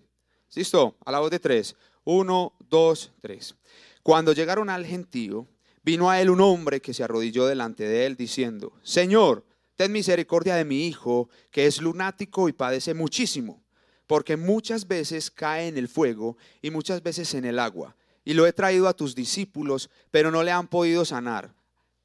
¿Listo? 0.55 0.97
A 1.05 1.13
la 1.13 1.19
voz 1.19 1.31
de 1.31 1.39
tres. 1.39 1.77
Uno, 2.05 2.55
dos, 2.71 3.13
tres. 3.21 3.55
Cuando 4.03 4.33
llegaron 4.33 4.71
al 4.71 4.87
gentío, 4.87 5.47
vino 5.83 6.09
a 6.09 6.19
él 6.19 6.31
un 6.31 6.41
hombre 6.41 6.81
que 6.81 6.95
se 6.95 7.05
arrodilló 7.05 7.45
delante 7.45 7.87
de 7.87 8.07
él 8.07 8.17
diciendo, 8.17 8.73
Señor, 8.83 9.45
ten 9.77 9.93
misericordia 9.93 10.55
de 10.55 10.65
mi 10.65 10.87
hijo, 10.87 11.29
que 11.51 11.67
es 11.67 11.83
lunático 11.83 12.49
y 12.49 12.55
padece 12.55 12.95
muchísimo, 12.95 13.63
porque 14.07 14.39
muchas 14.39 14.89
veces 14.89 15.31
cae 15.31 15.69
en 15.69 15.77
el 15.77 15.89
fuego 15.89 16.39
y 16.63 16.71
muchas 16.71 17.03
veces 17.03 17.35
en 17.35 17.45
el 17.45 17.59
agua. 17.59 17.97
Y 18.25 18.33
lo 18.33 18.47
he 18.47 18.55
traído 18.55 18.89
a 18.89 18.97
tus 18.97 19.15
discípulos, 19.15 19.91
pero 20.11 20.31
no 20.31 20.43
le 20.43 20.53
han 20.53 20.69
podido 20.69 21.05
sanar. 21.05 21.55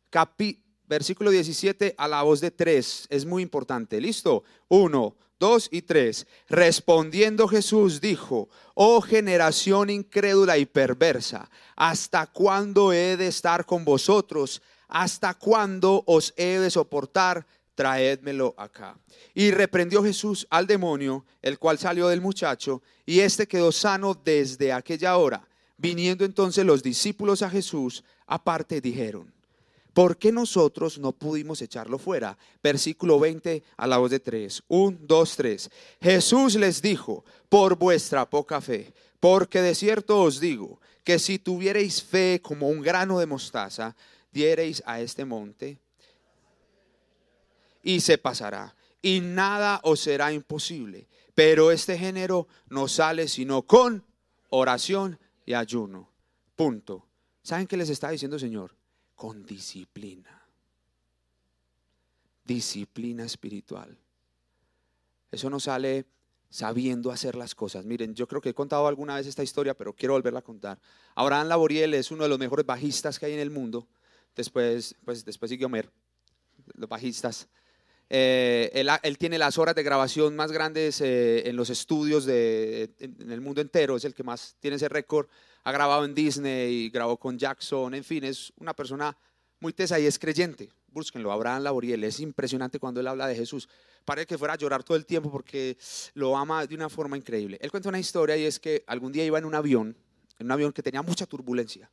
Capi 0.09 0.61
versículo 0.89 1.29
17 1.29 1.95
a 1.97 2.07
la 2.07 2.23
voz 2.23 2.41
de 2.41 2.51
tres, 2.51 3.05
es 3.09 3.25
muy 3.25 3.43
importante. 3.43 4.01
¿Listo? 4.01 4.43
Uno, 4.67 5.15
dos 5.39 5.69
y 5.71 5.83
tres. 5.83 6.25
Respondiendo 6.49 7.47
Jesús 7.47 8.01
dijo, 8.01 8.49
oh 8.73 8.99
generación 8.99 9.91
incrédula 9.91 10.57
y 10.57 10.65
perversa, 10.65 11.49
¿hasta 11.75 12.25
cuándo 12.25 12.91
he 12.91 13.15
de 13.15 13.27
estar 13.27 13.65
con 13.65 13.85
vosotros? 13.85 14.61
¿Hasta 14.87 15.35
cuándo 15.35 16.03
os 16.07 16.33
he 16.35 16.59
de 16.59 16.71
soportar? 16.71 17.45
traédmelo 17.75 18.53
acá. 18.57 18.99
Y 19.33 19.51
reprendió 19.51 20.03
Jesús 20.03 20.45
al 20.49 20.67
demonio, 20.67 21.23
el 21.41 21.57
cual 21.57 21.77
salió 21.77 22.09
del 22.09 22.19
muchacho, 22.19 22.81
y 23.05 23.21
éste 23.21 23.47
quedó 23.47 23.71
sano 23.71 24.19
desde 24.21 24.73
aquella 24.73 25.15
hora. 25.15 25.47
Viniendo 25.77 26.25
entonces 26.25 26.65
los 26.65 26.83
discípulos 26.83 27.41
a 27.41 27.49
Jesús, 27.49 28.03
aparte 28.27 28.81
dijeron, 28.81 29.33
¿por 29.93 30.17
qué 30.17 30.31
nosotros 30.31 30.99
no 30.99 31.11
pudimos 31.11 31.61
echarlo 31.61 31.97
fuera? 31.97 32.37
Versículo 32.63 33.19
20 33.19 33.63
a 33.77 33.87
la 33.87 33.97
voz 33.97 34.11
de 34.11 34.19
tres. 34.19 34.63
Un, 34.67 34.99
dos, 35.05 35.35
tres. 35.35 35.69
Jesús 36.01 36.55
les 36.55 36.81
dijo, 36.81 37.23
por 37.49 37.77
vuestra 37.77 38.29
poca 38.29 38.61
fe, 38.61 38.93
porque 39.19 39.61
de 39.61 39.75
cierto 39.75 40.21
os 40.21 40.39
digo, 40.39 40.79
que 41.03 41.19
si 41.19 41.39
tuviereis 41.39 42.03
fe 42.03 42.39
como 42.41 42.69
un 42.69 42.81
grano 42.81 43.19
de 43.19 43.25
mostaza, 43.25 43.95
diereis 44.31 44.83
a 44.85 45.01
este 45.01 45.25
monte 45.25 45.79
y 47.81 48.01
se 48.01 48.17
pasará. 48.17 48.75
Y 49.01 49.21
nada 49.21 49.79
os 49.83 50.01
será 50.01 50.31
imposible. 50.33 51.07
Pero 51.33 51.71
este 51.71 51.97
género 51.97 52.47
no 52.67 52.87
sale 52.87 53.27
sino 53.27 53.63
con 53.63 54.03
oración 54.49 55.19
y 55.45 55.53
ayuno. 55.53 56.11
Punto. 56.55 57.07
¿Saben 57.41 57.65
qué 57.65 57.77
les 57.77 57.89
está 57.89 58.09
diciendo 58.09 58.37
Señor? 58.37 58.75
Con 59.19 59.45
disciplina. 59.45 60.47
Disciplina 62.45 63.25
espiritual. 63.25 63.97
Eso 65.29 65.49
no 65.49 65.59
sale 65.59 66.05
sabiendo 66.49 67.11
hacer 67.11 67.35
las 67.35 67.53
cosas. 67.53 67.83
Miren, 67.83 68.15
yo 68.15 68.29
creo 68.29 68.39
que 68.39 68.47
he 68.47 68.53
contado 68.53 68.87
alguna 68.87 69.17
vez 69.17 69.27
esta 69.27 69.43
historia, 69.43 69.73
pero 69.73 69.91
quiero 69.91 70.13
volverla 70.13 70.39
a 70.39 70.41
contar. 70.41 70.79
Abraham 71.15 71.49
Laboriel 71.49 71.95
es 71.95 72.11
uno 72.11 72.23
de 72.23 72.29
los 72.29 72.39
mejores 72.39 72.65
bajistas 72.65 73.19
que 73.19 73.25
hay 73.25 73.33
en 73.33 73.41
el 73.41 73.49
mundo. 73.51 73.89
Después, 74.37 74.95
pues, 75.03 75.25
después 75.25 75.49
sigue 75.49 75.65
Homer, 75.65 75.91
los 76.75 76.87
bajistas. 76.87 77.49
Eh, 78.11 78.71
él, 79.03 79.17
tiene 79.19 79.37
las 79.37 79.59
horas 79.59 79.75
de 79.75 79.83
grabación 79.83 80.35
más 80.35 80.51
grandes 80.51 80.99
eh, 81.01 81.47
en 81.47 81.55
los 81.55 81.69
estudios 81.69 82.25
de, 82.25 82.89
en 82.99 83.31
el 83.31 83.39
mundo 83.39 83.61
entero, 83.61 83.95
es 83.95 84.03
el 84.03 84.15
que 84.15 84.23
más 84.23 84.55
tiene 84.59 84.77
ese 84.77 84.89
récord. 84.89 85.27
Ha 85.63 85.71
grabado 85.71 86.05
en 86.05 86.15
Disney, 86.15 86.89
grabó 86.89 87.17
con 87.17 87.37
Jackson, 87.37 87.93
en 87.93 88.03
fin, 88.03 88.23
es 88.23 88.51
una 88.57 88.73
persona 88.73 89.15
muy 89.59 89.73
tesa 89.73 89.99
y 89.99 90.05
es 90.05 90.17
creyente. 90.17 90.69
Búsquenlo, 90.87 91.31
Abraham 91.31 91.63
Laboriel, 91.63 92.03
es 92.03 92.19
impresionante 92.19 92.79
cuando 92.79 92.99
él 92.99 93.07
habla 93.07 93.27
de 93.27 93.35
Jesús. 93.35 93.69
Parece 94.05 94.25
que 94.25 94.37
fuera 94.39 94.55
a 94.55 94.57
llorar 94.57 94.83
todo 94.83 94.97
el 94.97 95.05
tiempo 95.05 95.29
porque 95.31 95.77
lo 96.15 96.35
ama 96.35 96.65
de 96.65 96.73
una 96.73 96.89
forma 96.89 97.15
increíble. 97.15 97.59
Él 97.61 97.69
cuenta 97.69 97.89
una 97.89 97.99
historia 97.99 98.35
y 98.35 98.45
es 98.45 98.59
que 98.59 98.83
algún 98.87 99.11
día 99.11 99.23
iba 99.23 99.37
en 99.37 99.45
un 99.45 99.53
avión, 99.53 99.95
en 100.39 100.47
un 100.47 100.51
avión 100.51 100.71
que 100.71 100.81
tenía 100.81 101.03
mucha 101.03 101.27
turbulencia, 101.27 101.91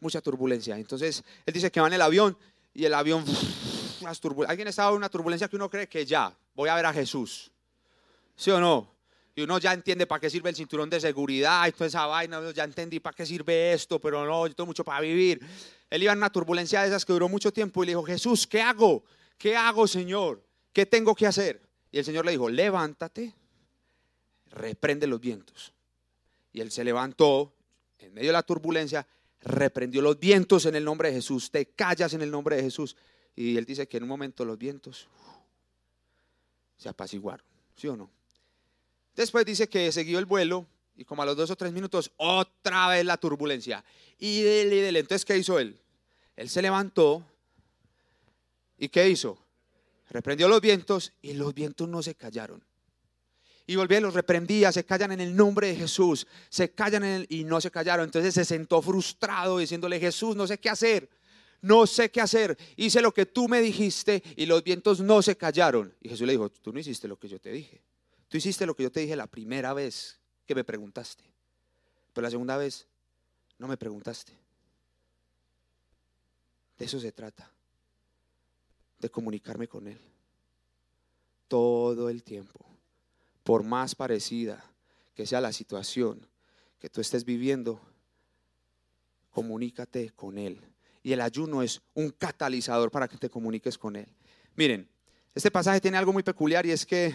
mucha 0.00 0.20
turbulencia. 0.20 0.76
Entonces 0.76 1.22
él 1.46 1.54
dice 1.54 1.70
que 1.70 1.80
va 1.80 1.86
en 1.86 1.92
el 1.92 2.02
avión 2.02 2.36
y 2.74 2.84
el 2.84 2.94
avión 2.94 3.24
alguien 4.06 4.68
estaba 4.68 4.90
en 4.90 4.96
una 4.96 5.08
turbulencia 5.08 5.48
que 5.48 5.56
uno 5.56 5.70
cree 5.70 5.88
que 5.88 6.04
ya, 6.04 6.34
voy 6.54 6.68
a 6.68 6.74
ver 6.74 6.86
a 6.86 6.92
Jesús. 6.92 7.50
¿Sí 8.36 8.50
o 8.50 8.60
no? 8.60 8.92
Y 9.34 9.42
uno 9.42 9.58
ya 9.58 9.72
entiende 9.72 10.06
para 10.06 10.20
qué 10.20 10.28
sirve 10.28 10.50
el 10.50 10.56
cinturón 10.56 10.90
de 10.90 11.00
seguridad 11.00 11.66
y 11.66 11.72
toda 11.72 11.86
esa 11.86 12.06
vaina, 12.06 12.50
ya 12.52 12.64
entendí 12.64 13.00
para 13.00 13.14
qué 13.16 13.24
sirve 13.24 13.72
esto, 13.72 13.98
pero 13.98 14.26
no, 14.26 14.46
yo 14.46 14.54
tengo 14.54 14.66
mucho 14.66 14.84
para 14.84 15.00
vivir. 15.00 15.40
Él 15.88 16.02
iba 16.02 16.12
en 16.12 16.18
una 16.18 16.30
turbulencia 16.30 16.82
de 16.82 16.88
esas 16.88 17.04
que 17.04 17.12
duró 17.12 17.28
mucho 17.28 17.52
tiempo 17.52 17.82
y 17.82 17.86
le 17.86 17.92
dijo, 17.92 18.02
Jesús, 18.02 18.46
¿qué 18.46 18.60
hago? 18.60 19.04
¿Qué 19.38 19.56
hago, 19.56 19.86
Señor? 19.86 20.42
¿Qué 20.72 20.84
tengo 20.84 21.14
que 21.14 21.26
hacer? 21.26 21.62
Y 21.90 21.98
el 21.98 22.04
Señor 22.04 22.26
le 22.26 22.32
dijo, 22.32 22.48
levántate, 22.48 23.34
reprende 24.50 25.06
los 25.06 25.20
vientos. 25.20 25.72
Y 26.52 26.60
él 26.60 26.70
se 26.70 26.84
levantó 26.84 27.54
en 27.98 28.12
medio 28.12 28.28
de 28.28 28.34
la 28.34 28.42
turbulencia, 28.42 29.06
reprendió 29.40 30.02
los 30.02 30.18
vientos 30.18 30.66
en 30.66 30.76
el 30.76 30.84
nombre 30.84 31.08
de 31.08 31.16
Jesús, 31.16 31.50
te 31.50 31.66
callas 31.66 32.12
en 32.14 32.22
el 32.22 32.30
nombre 32.30 32.56
de 32.56 32.62
Jesús. 32.62 32.96
Y 33.34 33.56
él 33.56 33.64
dice 33.64 33.86
que 33.88 33.96
en 33.96 34.02
un 34.02 34.08
momento 34.08 34.44
los 34.44 34.58
vientos 34.58 35.08
se 36.76 36.88
apaciguaron, 36.88 37.46
¿sí 37.76 37.88
o 37.88 37.96
no? 37.96 38.10
Después 39.14 39.44
dice 39.44 39.68
que 39.68 39.90
siguió 39.92 40.18
el 40.18 40.26
vuelo 40.26 40.66
y 40.96 41.04
como 41.04 41.22
a 41.22 41.26
los 41.26 41.36
dos 41.36 41.50
o 41.50 41.56
tres 41.56 41.72
minutos, 41.72 42.10
otra 42.16 42.88
vez 42.88 43.04
la 43.04 43.16
turbulencia. 43.16 43.84
Y 44.18 44.42
dele, 44.42 44.76
y 44.76 44.80
dele. 44.80 44.98
Entonces, 45.00 45.24
¿qué 45.24 45.36
hizo 45.36 45.58
él? 45.58 45.78
Él 46.36 46.48
se 46.48 46.62
levantó 46.62 47.24
y 48.78 48.88
¿qué 48.88 49.08
hizo? 49.08 49.38
Reprendió 50.10 50.48
los 50.48 50.60
vientos 50.60 51.12
y 51.22 51.32
los 51.32 51.54
vientos 51.54 51.88
no 51.88 52.02
se 52.02 52.14
callaron. 52.14 52.62
Y 53.66 53.76
volvía 53.76 54.00
los 54.00 54.12
reprendía, 54.12 54.72
se 54.72 54.84
callan 54.84 55.12
en 55.12 55.20
el 55.20 55.34
nombre 55.34 55.68
de 55.68 55.76
Jesús, 55.76 56.26
se 56.48 56.72
callan 56.72 57.24
y 57.28 57.44
no 57.44 57.60
se 57.60 57.70
callaron. 57.70 58.04
Entonces 58.04 58.34
se 58.34 58.44
sentó 58.44 58.82
frustrado 58.82 59.58
diciéndole, 59.58 60.00
Jesús, 60.00 60.36
no 60.36 60.46
sé 60.46 60.58
qué 60.58 60.68
hacer 60.68 61.08
no 61.62 61.86
sé 61.86 62.10
qué 62.10 62.20
hacer, 62.20 62.58
hice 62.76 63.00
lo 63.00 63.14
que 63.14 63.24
tú 63.24 63.48
me 63.48 63.60
dijiste 63.60 64.22
y 64.36 64.46
los 64.46 64.64
vientos 64.64 65.00
no 65.00 65.22
se 65.22 65.36
callaron. 65.36 65.94
Y 66.00 66.08
Jesús 66.08 66.26
le 66.26 66.32
dijo, 66.32 66.50
tú 66.50 66.72
no 66.72 66.80
hiciste 66.80 67.06
lo 67.06 67.16
que 67.16 67.28
yo 67.28 67.40
te 67.40 67.52
dije. 67.52 67.80
Tú 68.28 68.36
hiciste 68.36 68.66
lo 68.66 68.74
que 68.74 68.82
yo 68.82 68.90
te 68.90 69.00
dije 69.00 69.14
la 69.14 69.28
primera 69.28 69.72
vez 69.72 70.18
que 70.44 70.56
me 70.56 70.64
preguntaste. 70.64 71.22
Pero 72.12 72.22
la 72.22 72.30
segunda 72.30 72.56
vez 72.56 72.88
no 73.58 73.68
me 73.68 73.76
preguntaste. 73.76 74.32
De 76.78 76.84
eso 76.84 76.98
se 76.98 77.12
trata. 77.12 77.48
De 78.98 79.08
comunicarme 79.08 79.68
con 79.68 79.86
Él. 79.86 80.00
Todo 81.46 82.08
el 82.08 82.24
tiempo. 82.24 82.66
Por 83.44 83.62
más 83.62 83.94
parecida 83.94 84.64
que 85.14 85.26
sea 85.26 85.40
la 85.40 85.52
situación 85.52 86.26
que 86.80 86.90
tú 86.90 87.00
estés 87.00 87.24
viviendo, 87.24 87.80
comunícate 89.30 90.10
con 90.10 90.38
Él 90.38 90.71
y 91.02 91.12
el 91.12 91.20
ayuno 91.20 91.62
es 91.62 91.82
un 91.94 92.10
catalizador 92.10 92.90
para 92.90 93.08
que 93.08 93.16
te 93.16 93.28
comuniques 93.28 93.76
con 93.76 93.96
Él. 93.96 94.06
Miren, 94.54 94.88
este 95.34 95.50
pasaje 95.50 95.80
tiene 95.80 95.96
algo 95.96 96.12
muy 96.12 96.22
peculiar 96.22 96.64
y 96.66 96.70
es 96.70 96.86
que, 96.86 97.14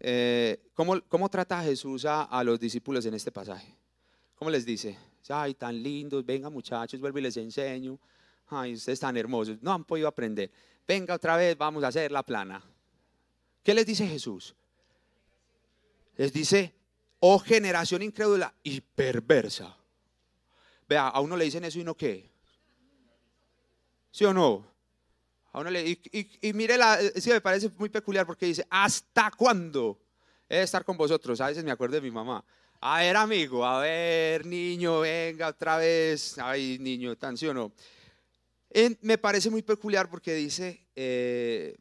eh, 0.00 0.60
¿cómo, 0.74 1.28
trata 1.30 1.62
Jesús 1.62 2.04
a, 2.04 2.42
los 2.44 2.58
discípulos 2.60 3.06
en 3.06 3.14
este 3.14 3.30
pasaje? 3.32 3.74
¿Cómo 4.34 4.50
les 4.50 4.66
dice? 4.66 4.98
Ay, 5.28 5.54
tan 5.54 5.80
lindos, 5.82 6.26
venga 6.26 6.50
muchachos, 6.50 7.00
vuelvo 7.00 7.18
y 7.18 7.22
les 7.22 7.36
enseño. 7.36 7.98
Ay, 8.48 8.74
ustedes 8.74 9.00
tan 9.00 9.16
hermosos, 9.16 9.62
no 9.62 9.72
han 9.72 9.84
podido 9.84 10.08
aprender. 10.08 10.50
Venga 10.86 11.14
otra 11.14 11.36
vez, 11.36 11.56
vamos 11.56 11.84
a 11.84 11.88
hacer 11.88 12.10
la 12.10 12.24
plana. 12.24 12.62
¿Qué 13.62 13.72
les 13.72 13.86
dice 13.86 14.06
Jesús? 14.06 14.54
Les 16.16 16.32
dice, 16.32 16.74
oh 17.20 17.38
generación 17.38 18.02
incrédula 18.02 18.52
y 18.64 18.80
perversa. 18.80 19.76
Vea, 20.88 21.08
a 21.08 21.20
uno 21.20 21.36
le 21.36 21.44
dicen 21.44 21.64
eso 21.64 21.78
y 21.78 21.84
no 21.84 21.94
qué. 21.94 22.31
¿Sí 24.12 24.24
o 24.26 24.32
no? 24.32 24.70
y, 26.42 26.52
mire, 26.52 26.78
la, 26.78 26.98
sí 27.16 27.30
me 27.30 27.40
parece 27.40 27.70
muy 27.76 27.88
peculiar 27.88 28.26
porque 28.26 28.46
dice, 28.46 28.66
¿hasta 28.70 29.30
cuándo 29.30 29.98
he 30.48 30.56
de 30.56 30.62
estar 30.62 30.84
con 30.84 30.96
vosotros? 30.96 31.40
A 31.40 31.48
veces 31.48 31.64
me 31.64 31.70
acuerdo 31.70 31.96
de 31.96 32.02
mi 32.02 32.10
mamá. 32.10 32.44
A 32.80 33.00
ver, 33.00 33.16
amigo, 33.16 33.64
a 33.64 33.80
ver, 33.80 34.46
niño, 34.46 35.00
venga 35.00 35.48
otra 35.48 35.78
vez. 35.78 36.38
Ay, 36.38 36.78
niño, 36.78 37.16
tan 37.16 37.36
sí 37.36 37.46
o 37.46 37.54
no. 37.54 37.72
me 39.00 39.18
parece 39.18 39.50
muy 39.50 39.62
peculiar 39.62 40.10
porque 40.10 40.34
dice 40.34 40.86
eh, 40.94 41.76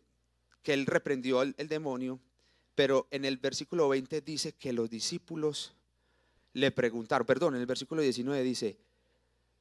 que 0.64 0.74
él 0.74 0.86
reprendió 0.86 1.42
al 1.42 1.54
el 1.58 1.68
demonio, 1.68 2.20
pero 2.76 3.08
en 3.12 3.26
el 3.26 3.38
versículo 3.38 3.90
20 3.90 4.22
dice 4.22 4.54
que 4.54 4.74
los 4.74 4.90
discípulos 4.90 5.76
le 6.54 6.72
preguntaron, 6.72 7.26
perdón, 7.26 7.56
en 7.56 7.62
el 7.62 7.68
versículo 7.68 8.02
19 8.02 8.44
dice, 8.44 8.78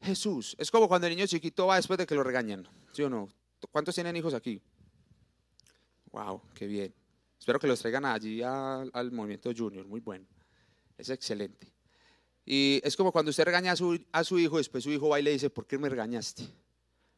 Jesús. 0.02 0.56
Es 0.58 0.70
como 0.70 0.88
cuando 0.88 1.06
el 1.06 1.14
niño 1.14 1.26
chiquito 1.26 1.66
va 1.66 1.76
después 1.76 1.98
de 1.98 2.06
que 2.06 2.14
lo 2.14 2.22
regañan. 2.22 2.66
¿Sí 2.92 3.02
o 3.02 3.10
no? 3.10 3.28
¿Cuántos 3.70 3.94
tienen 3.94 4.16
hijos 4.16 4.34
aquí? 4.34 4.60
Wow, 6.12 6.42
qué 6.54 6.66
bien. 6.66 6.94
Espero 7.38 7.58
que 7.58 7.66
los 7.66 7.80
traigan 7.80 8.04
allí 8.04 8.42
al, 8.42 9.12
movimiento 9.12 9.50
junior. 9.56 9.86
Muy 9.86 10.00
bueno. 10.00 10.26
Es 10.96 11.10
excelente. 11.10 11.72
Y 12.44 12.80
es 12.82 12.96
como 12.96 13.12
cuando 13.12 13.30
usted 13.30 13.44
regaña 13.44 13.72
a 13.72 13.76
su, 13.76 13.98
a 14.12 14.24
su 14.24 14.38
hijo, 14.38 14.58
después 14.58 14.84
su 14.84 14.90
hijo 14.90 15.08
va 15.08 15.20
y 15.20 15.22
le 15.22 15.30
dice, 15.32 15.50
¿por 15.50 15.66
qué 15.66 15.78
me 15.78 15.88
regañaste? 15.88 16.48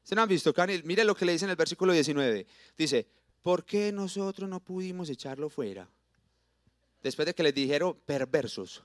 ¿Se 0.03 0.15
no 0.15 0.23
han 0.23 0.29
visto? 0.29 0.53
Mire 0.85 1.05
lo 1.05 1.15
que 1.15 1.25
le 1.25 1.33
dice 1.33 1.45
en 1.45 1.51
el 1.51 1.57
versículo 1.57 1.93
19. 1.93 2.47
Dice, 2.77 3.07
¿por 3.41 3.65
qué 3.65 3.93
nosotros 3.93 4.49
no 4.49 4.61
pudimos 4.61 5.09
echarlo 5.09 5.49
fuera? 5.49 5.89
Después 7.03 7.27
de 7.27 7.35
que 7.35 7.43
les 7.43 7.55
dijeron 7.55 7.99
perversos. 8.05 8.83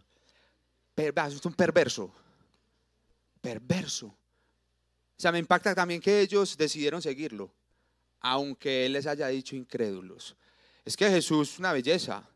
es 0.95 1.45
un 1.45 1.53
perverso. 1.53 2.13
Perverso. 3.47 4.07
O 4.07 4.15
sea, 5.15 5.31
me 5.31 5.39
impacta 5.39 5.73
también 5.73 6.01
que 6.01 6.19
ellos 6.19 6.57
decidieron 6.57 7.01
seguirlo, 7.01 7.49
aunque 8.19 8.85
Él 8.85 8.91
les 8.91 9.07
haya 9.07 9.29
dicho 9.29 9.55
incrédulos. 9.55 10.35
Es 10.83 10.97
que 10.97 11.09
Jesús 11.09 11.53
es 11.53 11.59
una 11.59 11.71
belleza. 11.71 12.29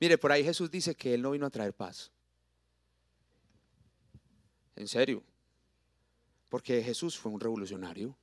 Mire, 0.00 0.16
por 0.16 0.32
ahí 0.32 0.42
Jesús 0.42 0.70
dice 0.70 0.94
que 0.94 1.12
Él 1.12 1.20
no 1.20 1.32
vino 1.32 1.44
a 1.44 1.50
traer 1.50 1.74
paz. 1.74 2.10
En 4.74 4.88
serio. 4.88 5.22
Porque 6.48 6.82
Jesús 6.82 7.18
fue 7.18 7.30
un 7.30 7.40
revolucionario. 7.40 8.16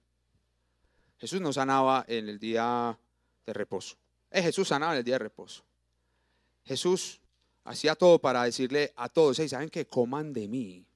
Jesús 1.20 1.40
no 1.42 1.54
sanaba 1.54 2.06
en 2.08 2.28
el 2.28 2.40
día 2.40 2.98
de 3.46 3.54
reposo. 3.54 3.98
Eh, 4.32 4.42
Jesús 4.42 4.70
sanaba 4.70 4.94
en 4.94 4.98
el 4.98 5.06
día 5.06 5.16
de 5.16 5.20
reposo. 5.20 5.64
Jesús 6.64 7.22
hacía 7.66 7.94
todo 7.94 8.18
para 8.18 8.46
decirle 8.46 8.94
a 8.96 9.10
todos, 9.10 9.38
¿saben 9.38 9.70
qué? 9.70 9.86
Coman 9.86 10.34
de 10.34 10.48
mí. 10.48 10.88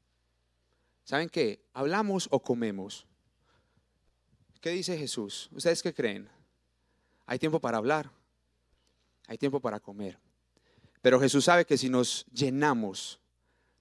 ¿Saben 1.10 1.28
qué? 1.28 1.66
¿Hablamos 1.74 2.28
o 2.30 2.40
comemos? 2.40 3.08
¿Qué 4.62 4.70
dice 4.70 4.96
Jesús? 4.96 5.50
¿Ustedes 5.52 5.82
qué 5.82 5.92
creen? 5.92 6.30
Hay 7.26 7.40
tiempo 7.40 7.60
para 7.60 7.80
hablar, 7.80 8.12
hay 9.26 9.40
tiempo 9.40 9.60
para 9.60 9.80
comer. 9.80 10.20
Pero 11.02 11.20
Jesús 11.20 11.46
sabe 11.46 11.66
que 11.66 11.80
si 11.80 11.90
nos 11.90 12.28
llenamos 12.28 13.20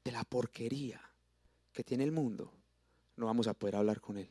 de 0.04 0.12
la 0.12 0.24
porquería 0.24 1.02
que 1.70 1.84
tiene 1.84 2.04
el 2.04 2.12
mundo, 2.12 2.50
no 3.14 3.26
vamos 3.26 3.46
a 3.46 3.52
poder 3.52 3.76
hablar 3.76 4.00
con 4.00 4.16
Él. 4.16 4.30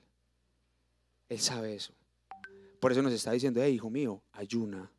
Él 1.30 1.40
sabe 1.40 1.76
eso. 1.76 1.94
Por 2.80 2.92
eso 2.92 3.04
nos 3.04 3.14
está 3.14 3.32
diciendo, 3.32 3.62
hey, 3.62 3.76
hijo 3.76 3.92
mío, 3.92 4.24
ayuna. 4.32 4.92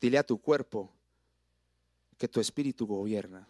Dile 0.00 0.18
a 0.18 0.22
tu 0.22 0.38
cuerpo 0.40 0.92
que 2.16 2.28
tu 2.28 2.38
espíritu 2.38 2.86
gobierna. 2.86 3.44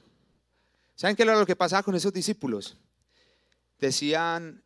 ¿Saben 0.94 1.14
qué 1.14 1.22
era 1.22 1.38
lo 1.38 1.44
que 1.44 1.54
pasaba 1.54 1.82
con 1.82 1.94
esos 1.94 2.14
discípulos? 2.14 2.78
Decían, 3.78 4.62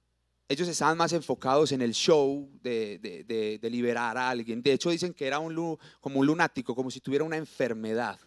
ellos 0.51 0.67
estaban 0.67 0.99
más 0.99 1.13
enfocados 1.13 1.71
en 1.71 1.81
el 1.81 1.93
show 1.93 2.51
de, 2.61 3.61
liberar 3.71 4.19
a 4.19 4.31
alguien. 4.31 4.61
De 4.63 4.73
hecho, 4.73 4.91
dicen 4.91 5.15
que 5.15 5.27
era 5.27 5.39
un, 5.39 5.79
como 6.01 6.19
un 6.19 6.27
lunático, 6.27 6.75
como 6.75 6.91
si 6.91 7.01
tuviera 7.01 7.25
una 7.25 7.37
enfermedad. 7.37 8.19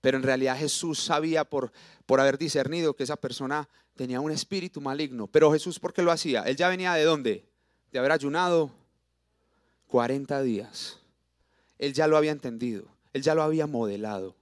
Pero 0.00 0.16
en 0.16 0.22
realidad 0.22 0.56
Jesús 0.56 1.00
sabía 1.00 1.44
por, 1.44 1.72
por 2.06 2.20
haber 2.20 2.38
discernido 2.38 2.94
que 2.94 3.02
esa 3.02 3.16
persona 3.16 3.68
tenía 3.96 4.20
un 4.20 4.30
espíritu 4.30 4.80
maligno. 4.80 5.26
Pero 5.26 5.50
Jesús, 5.50 5.80
¿por 5.80 5.92
qué 5.92 6.02
lo 6.02 6.12
hacía? 6.12 6.42
Él 6.42 6.54
ya 6.54 6.68
venía 6.68 6.94
de 6.94 7.02
dónde? 7.02 7.50
De 7.90 7.98
haber 7.98 8.12
ayunado 8.12 8.70
40 9.88 10.42
días. 10.42 11.00
Él 11.78 11.92
ya 11.94 12.06
lo 12.06 12.16
había 12.16 12.30
entendido. 12.30 12.84
Él 13.12 13.22
ya 13.22 13.34
lo 13.34 13.42
había 13.42 13.66
modelado. 13.66 14.36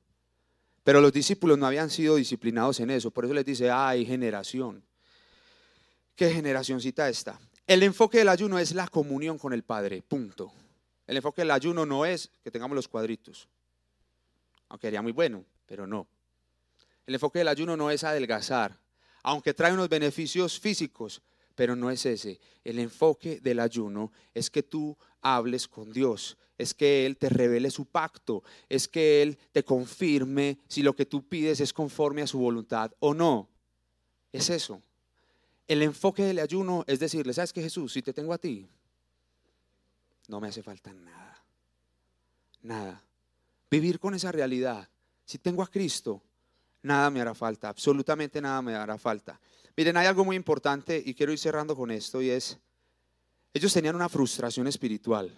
Pero 0.85 1.01
los 1.01 1.15
discípulos 1.15 1.57
no 1.57 1.67
habían 1.67 1.89
sido 1.89 2.17
disciplinados 2.17 2.81
en 2.81 2.91
eso. 2.91 3.11
Por 3.11 3.25
eso 3.25 3.33
les 3.33 3.47
dice, 3.47 3.71
ay, 3.71 4.05
generación 4.05 4.85
¿Qué 6.19 6.33
generacióncita 6.33 7.09
esta? 7.09 7.39
El 7.65 7.85
enfoque 7.85 8.19
del 8.19 8.29
ayuno 8.29 8.59
es 8.59 8.75
la 8.75 8.89
comunión 8.89 9.39
con 9.39 9.53
el 9.53 9.63
Padre, 9.63 10.03
punto. 10.03 10.53
El 11.07 11.17
enfoque 11.17 11.43
del 11.43 11.53
ayuno 11.53 11.87
no 11.87 12.05
es 12.05 12.33
que 12.43 12.51
tengamos 12.51 12.75
los 12.75 12.89
cuadritos, 12.89 13.49
aunque 14.69 14.89
sería 14.89 15.01
muy 15.01 15.13
bueno, 15.13 15.45
pero 15.65 15.87
no. 15.87 16.09
El 17.07 17.15
enfoque 17.15 17.39
del 17.39 17.47
ayuno 17.47 17.77
no 17.77 17.89
es 17.93 18.03
adelgazar, 18.03 18.77
aunque 19.23 19.55
trae 19.55 19.73
unos 19.73 19.89
beneficios 19.89 20.59
físicos, 20.59 21.23
pero 21.55 21.77
no 21.77 21.89
es 21.89 22.05
ese. 22.05 22.41
El 22.65 22.81
enfoque 22.81 23.39
del 23.39 23.61
ayuno 23.61 24.11
es 24.35 24.51
que 24.51 24.65
tú 24.65 24.99
hables 25.23 25.69
con 25.69 25.93
Dios, 25.93 26.37
es 26.59 26.75
que 26.75 27.07
Él 27.07 27.17
te 27.17 27.29
revele 27.29 27.71
su 27.71 27.87
pacto, 27.87 28.43
es 28.69 28.89
que 28.89 29.23
Él 29.23 29.39
te 29.53 29.63
confirme 29.63 30.59
si 30.67 30.83
lo 30.83 30.97
que 30.97 31.07
tú 31.07 31.29
pides 31.29 31.61
es 31.61 31.73
conforme 31.73 32.23
a 32.23 32.27
su 32.27 32.41
voluntad 32.41 32.91
o 32.99 33.15
no. 33.15 33.49
Es 34.33 34.51
eso. 34.51 34.83
El 35.69 35.83
enfoque 35.83 36.25
del 36.25 36.39
ayuno 36.39 36.83
es 36.87 36.99
decirle, 36.99 37.35
¿sabes 37.35 37.53
qué 37.53 37.63
Jesús? 37.63 37.93
Si 37.93 38.01
te 38.01 38.15
tengo 38.15 38.33
a 38.33 38.39
ti, 38.39 38.67
no 40.29 40.41
me 40.41 40.49
hace 40.49 40.63
falta 40.63 40.93
nada. 40.95 41.45
Nada. 42.63 43.05
Vivir 43.71 44.01
con 44.01 44.15
esa 44.15 44.33
realidad. 44.33 44.89
Si 45.27 45.37
tengo 45.39 45.63
a 45.63 45.67
Cristo, 45.67 46.23
nada 46.83 47.11
me 47.11 47.21
hará 47.21 47.35
falta. 47.35 47.69
Absolutamente 47.69 48.41
nada 48.41 48.63
me 48.63 48.75
hará 48.75 48.97
falta. 48.97 49.39
Miren, 49.77 49.99
hay 49.99 50.07
algo 50.07 50.25
muy 50.25 50.37
importante 50.37 51.03
y 51.05 51.13
quiero 51.13 51.33
ir 51.33 51.39
cerrando 51.39 51.77
con 51.77 51.91
esto 51.91 52.23
y 52.23 52.31
es, 52.31 52.59
ellos 53.53 53.73
tenían 53.73 53.95
una 53.95 54.09
frustración 54.09 54.67
espiritual. 54.67 55.31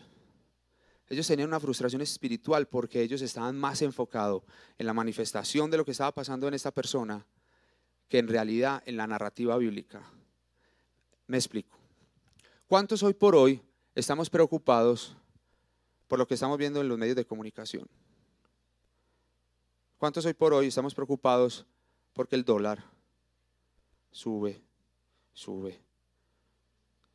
Ellos 1.08 1.26
tenían 1.26 1.48
una 1.48 1.58
frustración 1.58 2.02
espiritual 2.02 2.68
porque 2.68 3.02
ellos 3.02 3.20
estaban 3.20 3.58
más 3.58 3.82
enfocados 3.82 4.44
en 4.78 4.86
la 4.86 4.94
manifestación 4.94 5.72
de 5.72 5.76
lo 5.76 5.84
que 5.84 5.90
estaba 5.90 6.12
pasando 6.12 6.46
en 6.46 6.54
esta 6.54 6.70
persona 6.70 7.26
que 8.08 8.18
en 8.18 8.28
realidad 8.28 8.82
en 8.86 8.96
la 8.96 9.08
narrativa 9.08 9.56
bíblica. 9.56 10.08
Me 11.30 11.36
explico. 11.36 11.78
¿Cuántos 12.66 13.04
hoy 13.04 13.14
por 13.14 13.36
hoy 13.36 13.62
estamos 13.94 14.28
preocupados 14.28 15.16
por 16.08 16.18
lo 16.18 16.26
que 16.26 16.34
estamos 16.34 16.58
viendo 16.58 16.80
en 16.80 16.88
los 16.88 16.98
medios 16.98 17.14
de 17.14 17.24
comunicación? 17.24 17.88
¿Cuántos 19.96 20.26
hoy 20.26 20.34
por 20.34 20.52
hoy 20.52 20.66
estamos 20.66 20.92
preocupados 20.92 21.64
porque 22.14 22.34
el 22.34 22.44
dólar 22.44 22.82
sube, 24.10 24.60
sube? 25.32 25.80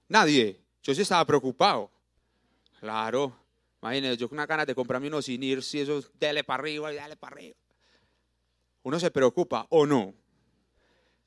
Nadie. 0.07 0.61
Yo 0.81 0.95
sí 0.95 1.01
estaba 1.01 1.25
preocupado. 1.25 1.91
Claro. 2.79 3.35
Imagínense, 3.81 4.15
yo 4.15 4.29
con 4.29 4.37
una 4.37 4.45
ganas 4.45 4.65
de 4.65 4.75
comprarme 4.75 5.09
unos 5.09 5.25
sinir, 5.25 5.61
si 5.61 5.81
eso, 5.81 6.01
dale 6.17 6.45
para 6.45 6.61
arriba, 6.63 6.93
dale 6.93 7.17
para 7.17 7.35
arriba. 7.35 7.57
Uno 8.81 8.97
se 8.97 9.11
preocupa 9.11 9.67
o 9.69 9.85
no. 9.85 10.13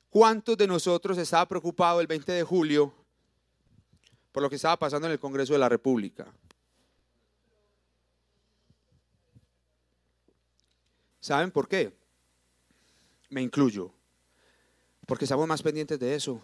¿Cuántos 0.09 0.57
de 0.57 0.67
nosotros 0.67 1.17
estaba 1.17 1.47
preocupado 1.47 2.01
el 2.01 2.07
20 2.07 2.31
de 2.31 2.43
julio 2.43 2.93
por 4.31 4.41
lo 4.41 4.49
que 4.49 4.55
estaba 4.55 4.77
pasando 4.77 5.07
en 5.07 5.13
el 5.13 5.19
Congreso 5.19 5.53
de 5.53 5.59
la 5.59 5.69
República? 5.69 6.33
¿Saben 11.19 11.51
por 11.51 11.67
qué? 11.67 11.95
Me 13.29 13.41
incluyo. 13.41 13.93
Porque 15.05 15.25
estamos 15.25 15.47
más 15.47 15.61
pendientes 15.61 15.99
de 15.99 16.15
eso 16.15 16.41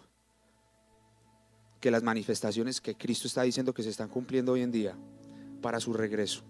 que 1.80 1.90
las 1.90 2.02
manifestaciones 2.02 2.80
que 2.80 2.94
Cristo 2.94 3.26
está 3.26 3.42
diciendo 3.42 3.74
que 3.74 3.82
se 3.82 3.90
están 3.90 4.08
cumpliendo 4.08 4.52
hoy 4.52 4.62
en 4.62 4.70
día 4.70 4.96
para 5.60 5.80
su 5.80 5.92
regreso. 5.92 6.44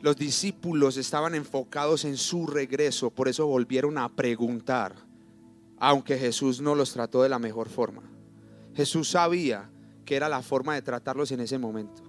Los 0.00 0.16
discípulos 0.16 0.96
estaban 0.96 1.34
enfocados 1.34 2.04
en 2.04 2.16
su 2.16 2.46
regreso, 2.46 3.10
por 3.10 3.28
eso 3.28 3.46
volvieron 3.46 3.98
a 3.98 4.08
preguntar, 4.08 4.94
aunque 5.78 6.16
Jesús 6.16 6.60
no 6.60 6.74
los 6.76 6.92
trató 6.92 7.22
de 7.22 7.28
la 7.28 7.40
mejor 7.40 7.68
forma. 7.68 8.02
Jesús 8.74 9.10
sabía 9.10 9.68
que 10.04 10.14
era 10.14 10.28
la 10.28 10.42
forma 10.42 10.74
de 10.74 10.82
tratarlos 10.82 11.32
en 11.32 11.40
ese 11.40 11.58
momento. 11.58 12.02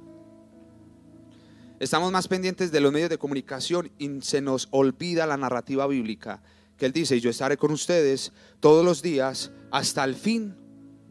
Estamos 1.79 2.11
más 2.11 2.27
pendientes 2.27 2.71
de 2.71 2.79
los 2.79 2.91
medios 2.91 3.09
de 3.09 3.17
comunicación 3.17 3.89
y 3.97 4.21
se 4.21 4.41
nos 4.41 4.67
olvida 4.69 5.25
la 5.25 5.37
narrativa 5.37 5.87
bíblica, 5.87 6.43
que 6.77 6.85
Él 6.85 6.91
dice, 6.91 7.19
yo 7.19 7.29
estaré 7.29 7.57
con 7.57 7.71
ustedes 7.71 8.31
todos 8.59 8.85
los 8.85 9.01
días 9.01 9.51
hasta 9.71 10.03
el 10.03 10.15
fin 10.15 10.55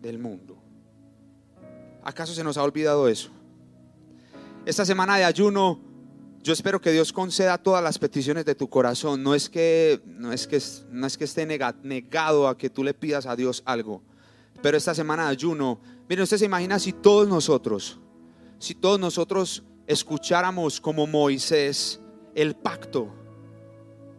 del 0.01 0.19
mundo. 0.19 0.62
¿Acaso 2.05 2.35
se 2.35 2.45
nos 2.45 2.57
ha 2.57 2.62
olvidado 2.62 3.09
eso? 3.09 3.31
Esta 4.64 4.85
semana 4.85 5.17
de 5.17 5.25
ayuno 5.25 5.88
yo 6.42 6.53
espero 6.53 6.81
que 6.81 6.92
Dios 6.92 7.12
conceda 7.12 7.59
todas 7.59 7.83
las 7.83 7.98
peticiones 7.98 8.44
de 8.44 8.55
tu 8.55 8.68
corazón. 8.68 9.22
No 9.22 9.35
es 9.35 9.48
que, 9.48 10.01
no 10.07 10.33
es 10.33 10.46
que, 10.46 10.62
no 10.90 11.07
es 11.07 11.18
que 11.18 11.24
esté 11.24 11.46
negado 11.46 12.48
a 12.48 12.57
que 12.57 12.70
tú 12.70 12.85
le 12.85 12.94
pidas 12.94 13.27
a 13.27 13.37
Dios 13.37 13.62
algo. 13.66 14.03
Pero 14.62 14.77
esta 14.77 14.94
semana 14.94 15.24
de 15.24 15.31
ayuno, 15.31 15.81
miren, 16.09 16.24
usted 16.24 16.38
se 16.38 16.44
imagina 16.44 16.79
si 16.79 16.92
todos 16.92 17.29
nosotros, 17.29 17.98
si 18.59 18.74
todos 18.74 18.98
nosotros 18.98 19.62
escucháramos 19.87 20.81
como 20.81 21.07
Moisés 21.07 22.01
el 22.35 22.55
pacto 22.55 23.14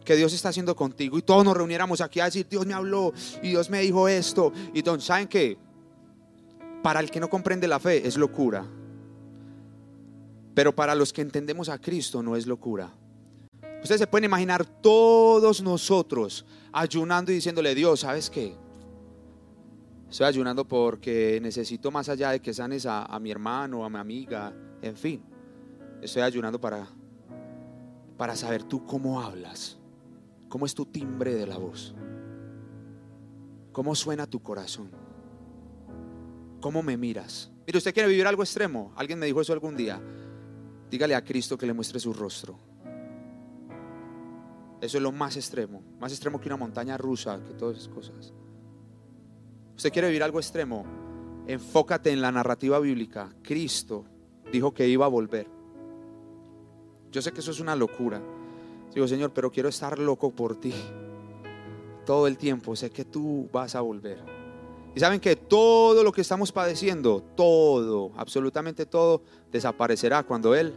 que 0.04 0.16
Dios 0.16 0.34
está 0.34 0.50
haciendo 0.50 0.76
contigo 0.76 1.18
y 1.18 1.22
todos 1.22 1.46
nos 1.46 1.56
reuniéramos 1.56 2.02
aquí 2.02 2.20
a 2.20 2.26
decir, 2.26 2.48
Dios 2.50 2.66
me 2.66 2.74
habló 2.74 3.14
y 3.44 3.50
Dios 3.50 3.70
me 3.70 3.82
dijo 3.82 4.08
esto. 4.08 4.52
Y 4.74 4.82
don, 4.82 5.02
¿saben 5.02 5.28
qué? 5.28 5.58
Para 6.82 7.00
el 7.00 7.12
que 7.12 7.20
no 7.20 7.30
comprende 7.30 7.68
la 7.68 7.80
fe 7.80 8.08
es 8.08 8.18
locura. 8.18 8.66
Pero 10.60 10.76
para 10.76 10.94
los 10.94 11.14
que 11.14 11.22
entendemos 11.22 11.70
a 11.70 11.80
Cristo 11.80 12.22
no 12.22 12.36
es 12.36 12.46
locura. 12.46 12.94
Ustedes 13.82 14.02
se 14.02 14.08
pueden 14.08 14.26
imaginar 14.26 14.66
todos 14.66 15.62
nosotros 15.62 16.46
ayunando 16.74 17.32
y 17.32 17.36
diciéndole, 17.36 17.74
Dios, 17.74 18.02
¿sabes 18.02 18.30
qué? 18.30 18.58
Estoy 20.10 20.26
ayunando 20.26 20.68
porque 20.68 21.40
necesito 21.42 21.92
más 21.92 22.10
allá 22.10 22.32
de 22.32 22.42
que 22.42 22.54
sanes 22.54 22.86
a, 22.86 23.18
mi 23.22 23.32
hermano, 23.32 23.86
a 23.86 23.90
mi 23.90 24.00
amiga, 24.00 24.54
en 24.82 24.98
fin. 24.98 25.24
Estoy 26.02 26.24
ayunando 26.24 26.60
para, 26.60 26.90
para 28.18 28.36
saber 28.36 28.64
tú 28.64 28.86
cómo 28.86 29.22
hablas, 29.22 29.78
cómo 30.50 30.66
es 30.66 30.74
tu 30.74 30.86
timbre 30.86 31.36
de 31.36 31.48
la 31.48 31.58
voz, 31.58 31.96
¿Cómo 33.72 33.96
suena 33.96 34.28
tu 34.28 34.44
corazón? 34.44 34.92
¿Cómo 36.60 36.84
me 36.84 36.98
miras? 36.98 37.50
Mire, 37.66 37.78
usted 37.78 37.94
quiere 37.94 38.10
vivir 38.10 38.28
algo 38.28 38.44
extremo. 38.44 38.92
Alguien 38.98 39.20
me 39.20 39.26
dijo 39.26 39.40
eso 39.40 39.54
algún 39.54 39.78
día. 39.78 40.02
Dígale 40.90 41.16
a 41.16 41.24
Cristo 41.24 41.58
que 41.58 41.66
le 41.66 41.74
muestre 41.74 42.00
su 42.00 42.14
rostro. 42.14 42.58
Eso 44.82 44.98
es 44.98 45.04
lo 45.04 45.12
más 45.12 45.36
extremo. 45.36 45.84
Más 46.00 46.12
extremo 46.12 46.40
que 46.40 46.48
una 46.48 46.58
montaña 46.58 46.98
rusa, 46.98 47.40
que 47.46 47.54
todas 47.54 47.78
esas 47.78 47.90
cosas. 47.90 48.34
Usted 49.76 49.92
quiere 49.92 50.08
vivir 50.08 50.24
algo 50.24 50.40
extremo. 50.40 50.86
Enfócate 51.48 52.12
en 52.12 52.22
la 52.22 52.32
narrativa 52.32 52.80
bíblica. 52.80 53.34
Cristo 53.42 54.06
dijo 54.52 54.74
que 54.74 54.88
iba 54.88 55.06
a 55.06 55.10
volver. 55.10 55.48
Yo 57.12 57.22
sé 57.22 57.32
que 57.32 57.42
eso 57.42 57.52
es 57.52 57.60
una 57.60 57.76
locura. 57.76 58.22
Digo, 58.94 59.08
Señor, 59.08 59.32
pero 59.34 59.52
quiero 59.52 59.70
estar 59.70 60.00
loco 60.00 60.32
por 60.32 60.60
ti. 60.60 60.74
Todo 62.06 62.28
el 62.28 62.38
tiempo. 62.38 62.76
Sé 62.76 62.90
que 62.90 63.06
tú 63.06 63.50
vas 63.52 63.76
a 63.76 63.82
volver. 63.82 64.39
Saben 65.00 65.22
que 65.22 65.38
todo 65.38 66.04
lo 66.04 66.12
que 66.12 66.20
estamos 66.20 66.52
padeciendo, 66.52 67.24
todo, 67.38 68.12
absolutamente 68.18 68.86
todo, 68.86 69.24
desaparecerá 69.50 70.24
cuando 70.24 70.56
Él 70.56 70.74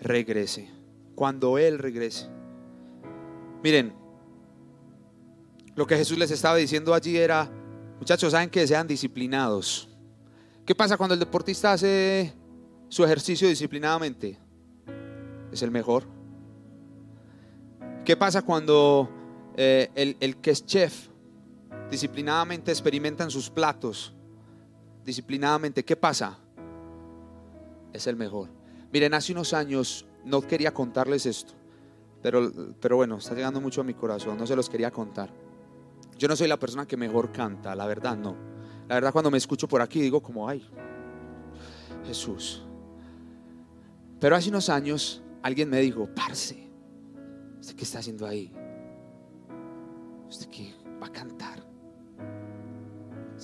regrese. 0.00 0.70
Cuando 1.14 1.58
Él 1.58 1.78
regrese. 1.78 2.30
Miren, 3.62 3.92
lo 5.74 5.86
que 5.86 5.98
Jesús 5.98 6.16
les 6.16 6.30
estaba 6.30 6.56
diciendo 6.56 6.94
allí 6.94 7.18
era, 7.18 7.50
muchachos, 7.98 8.32
saben 8.32 8.48
que 8.48 8.66
sean 8.66 8.86
disciplinados. 8.86 9.90
¿Qué 10.64 10.74
pasa 10.74 10.96
cuando 10.96 11.12
el 11.12 11.20
deportista 11.20 11.72
hace 11.72 12.32
su 12.88 13.04
ejercicio 13.04 13.48
disciplinadamente? 13.48 14.38
Es 15.52 15.60
el 15.60 15.70
mejor. 15.70 16.04
¿Qué 18.06 18.16
pasa 18.16 18.40
cuando 18.40 19.10
eh, 19.58 19.90
el 19.94 20.36
que 20.38 20.52
es 20.52 20.64
chef 20.64 21.08
disciplinadamente 21.90 22.70
experimentan 22.70 23.30
sus 23.30 23.50
platos, 23.50 24.12
disciplinadamente, 25.04 25.84
¿qué 25.84 25.96
pasa? 25.96 26.38
Es 27.92 28.06
el 28.06 28.16
mejor. 28.16 28.48
Miren, 28.92 29.14
hace 29.14 29.32
unos 29.32 29.52
años 29.52 30.06
no 30.24 30.42
quería 30.42 30.72
contarles 30.72 31.26
esto, 31.26 31.54
pero, 32.22 32.52
pero 32.80 32.96
bueno, 32.96 33.16
está 33.16 33.34
llegando 33.34 33.60
mucho 33.60 33.80
a 33.80 33.84
mi 33.84 33.94
corazón, 33.94 34.36
no 34.38 34.46
se 34.46 34.56
los 34.56 34.68
quería 34.68 34.90
contar. 34.90 35.30
Yo 36.18 36.28
no 36.28 36.36
soy 36.36 36.48
la 36.48 36.58
persona 36.58 36.86
que 36.86 36.96
mejor 36.96 37.32
canta, 37.32 37.74
la 37.74 37.86
verdad 37.86 38.16
no. 38.16 38.34
La 38.88 38.96
verdad 38.96 39.12
cuando 39.12 39.30
me 39.30 39.38
escucho 39.38 39.68
por 39.68 39.80
aquí 39.82 40.00
digo 40.00 40.22
como, 40.22 40.48
ay, 40.48 40.66
Jesús. 42.06 42.62
Pero 44.18 44.34
hace 44.34 44.48
unos 44.48 44.68
años 44.68 45.22
alguien 45.42 45.70
me 45.70 45.80
dijo, 45.80 46.08
parce, 46.14 46.68
¿usted 47.60 47.76
qué 47.76 47.84
está 47.84 48.00
haciendo 48.00 48.26
ahí? 48.26 48.52
¿Usted 50.28 50.48
qué 50.48 50.74
va 51.00 51.06
a 51.06 51.12
cantar? 51.12 51.67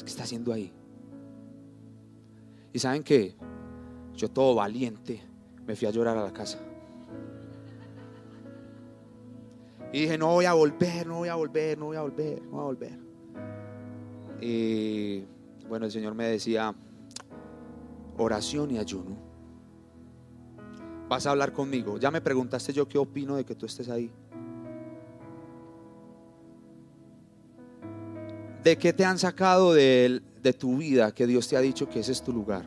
¿Qué 0.02 0.08
está 0.08 0.24
haciendo 0.24 0.52
ahí? 0.52 0.72
Y 2.72 2.78
saben 2.78 3.02
que 3.04 3.36
yo 4.14 4.30
todo 4.30 4.54
valiente 4.54 5.22
me 5.66 5.76
fui 5.76 5.86
a 5.86 5.90
llorar 5.90 6.16
a 6.16 6.24
la 6.24 6.32
casa. 6.32 6.58
Y 9.92 10.00
dije, 10.00 10.18
no 10.18 10.32
voy 10.32 10.44
a 10.44 10.54
volver, 10.54 11.06
no 11.06 11.18
voy 11.18 11.28
a 11.28 11.36
volver, 11.36 11.78
no 11.78 11.86
voy 11.86 11.96
a 11.96 12.02
volver, 12.02 12.42
no 12.42 12.50
voy 12.50 12.60
a 12.60 12.64
volver. 12.64 12.98
Y 14.40 15.24
bueno, 15.68 15.86
el 15.86 15.92
Señor 15.92 16.14
me 16.14 16.26
decía, 16.26 16.74
oración 18.18 18.72
y 18.72 18.78
ayuno. 18.78 19.16
Vas 21.08 21.26
a 21.26 21.30
hablar 21.30 21.52
conmigo. 21.52 21.98
Ya 21.98 22.10
me 22.10 22.20
preguntaste 22.20 22.72
yo 22.72 22.88
qué 22.88 22.98
opino 22.98 23.36
de 23.36 23.44
que 23.44 23.54
tú 23.54 23.66
estés 23.66 23.88
ahí. 23.88 24.10
¿De 28.64 28.78
qué 28.78 28.94
te 28.94 29.04
han 29.04 29.18
sacado 29.18 29.74
de, 29.74 30.22
tu 30.58 30.78
vida 30.78 31.12
que 31.12 31.26
Dios 31.26 31.46
te 31.48 31.56
ha 31.58 31.60
dicho 31.60 31.86
que 31.86 32.00
ese 32.00 32.12
es 32.12 32.22
tu 32.22 32.32
lugar? 32.32 32.64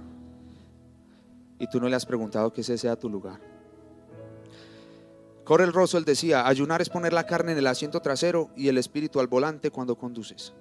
Y 1.58 1.68
tú 1.68 1.82
no 1.82 1.90
le 1.90 1.96
has 1.96 2.06
preguntado 2.06 2.54
que 2.54 2.62
ese 2.62 2.78
sea 2.78 2.96
tu 2.96 3.10
lugar. 3.10 3.40
Corel 5.44 5.74
Russell 5.74 6.04
decía, 6.04 6.48
ayunar 6.48 6.84
es 6.84 6.90
poner 6.90 7.14
la 7.14 7.26
carne 7.26 7.54
en 7.54 7.58
el 7.58 7.66
asiento 7.66 8.00
trasero 8.00 8.52
y 8.56 8.68
el 8.68 8.78
espíritu 8.78 9.20
al 9.20 9.26
volante 9.26 9.72
cuando 9.72 9.98
conduces. 9.98 10.54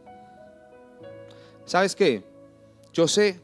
¿Sabes 1.67 1.95
qué? 1.95 2.25
Yo 2.95 3.07
sé 3.07 3.39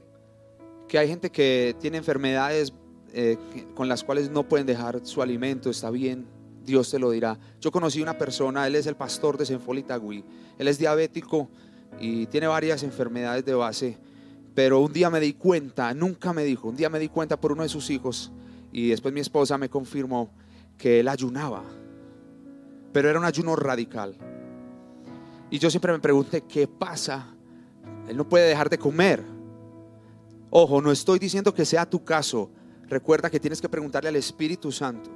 que 0.88 0.96
hay 0.96 1.08
gente 1.08 1.30
que 1.30 1.76
tiene 1.78 1.98
enfermedades 1.98 2.72
eh, 3.12 3.36
con 3.74 3.88
las 3.90 4.02
cuales 4.02 4.30
no 4.30 4.48
pueden 4.48 4.66
dejar 4.66 5.04
su 5.04 5.20
alimento, 5.20 5.68
está 5.68 5.90
bien, 5.90 6.26
Dios 6.64 6.90
te 6.90 6.98
lo 6.98 7.10
dirá. 7.10 7.38
Yo 7.60 7.70
conocí 7.70 8.00
una 8.00 8.16
persona, 8.16 8.66
él 8.66 8.76
es 8.76 8.86
el 8.86 8.96
pastor 8.96 9.36
de 9.36 9.44
Senfolitagui, 9.44 10.24
él 10.56 10.68
es 10.68 10.78
diabético 10.78 11.50
y 12.00 12.26
tiene 12.26 12.46
varias 12.46 12.82
enfermedades 12.82 13.44
de 13.44 13.54
base, 13.54 13.98
pero 14.54 14.80
un 14.80 14.92
día 14.92 15.10
me 15.10 15.20
di 15.20 15.34
cuenta, 15.34 15.94
nunca 15.94 16.32
me 16.32 16.44
dijo, 16.44 16.68
un 16.68 16.76
día 16.76 16.90
me 16.90 16.98
di 16.98 17.08
cuenta 17.08 17.40
por 17.40 17.52
uno 17.52 17.62
de 17.62 17.68
sus 17.68 17.90
hijos 17.90 18.32
y 18.72 18.90
después 18.90 19.14
mi 19.14 19.20
esposa 19.20 19.58
me 19.58 19.68
confirmó 19.68 20.30
que 20.76 21.00
él 21.00 21.08
ayunaba, 21.08 21.62
pero 22.92 23.08
era 23.08 23.18
un 23.18 23.24
ayuno 23.24 23.56
radical. 23.56 24.16
Y 25.50 25.58
yo 25.58 25.70
siempre 25.70 25.92
me 25.92 25.98
pregunté, 25.98 26.42
¿qué 26.42 26.66
pasa? 26.66 27.26
Él 28.08 28.16
no 28.16 28.28
puede 28.28 28.48
dejar 28.48 28.70
de 28.70 28.78
comer. 28.78 29.22
Ojo, 30.50 30.80
no 30.80 30.90
estoy 30.90 31.18
diciendo 31.18 31.54
que 31.54 31.64
sea 31.64 31.88
tu 31.88 32.04
caso. 32.04 32.50
Recuerda 32.88 33.30
que 33.30 33.38
tienes 33.38 33.60
que 33.60 33.68
preguntarle 33.68 34.08
al 34.08 34.16
Espíritu 34.16 34.72
Santo. 34.72 35.10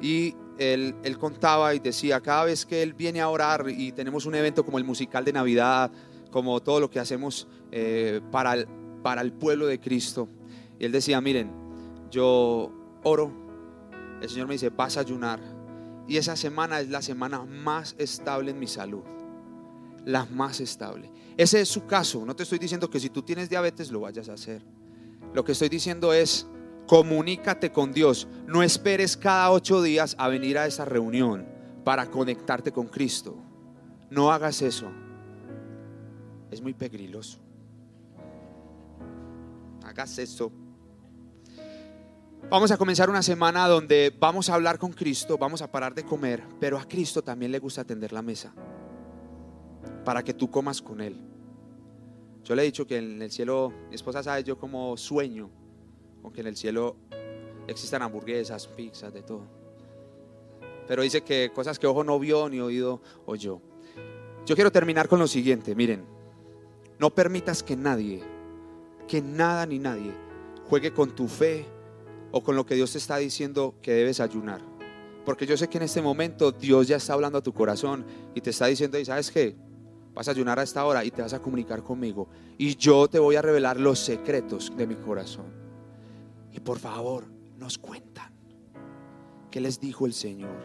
Y 0.00 0.34
él, 0.60 0.94
contaba 1.18 1.74
y 1.74 1.78
decía, 1.78 2.20
cada 2.20 2.44
vez 2.44 2.66
que 2.66 2.82
él 2.82 2.92
viene 2.92 3.20
a 3.20 3.28
orar 3.30 3.64
y 3.68 3.92
tenemos 3.92 4.26
un 4.26 4.34
evento 4.34 4.64
como 4.64 4.76
el 4.76 4.84
musical 4.84 5.24
de 5.24 5.32
Navidad, 5.32 5.90
como 6.30 6.60
todo 6.60 6.80
lo 6.80 6.90
que 6.90 7.00
hacemos 7.00 7.48
eh, 7.72 8.20
para, 8.30 8.54
el, 8.54 8.68
para 9.02 9.22
el 9.22 9.32
pueblo 9.32 9.66
de 9.66 9.80
Cristo, 9.80 10.28
y 10.78 10.84
él 10.84 10.92
decía, 10.92 11.18
miren, 11.20 11.50
yo 12.10 12.70
oro, 13.02 13.32
el 14.20 14.28
Señor 14.28 14.48
me 14.48 14.54
dice, 14.54 14.68
vas 14.68 14.98
a 14.98 15.00
ayunar, 15.00 15.40
y 16.06 16.18
esa 16.18 16.36
semana 16.36 16.80
es 16.80 16.90
la 16.90 17.00
semana 17.00 17.42
más 17.44 17.94
estable 17.98 18.50
en 18.50 18.58
mi 18.58 18.66
salud, 18.66 19.02
la 20.04 20.26
más 20.26 20.60
estable. 20.60 21.10
Ese 21.38 21.62
es 21.62 21.68
su 21.70 21.86
caso, 21.86 22.26
no 22.26 22.36
te 22.36 22.42
estoy 22.42 22.58
diciendo 22.58 22.90
que 22.90 23.00
si 23.00 23.08
tú 23.08 23.22
tienes 23.22 23.48
diabetes 23.48 23.90
lo 23.90 24.00
vayas 24.00 24.28
a 24.28 24.34
hacer. 24.34 24.62
Lo 25.32 25.42
que 25.42 25.52
estoy 25.52 25.70
diciendo 25.70 26.12
es, 26.12 26.46
Comunícate 26.90 27.70
con 27.70 27.92
Dios. 27.92 28.26
No 28.48 28.64
esperes 28.64 29.16
cada 29.16 29.52
ocho 29.52 29.80
días 29.80 30.16
a 30.18 30.26
venir 30.26 30.58
a 30.58 30.66
esa 30.66 30.84
reunión 30.84 31.46
para 31.84 32.10
conectarte 32.10 32.72
con 32.72 32.88
Cristo. 32.88 33.36
No 34.10 34.32
hagas 34.32 34.60
eso. 34.60 34.90
Es 36.50 36.60
muy 36.60 36.74
peligroso. 36.74 37.38
Hagas 39.84 40.18
eso. 40.18 40.50
Vamos 42.50 42.72
a 42.72 42.76
comenzar 42.76 43.08
una 43.08 43.22
semana 43.22 43.68
donde 43.68 44.12
vamos 44.18 44.50
a 44.50 44.54
hablar 44.54 44.80
con 44.80 44.92
Cristo, 44.92 45.38
vamos 45.38 45.62
a 45.62 45.70
parar 45.70 45.94
de 45.94 46.02
comer, 46.02 46.42
pero 46.58 46.76
a 46.76 46.88
Cristo 46.88 47.22
también 47.22 47.52
le 47.52 47.60
gusta 47.60 47.82
atender 47.82 48.12
la 48.12 48.22
mesa 48.22 48.52
para 50.04 50.24
que 50.24 50.34
tú 50.34 50.50
comas 50.50 50.82
con 50.82 51.00
Él. 51.00 51.20
Yo 52.42 52.56
le 52.56 52.62
he 52.62 52.64
dicho 52.64 52.84
que 52.84 52.96
en 52.96 53.22
el 53.22 53.30
cielo, 53.30 53.72
mi 53.88 53.94
esposa 53.94 54.24
sabe, 54.24 54.42
yo 54.42 54.58
como 54.58 54.96
sueño 54.96 55.59
aunque 56.22 56.40
en 56.40 56.48
el 56.48 56.56
cielo 56.56 56.96
existan 57.66 58.02
hamburguesas, 58.02 58.66
pizzas, 58.66 59.12
de 59.12 59.22
todo. 59.22 59.46
Pero 60.86 61.02
dice 61.02 61.22
que 61.22 61.52
cosas 61.54 61.78
que 61.78 61.86
ojo 61.86 62.02
no 62.02 62.18
vio 62.18 62.48
ni 62.48 62.60
oído 62.60 63.00
oyó. 63.26 63.60
Yo 64.44 64.54
quiero 64.54 64.72
terminar 64.72 65.08
con 65.08 65.18
lo 65.18 65.26
siguiente, 65.26 65.74
miren, 65.74 66.04
no 66.98 67.10
permitas 67.10 67.62
que 67.62 67.76
nadie, 67.76 68.22
que 69.06 69.22
nada 69.22 69.66
ni 69.66 69.78
nadie 69.78 70.12
juegue 70.68 70.92
con 70.92 71.14
tu 71.14 71.28
fe 71.28 71.66
o 72.30 72.42
con 72.42 72.56
lo 72.56 72.64
que 72.64 72.74
Dios 72.74 72.92
te 72.92 72.98
está 72.98 73.16
diciendo 73.18 73.74
que 73.82 73.92
debes 73.92 74.20
ayunar. 74.20 74.60
Porque 75.24 75.46
yo 75.46 75.56
sé 75.56 75.68
que 75.68 75.78
en 75.78 75.84
este 75.84 76.00
momento 76.00 76.52
Dios 76.52 76.88
ya 76.88 76.96
está 76.96 77.12
hablando 77.12 77.38
a 77.38 77.42
tu 77.42 77.52
corazón 77.52 78.04
y 78.34 78.40
te 78.40 78.50
está 78.50 78.66
diciendo, 78.66 78.98
¿y 78.98 79.04
sabes 79.04 79.30
qué? 79.30 79.56
Vas 80.14 80.28
a 80.28 80.30
ayunar 80.32 80.58
a 80.58 80.62
esta 80.62 80.84
hora 80.84 81.04
y 81.04 81.10
te 81.10 81.22
vas 81.22 81.34
a 81.34 81.40
comunicar 81.40 81.82
conmigo. 81.82 82.28
Y 82.58 82.76
yo 82.76 83.08
te 83.08 83.18
voy 83.18 83.36
a 83.36 83.42
revelar 83.42 83.78
los 83.78 83.98
secretos 83.98 84.72
de 84.76 84.86
mi 84.86 84.96
corazón. 84.96 85.59
Y 86.52 86.60
por 86.60 86.78
favor, 86.78 87.26
nos 87.56 87.78
cuentan 87.78 88.32
qué 89.50 89.60
les 89.60 89.80
dijo 89.80 90.06
el 90.06 90.14
Señor. 90.14 90.56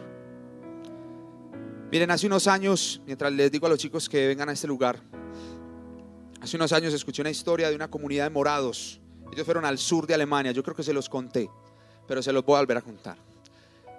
Miren, 1.90 2.10
hace 2.10 2.26
unos 2.26 2.46
años, 2.46 3.00
mientras 3.06 3.32
les 3.32 3.50
digo 3.50 3.66
a 3.66 3.70
los 3.70 3.78
chicos 3.78 4.08
que 4.08 4.26
vengan 4.26 4.48
a 4.48 4.52
este 4.52 4.66
lugar, 4.66 5.00
hace 6.40 6.56
unos 6.56 6.72
años 6.72 6.92
escuché 6.92 7.22
una 7.22 7.30
historia 7.30 7.70
de 7.70 7.76
una 7.76 7.88
comunidad 7.88 8.24
de 8.24 8.30
morados. 8.30 9.00
Ellos 9.32 9.44
fueron 9.44 9.64
al 9.64 9.78
sur 9.78 10.06
de 10.06 10.14
Alemania, 10.14 10.52
yo 10.52 10.62
creo 10.62 10.74
que 10.74 10.82
se 10.82 10.92
los 10.92 11.08
conté, 11.08 11.48
pero 12.08 12.22
se 12.22 12.32
los 12.32 12.44
voy 12.44 12.56
a 12.56 12.60
volver 12.60 12.78
a 12.78 12.82
contar. 12.82 13.16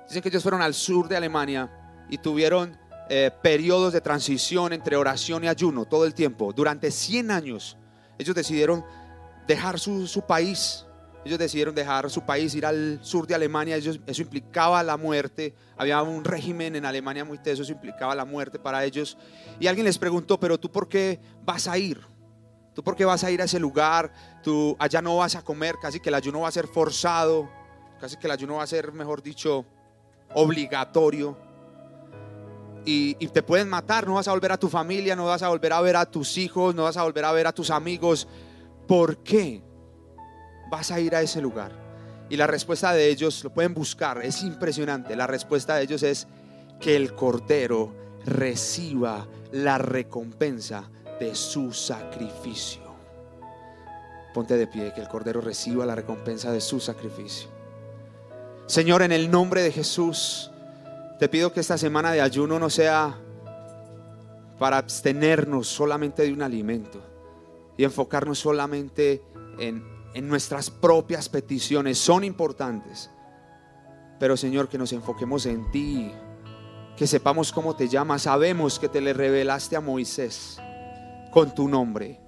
Dicen 0.08 0.22
que 0.22 0.30
ellos 0.30 0.44
fueron 0.44 0.62
al 0.62 0.74
sur 0.74 1.08
de 1.08 1.18
Alemania 1.18 2.06
y 2.10 2.18
tuvieron 2.18 2.78
eh, 3.10 3.32
periodos 3.42 3.94
de 3.94 4.02
transición 4.02 4.74
entre 4.74 4.96
oración 4.98 5.44
y 5.44 5.48
ayuno 5.48 5.86
todo 5.86 6.06
el 6.06 6.14
tiempo. 6.14 6.52
Durante 6.54 6.92
100 6.92 7.32
años 7.32 7.78
ellos 8.18 8.36
decidieron 8.36 8.84
dejar 9.48 9.80
su, 9.80 10.08
su 10.08 10.22
país 10.24 10.87
ellos 11.28 11.40
decidieron 11.40 11.76
dejar 11.76 12.10
su 12.10 12.22
país, 12.22 12.56
ir 12.56 12.66
al 12.66 13.00
sur 13.02 13.28
de 13.28 13.36
Alemania, 13.36 13.76
ellos, 13.76 14.00
eso 14.08 14.22
implicaba 14.22 14.82
la 14.82 14.98
muerte, 14.98 15.54
había 15.78 16.02
un 16.02 16.24
régimen 16.24 16.76
en 16.76 16.86
Alemania 16.86 17.24
muy 17.24 17.38
teso, 17.38 17.62
eso 17.62 17.72
implicaba 17.72 18.16
la 18.16 18.26
muerte 18.26 18.58
para 18.58 18.84
ellos. 18.84 19.18
Y 19.60 19.68
alguien 19.68 19.86
les 19.86 19.98
preguntó, 19.98 20.40
pero 20.40 20.58
tú 20.58 20.72
por 20.72 20.88
qué 20.88 21.20
vas 21.44 21.68
a 21.68 21.78
ir? 21.78 22.02
¿Tú 22.74 22.84
por 22.84 22.96
qué 22.96 23.06
vas 23.06 23.24
a 23.24 23.32
ir 23.32 23.42
a 23.42 23.46
ese 23.46 23.60
lugar? 23.60 24.12
Allá 24.80 25.02
no 25.02 25.18
vas 25.18 25.36
a 25.36 25.44
comer, 25.44 25.76
casi 25.82 26.00
que 26.00 26.10
el 26.10 26.16
ayuno 26.16 26.42
va 26.42 26.48
a 26.48 26.52
ser 26.52 26.68
forzado, 26.68 27.50
casi 28.00 28.18
que 28.18 28.28
el 28.28 28.32
ayuno 28.32 28.56
va 28.56 28.64
a 28.64 28.68
ser, 28.68 28.92
mejor 28.92 29.22
dicho, 29.22 29.66
obligatorio. 30.34 31.38
Y, 32.86 33.18
y, 33.20 33.28
te 33.28 33.44
pueden 33.44 33.68
matar, 33.68 34.08
no 34.08 34.14
vas 34.14 34.30
a 34.30 34.32
volver 34.32 34.54
a 34.54 34.58
tu 34.58 34.70
familia, 34.70 35.14
no 35.14 35.26
vas 35.26 35.44
a 35.44 35.50
volver 35.50 35.74
a 35.74 35.82
ver 35.82 35.98
a 35.98 36.06
tus 36.06 36.38
hijos, 36.38 36.74
no 36.74 36.84
vas 36.84 36.96
a 36.96 37.04
volver 37.04 37.26
a 37.26 37.34
ver 37.34 37.48
a 37.48 37.52
tus 37.52 37.70
amigos. 37.70 38.30
¿Por 38.88 39.24
qué 39.24 39.67
vas 40.70 40.92
a 40.92 41.00
ir 41.00 41.16
a 41.16 41.22
ese 41.22 41.42
lugar? 41.42 41.72
Y 42.30 42.36
la 42.36 42.48
respuesta 42.48 42.94
de 42.94 43.10
ellos, 43.10 43.44
lo 43.44 43.52
pueden 43.52 43.74
buscar, 43.74 44.24
es 44.24 44.44
impresionante. 44.44 45.16
La 45.16 45.28
respuesta 45.28 45.76
de 45.76 45.84
ellos 45.84 46.04
es 46.04 46.28
que 46.80 46.96
el 46.96 47.14
Cordero 47.14 47.94
reciba 48.26 49.28
la 49.52 49.78
recompensa 49.78 50.90
de 51.20 51.34
su 51.36 51.72
sacrificio. 51.72 52.82
Ponte 54.34 54.58
de 54.58 54.68
pie, 54.68 54.94
que 54.94 55.02
el 55.02 55.08
Cordero 55.08 55.42
reciba 55.42 55.86
la 55.86 55.96
recompensa 55.96 56.52
de 56.52 56.62
su 56.62 56.80
sacrificio. 56.80 57.50
Señor, 58.66 59.02
en 59.02 59.14
el 59.14 59.32
nombre 59.32 59.62
de 59.62 59.72
Jesús, 59.72 60.52
te 61.20 61.30
pido 61.30 61.54
que 61.54 61.62
esta 61.62 61.78
semana 61.78 62.12
de 62.12 62.22
ayuno 62.22 62.60
no 62.60 62.70
sea 62.70 63.18
para 64.60 64.78
abstenernos 64.78 65.68
solamente 65.68 66.24
de 66.24 66.34
un 66.34 66.42
alimento 66.42 67.00
y 67.78 67.84
enfocarnos 67.84 68.40
solamente 68.40 69.22
en, 69.60 69.97
en, 70.18 70.28
nuestras 70.28 70.70
propias 70.70 71.30
peticiones. 71.30 71.98
Son 71.98 72.24
importantes. 72.24 73.10
Pero 74.20 74.36
Señor, 74.36 74.68
que 74.68 74.78
nos 74.78 74.92
enfoquemos 74.94 75.46
en 75.46 75.70
ti, 75.72 76.12
que 76.96 77.06
sepamos 77.08 77.52
cómo 77.52 77.76
te 77.76 77.88
llamas. 77.88 78.24
Sabemos 78.24 78.80
que 78.80 78.90
te 78.90 79.02
le 79.02 79.14
revelaste 79.14 79.76
a 79.76 79.82
Moisés 79.82 80.58
con 81.32 81.54
tu 81.54 81.68
nombre, 81.68 82.20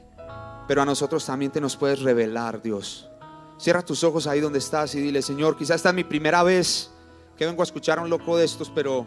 pero 0.68 0.82
a 0.82 0.86
nosotros 0.86 1.26
también 1.26 1.52
te 1.52 1.60
nos 1.60 1.76
puedes 1.76 2.02
revelar, 2.02 2.62
Dios. 2.62 3.10
Cierra 3.58 3.84
tus 3.84 4.04
ojos 4.04 4.28
ahí 4.28 4.40
donde 4.40 4.60
estás 4.60 4.94
y 4.96 5.02
dile, 5.02 5.22
Señor, 5.22 5.58
quizás 5.58 5.78
esta 5.78 5.90
es 5.90 5.96
mi 5.96 6.04
primera 6.04 6.44
vez 6.44 6.92
que 7.36 7.46
vengo 7.46 7.62
a 7.62 7.64
escuchar 7.64 7.98
a 7.98 8.02
un 8.04 8.10
loco 8.10 8.38
de 8.38 8.46
estos, 8.46 8.70
pero, 8.70 9.06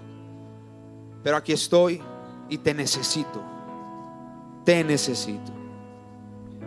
pero 1.22 1.36
aquí 1.36 1.52
estoy 1.52 2.02
y 2.48 2.58
te 2.58 2.74
necesito. 2.74 3.42
Te 4.64 4.82
necesito. 4.82 5.61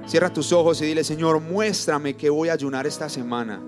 Cierra 0.05 0.31
tus 0.31 0.51
ojos 0.51 0.81
y 0.81 0.85
dile, 0.85 1.03
Señor, 1.03 1.39
muéstrame 1.39 2.15
que 2.15 2.29
voy 2.29 2.49
a 2.49 2.53
ayunar 2.53 2.85
esta 2.85 3.09
semana. 3.09 3.61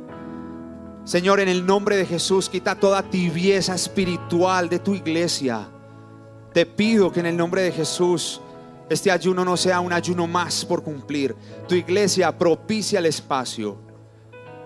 Señor, 1.04 1.40
en 1.40 1.48
el 1.48 1.66
nombre 1.66 1.96
de 1.96 2.06
Jesús, 2.06 2.50
quita 2.50 2.76
toda 2.76 3.02
tibieza 3.02 3.74
espiritual 3.74 4.70
de 4.70 4.80
tu 4.80 4.94
iglesia. 4.94 5.68
Te 6.54 6.66
pido 6.66 7.12
que 7.12 7.22
en 7.22 7.28
el 7.28 7.38
nombre 7.38 7.62
de 7.62 7.72
Jesús 7.72 8.42
este 8.90 9.10
ayuno 9.10 9.44
no 9.44 9.58
sea 9.58 9.80
un 9.80 9.94
ayuno 9.94 10.28
más 10.28 10.64
por 10.64 10.84
cumplir. 10.84 11.36
Tu 11.68 11.76
iglesia 11.76 12.38
propicia 12.38 13.00
el 13.00 13.06
espacio 13.06 13.78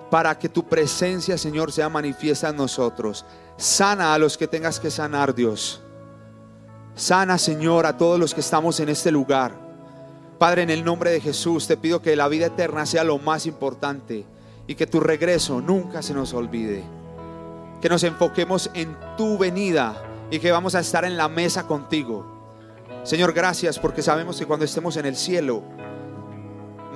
para 0.10 0.38
que 0.38 0.50
tu 0.50 0.68
presencia, 0.68 1.38
Señor, 1.38 1.72
sea 1.72 1.90
manifiesta 1.90 2.50
en 2.50 2.58
nosotros. 2.58 3.26
Sana 3.56 4.14
a 4.14 4.18
los 4.18 4.38
que 4.38 4.48
tengas 4.48 4.80
que 4.80 4.92
sanar, 4.92 5.34
Dios. 5.34 5.82
Sana, 6.96 7.38
Señor, 7.38 7.86
a 7.86 7.96
todos 7.96 8.20
los 8.20 8.34
que 8.34 8.42
estamos 8.42 8.80
en 8.80 8.90
este 8.90 9.12
lugar. 9.12 9.61
Padre, 10.42 10.64
en 10.64 10.72
el 10.72 10.84
nombre 10.84 11.12
de 11.12 11.22
Jesús, 11.22 11.68
te 11.68 11.78
pido 11.78 12.02
que 12.02 12.16
la 12.16 12.28
vida 12.28 12.48
eterna 12.48 12.88
sea 12.88 13.04
lo 13.04 13.20
más 13.20 13.46
importante 13.46 14.26
y 14.66 14.74
que 14.74 14.88
tu 14.88 15.00
regreso 15.00 15.62
nunca 15.62 16.02
se 16.02 16.16
nos 16.16 16.34
olvide. 16.34 16.84
Que 17.80 17.90
nos 17.90 18.04
enfoquemos 18.04 18.72
en 18.74 18.98
tu 19.16 19.38
venida 19.38 20.02
y 20.32 20.40
que 20.40 20.52
vamos 20.52 20.74
a 20.74 20.80
estar 20.80 21.06
en 21.06 21.16
la 21.16 21.30
mesa 21.30 21.68
contigo. 21.68 22.26
Señor, 23.04 23.34
gracias 23.34 23.78
porque 23.78 24.02
sabemos 24.02 24.40
que 24.40 24.48
cuando 24.48 24.66
estemos 24.66 24.98
en 24.98 25.06
el 25.06 25.16
cielo 25.16 25.62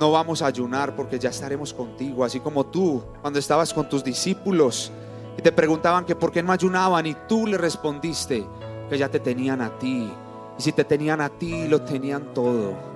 no 0.00 0.10
vamos 0.10 0.42
a 0.42 0.46
ayunar 0.46 0.96
porque 0.96 1.20
ya 1.20 1.30
estaremos 1.30 1.72
contigo, 1.72 2.24
así 2.24 2.40
como 2.40 2.66
tú 2.66 3.04
cuando 3.20 3.38
estabas 3.38 3.72
con 3.72 3.88
tus 3.88 4.02
discípulos 4.02 4.90
y 5.38 5.42
te 5.42 5.52
preguntaban 5.52 6.04
que 6.04 6.16
por 6.16 6.32
qué 6.32 6.42
no 6.42 6.50
ayunaban 6.50 7.06
y 7.06 7.14
tú 7.28 7.46
le 7.46 7.58
respondiste 7.58 8.44
que 8.90 8.98
ya 8.98 9.08
te 9.08 9.20
tenían 9.20 9.60
a 9.60 9.78
ti. 9.78 10.12
Y 10.58 10.62
si 10.62 10.72
te 10.72 10.82
tenían 10.82 11.20
a 11.20 11.28
ti, 11.28 11.68
lo 11.68 11.82
tenían 11.82 12.34
todo. 12.34 12.95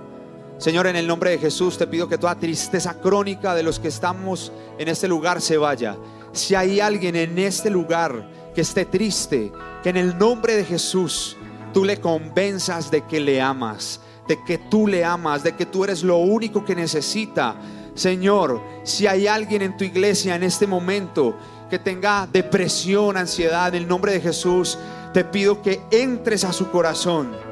Señor, 0.60 0.86
en 0.88 0.96
el 0.96 1.06
nombre 1.06 1.30
de 1.30 1.38
Jesús 1.38 1.78
te 1.78 1.86
pido 1.86 2.06
que 2.06 2.18
toda 2.18 2.34
tristeza 2.34 3.00
crónica 3.00 3.54
de 3.54 3.62
los 3.62 3.80
que 3.80 3.88
estamos 3.88 4.52
en 4.78 4.88
este 4.88 5.08
lugar 5.08 5.40
se 5.40 5.56
vaya. 5.56 5.96
Si 6.32 6.54
hay 6.54 6.80
alguien 6.80 7.16
en 7.16 7.38
este 7.38 7.70
lugar 7.70 8.28
que 8.54 8.60
esté 8.60 8.84
triste, 8.84 9.50
que 9.82 9.88
en 9.88 9.96
el 9.96 10.18
nombre 10.18 10.56
de 10.56 10.66
Jesús 10.66 11.38
tú 11.72 11.82
le 11.82 11.98
convenzas 11.98 12.90
de 12.90 13.06
que 13.06 13.20
le 13.20 13.40
amas, 13.40 14.02
de 14.28 14.44
que 14.44 14.58
tú 14.58 14.86
le 14.86 15.02
amas, 15.02 15.42
de 15.42 15.56
que 15.56 15.64
tú 15.64 15.82
eres 15.82 16.02
lo 16.02 16.18
único 16.18 16.62
que 16.62 16.74
necesita. 16.74 17.56
Señor, 17.94 18.60
si 18.84 19.06
hay 19.06 19.28
alguien 19.28 19.62
en 19.62 19.78
tu 19.78 19.84
iglesia 19.84 20.34
en 20.34 20.42
este 20.42 20.66
momento 20.66 21.38
que 21.70 21.78
tenga 21.78 22.28
depresión, 22.30 23.16
ansiedad, 23.16 23.74
en 23.74 23.84
el 23.84 23.88
nombre 23.88 24.12
de 24.12 24.20
Jesús, 24.20 24.76
te 25.14 25.24
pido 25.24 25.62
que 25.62 25.80
entres 25.90 26.44
a 26.44 26.52
su 26.52 26.70
corazón 26.70 27.49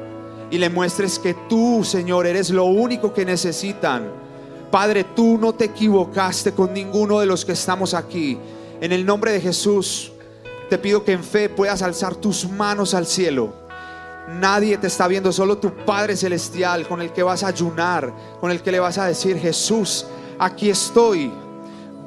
y 0.51 0.57
le 0.57 0.69
muestres 0.69 1.19
que 1.19 1.33
tú, 1.47 1.83
Señor, 1.83 2.27
eres 2.27 2.49
lo 2.49 2.65
único 2.65 3.13
que 3.13 3.25
necesitan. 3.25 4.11
Padre, 4.71 5.03
tú 5.03 5.37
no 5.37 5.53
te 5.53 5.65
equivocaste 5.65 6.53
con 6.53 6.73
ninguno 6.73 7.19
de 7.19 7.25
los 7.25 7.45
que 7.45 7.53
estamos 7.53 7.93
aquí. 7.93 8.37
En 8.81 8.91
el 8.91 9.05
nombre 9.05 9.31
de 9.31 9.41
Jesús, 9.41 10.11
te 10.69 10.77
pido 10.77 11.03
que 11.03 11.13
en 11.13 11.23
fe 11.23 11.49
puedas 11.49 11.81
alzar 11.81 12.15
tus 12.15 12.47
manos 12.49 12.93
al 12.93 13.05
cielo 13.05 13.59
Nadie 14.29 14.77
te 14.77 14.87
está 14.87 15.07
viendo, 15.07 15.31
solo 15.31 15.57
tu 15.57 15.73
Padre 15.73 16.15
Celestial 16.15 16.87
con 16.87 17.01
el 17.01 17.11
que 17.11 17.23
vas 17.23 17.43
a 17.43 17.47
ayunar, 17.47 18.13
con 18.39 18.51
el 18.51 18.61
que 18.61 18.71
le 18.71 18.79
vas 18.79 18.99
a 18.99 19.05
decir, 19.05 19.39
Jesús, 19.39 20.05
aquí 20.37 20.69
estoy. 20.69 21.31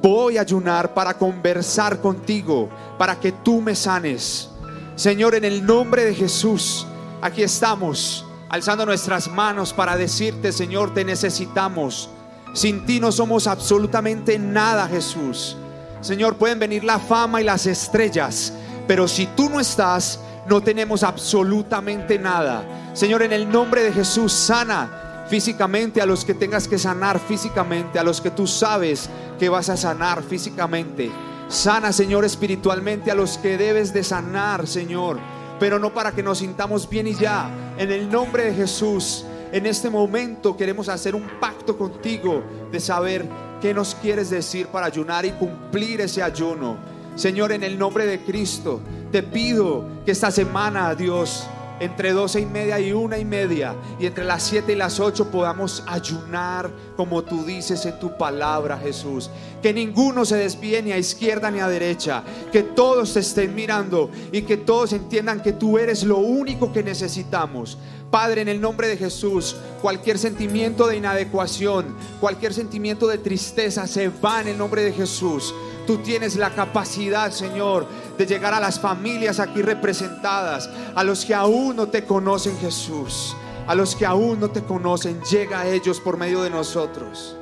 Voy 0.01 0.38
a 0.38 0.43
ayunar 0.43 0.95
para 0.95 1.14
conversar 1.14 2.01
contigo, 2.01 2.68
para 2.97 3.18
que 3.18 3.32
tú 3.32 3.61
me 3.61 3.74
sanes. 3.74 4.51
Señor, 4.95 5.34
en 5.34 5.45
el 5.45 5.66
nombre 5.66 6.05
de 6.05 6.14
Jesús, 6.14 6.86
aquí 7.20 7.43
estamos, 7.43 8.24
alzando 8.53 8.84
nuestras 8.84 9.28
manos 9.28 9.72
para 9.72 9.96
decirte, 9.96 10.53
Señor, 10.53 10.92
te 10.92 11.07
necesitamos. 11.07 12.11
Sin 12.53 12.84
ti 12.84 13.00
no 13.00 13.11
somos 13.11 13.46
absolutamente 13.46 14.38
nada, 14.38 14.86
Jesús. 14.88 15.57
Señor, 16.03 16.36
pueden 16.36 16.59
venir 16.59 16.84
la 16.84 16.98
fama 16.98 17.40
y 17.40 17.44
las 17.44 17.64
estrellas, 17.64 18.53
pero 18.86 19.09
si 19.09 19.24
tú 19.24 19.48
no 19.48 19.59
estás, 19.59 20.20
no 20.46 20.61
tenemos 20.61 21.03
absolutamente 21.03 22.18
nada. 22.18 22.90
Señor, 22.92 23.22
en 23.22 23.32
el 23.32 23.50
nombre 23.50 23.82
de 23.82 23.92
Jesús, 23.92 24.34
sana 24.34 25.24
físicamente 25.30 26.03
a 26.03 26.07
los 26.07 26.22
que 26.22 26.34
tengas 26.34 26.68
que 26.68 26.78
sanar 26.78 27.18
físicamente, 27.20 27.98
a 27.98 28.05
los 28.05 28.20
que 28.20 28.32
tú 28.32 28.46
sabes 28.46 29.09
que 29.38 29.48
vas 29.48 29.70
a 29.70 29.78
sanar 29.78 30.22
físicamente. 30.22 31.11
Sana, 31.48 31.90
Señor, 31.90 32.26
espiritualmente 32.26 33.11
a 33.11 33.14
los 33.14 33.38
que 33.38 33.57
debes 33.57 33.94
de 33.94 34.05
sanar, 34.05 34.66
Señor, 34.66 35.18
pero 35.62 35.78
no 35.78 35.94
para 35.94 36.10
que 36.10 36.24
nos 36.24 36.38
sintamos 36.38 36.88
bien 36.88 37.06
y 37.06 37.14
ya. 37.14 37.48
En 37.78 37.92
el 37.92 38.10
nombre 38.10 38.46
de 38.46 38.52
Jesús, 38.52 39.24
en 39.52 39.64
este 39.64 39.90
momento 39.90 40.56
queremos 40.56 40.88
hacer 40.88 41.14
un 41.14 41.22
pacto 41.38 41.78
contigo 41.78 42.42
de 42.72 42.80
saber 42.80 43.28
qué 43.60 43.72
nos 43.72 43.94
quieres 43.94 44.28
decir 44.28 44.66
para 44.66 44.86
ayunar 44.86 45.24
y 45.24 45.30
cumplir 45.30 46.00
ese 46.00 46.20
ayuno. 46.20 46.78
Señor, 47.14 47.52
en 47.52 47.62
el 47.62 47.78
nombre 47.78 48.06
de 48.06 48.24
Cristo, 48.24 48.80
te 49.12 49.22
pido 49.22 49.84
que 50.04 50.10
esta 50.10 50.32
semana, 50.32 50.96
Dios, 50.96 51.46
entre 51.83 52.12
doce 52.12 52.41
y 52.41 52.47
media 52.47 52.78
y 52.78 52.93
una 52.93 53.18
y 53.18 53.24
media, 53.24 53.74
y 53.99 54.07
entre 54.07 54.24
las 54.24 54.45
siete 54.45 54.72
y 54.72 54.76
las 54.76 55.01
ocho 55.01 55.30
podamos 55.30 55.83
ayunar 55.87 56.70
como 56.97 57.22
tú 57.22 57.45
dices 57.45 57.85
en 57.87 57.99
tu 57.99 58.16
palabra, 58.16 58.78
Jesús. 58.78 59.30
Que 59.61 59.72
ninguno 59.72 60.24
se 60.24 60.37
desvíe 60.37 60.80
ni 60.80 60.93
a 60.93 60.99
izquierda 60.99 61.51
ni 61.51 61.59
a 61.59 61.66
derecha, 61.66 62.22
que 62.53 62.62
todos 62.62 63.14
te 63.14 63.20
estén 63.20 63.55
mirando 63.55 64.11
y 64.30 64.43
que 64.43 64.57
todos 64.57 64.93
entiendan 64.93 65.43
que 65.43 65.53
tú 65.53 65.76
eres 65.76 66.05
lo 66.05 66.18
único 66.18 66.72
que 66.72 66.85
necesitamos. 66.85 67.78
Padre, 68.12 68.42
en 68.42 68.48
el 68.48 68.60
nombre 68.60 68.88
de 68.88 68.98
Jesús, 68.98 69.56
cualquier 69.80 70.18
sentimiento 70.18 70.86
de 70.86 70.98
inadecuación, 70.98 71.96
cualquier 72.20 72.52
sentimiento 72.52 73.08
de 73.08 73.16
tristeza 73.16 73.86
se 73.86 74.10
va 74.10 74.42
en 74.42 74.48
el 74.48 74.58
nombre 74.58 74.82
de 74.82 74.92
Jesús. 74.92 75.54
Tú 75.86 75.96
tienes 75.96 76.36
la 76.36 76.54
capacidad, 76.54 77.32
Señor, 77.32 77.86
de 78.18 78.26
llegar 78.26 78.52
a 78.52 78.60
las 78.60 78.78
familias 78.78 79.40
aquí 79.40 79.62
representadas, 79.62 80.68
a 80.94 81.02
los 81.02 81.24
que 81.24 81.34
aún 81.34 81.74
no 81.74 81.88
te 81.88 82.04
conocen, 82.04 82.54
Jesús. 82.58 83.34
A 83.66 83.74
los 83.74 83.96
que 83.96 84.04
aún 84.04 84.40
no 84.40 84.50
te 84.50 84.62
conocen, 84.62 85.18
llega 85.22 85.60
a 85.60 85.68
ellos 85.68 85.98
por 85.98 86.18
medio 86.18 86.42
de 86.42 86.50
nosotros. 86.50 87.36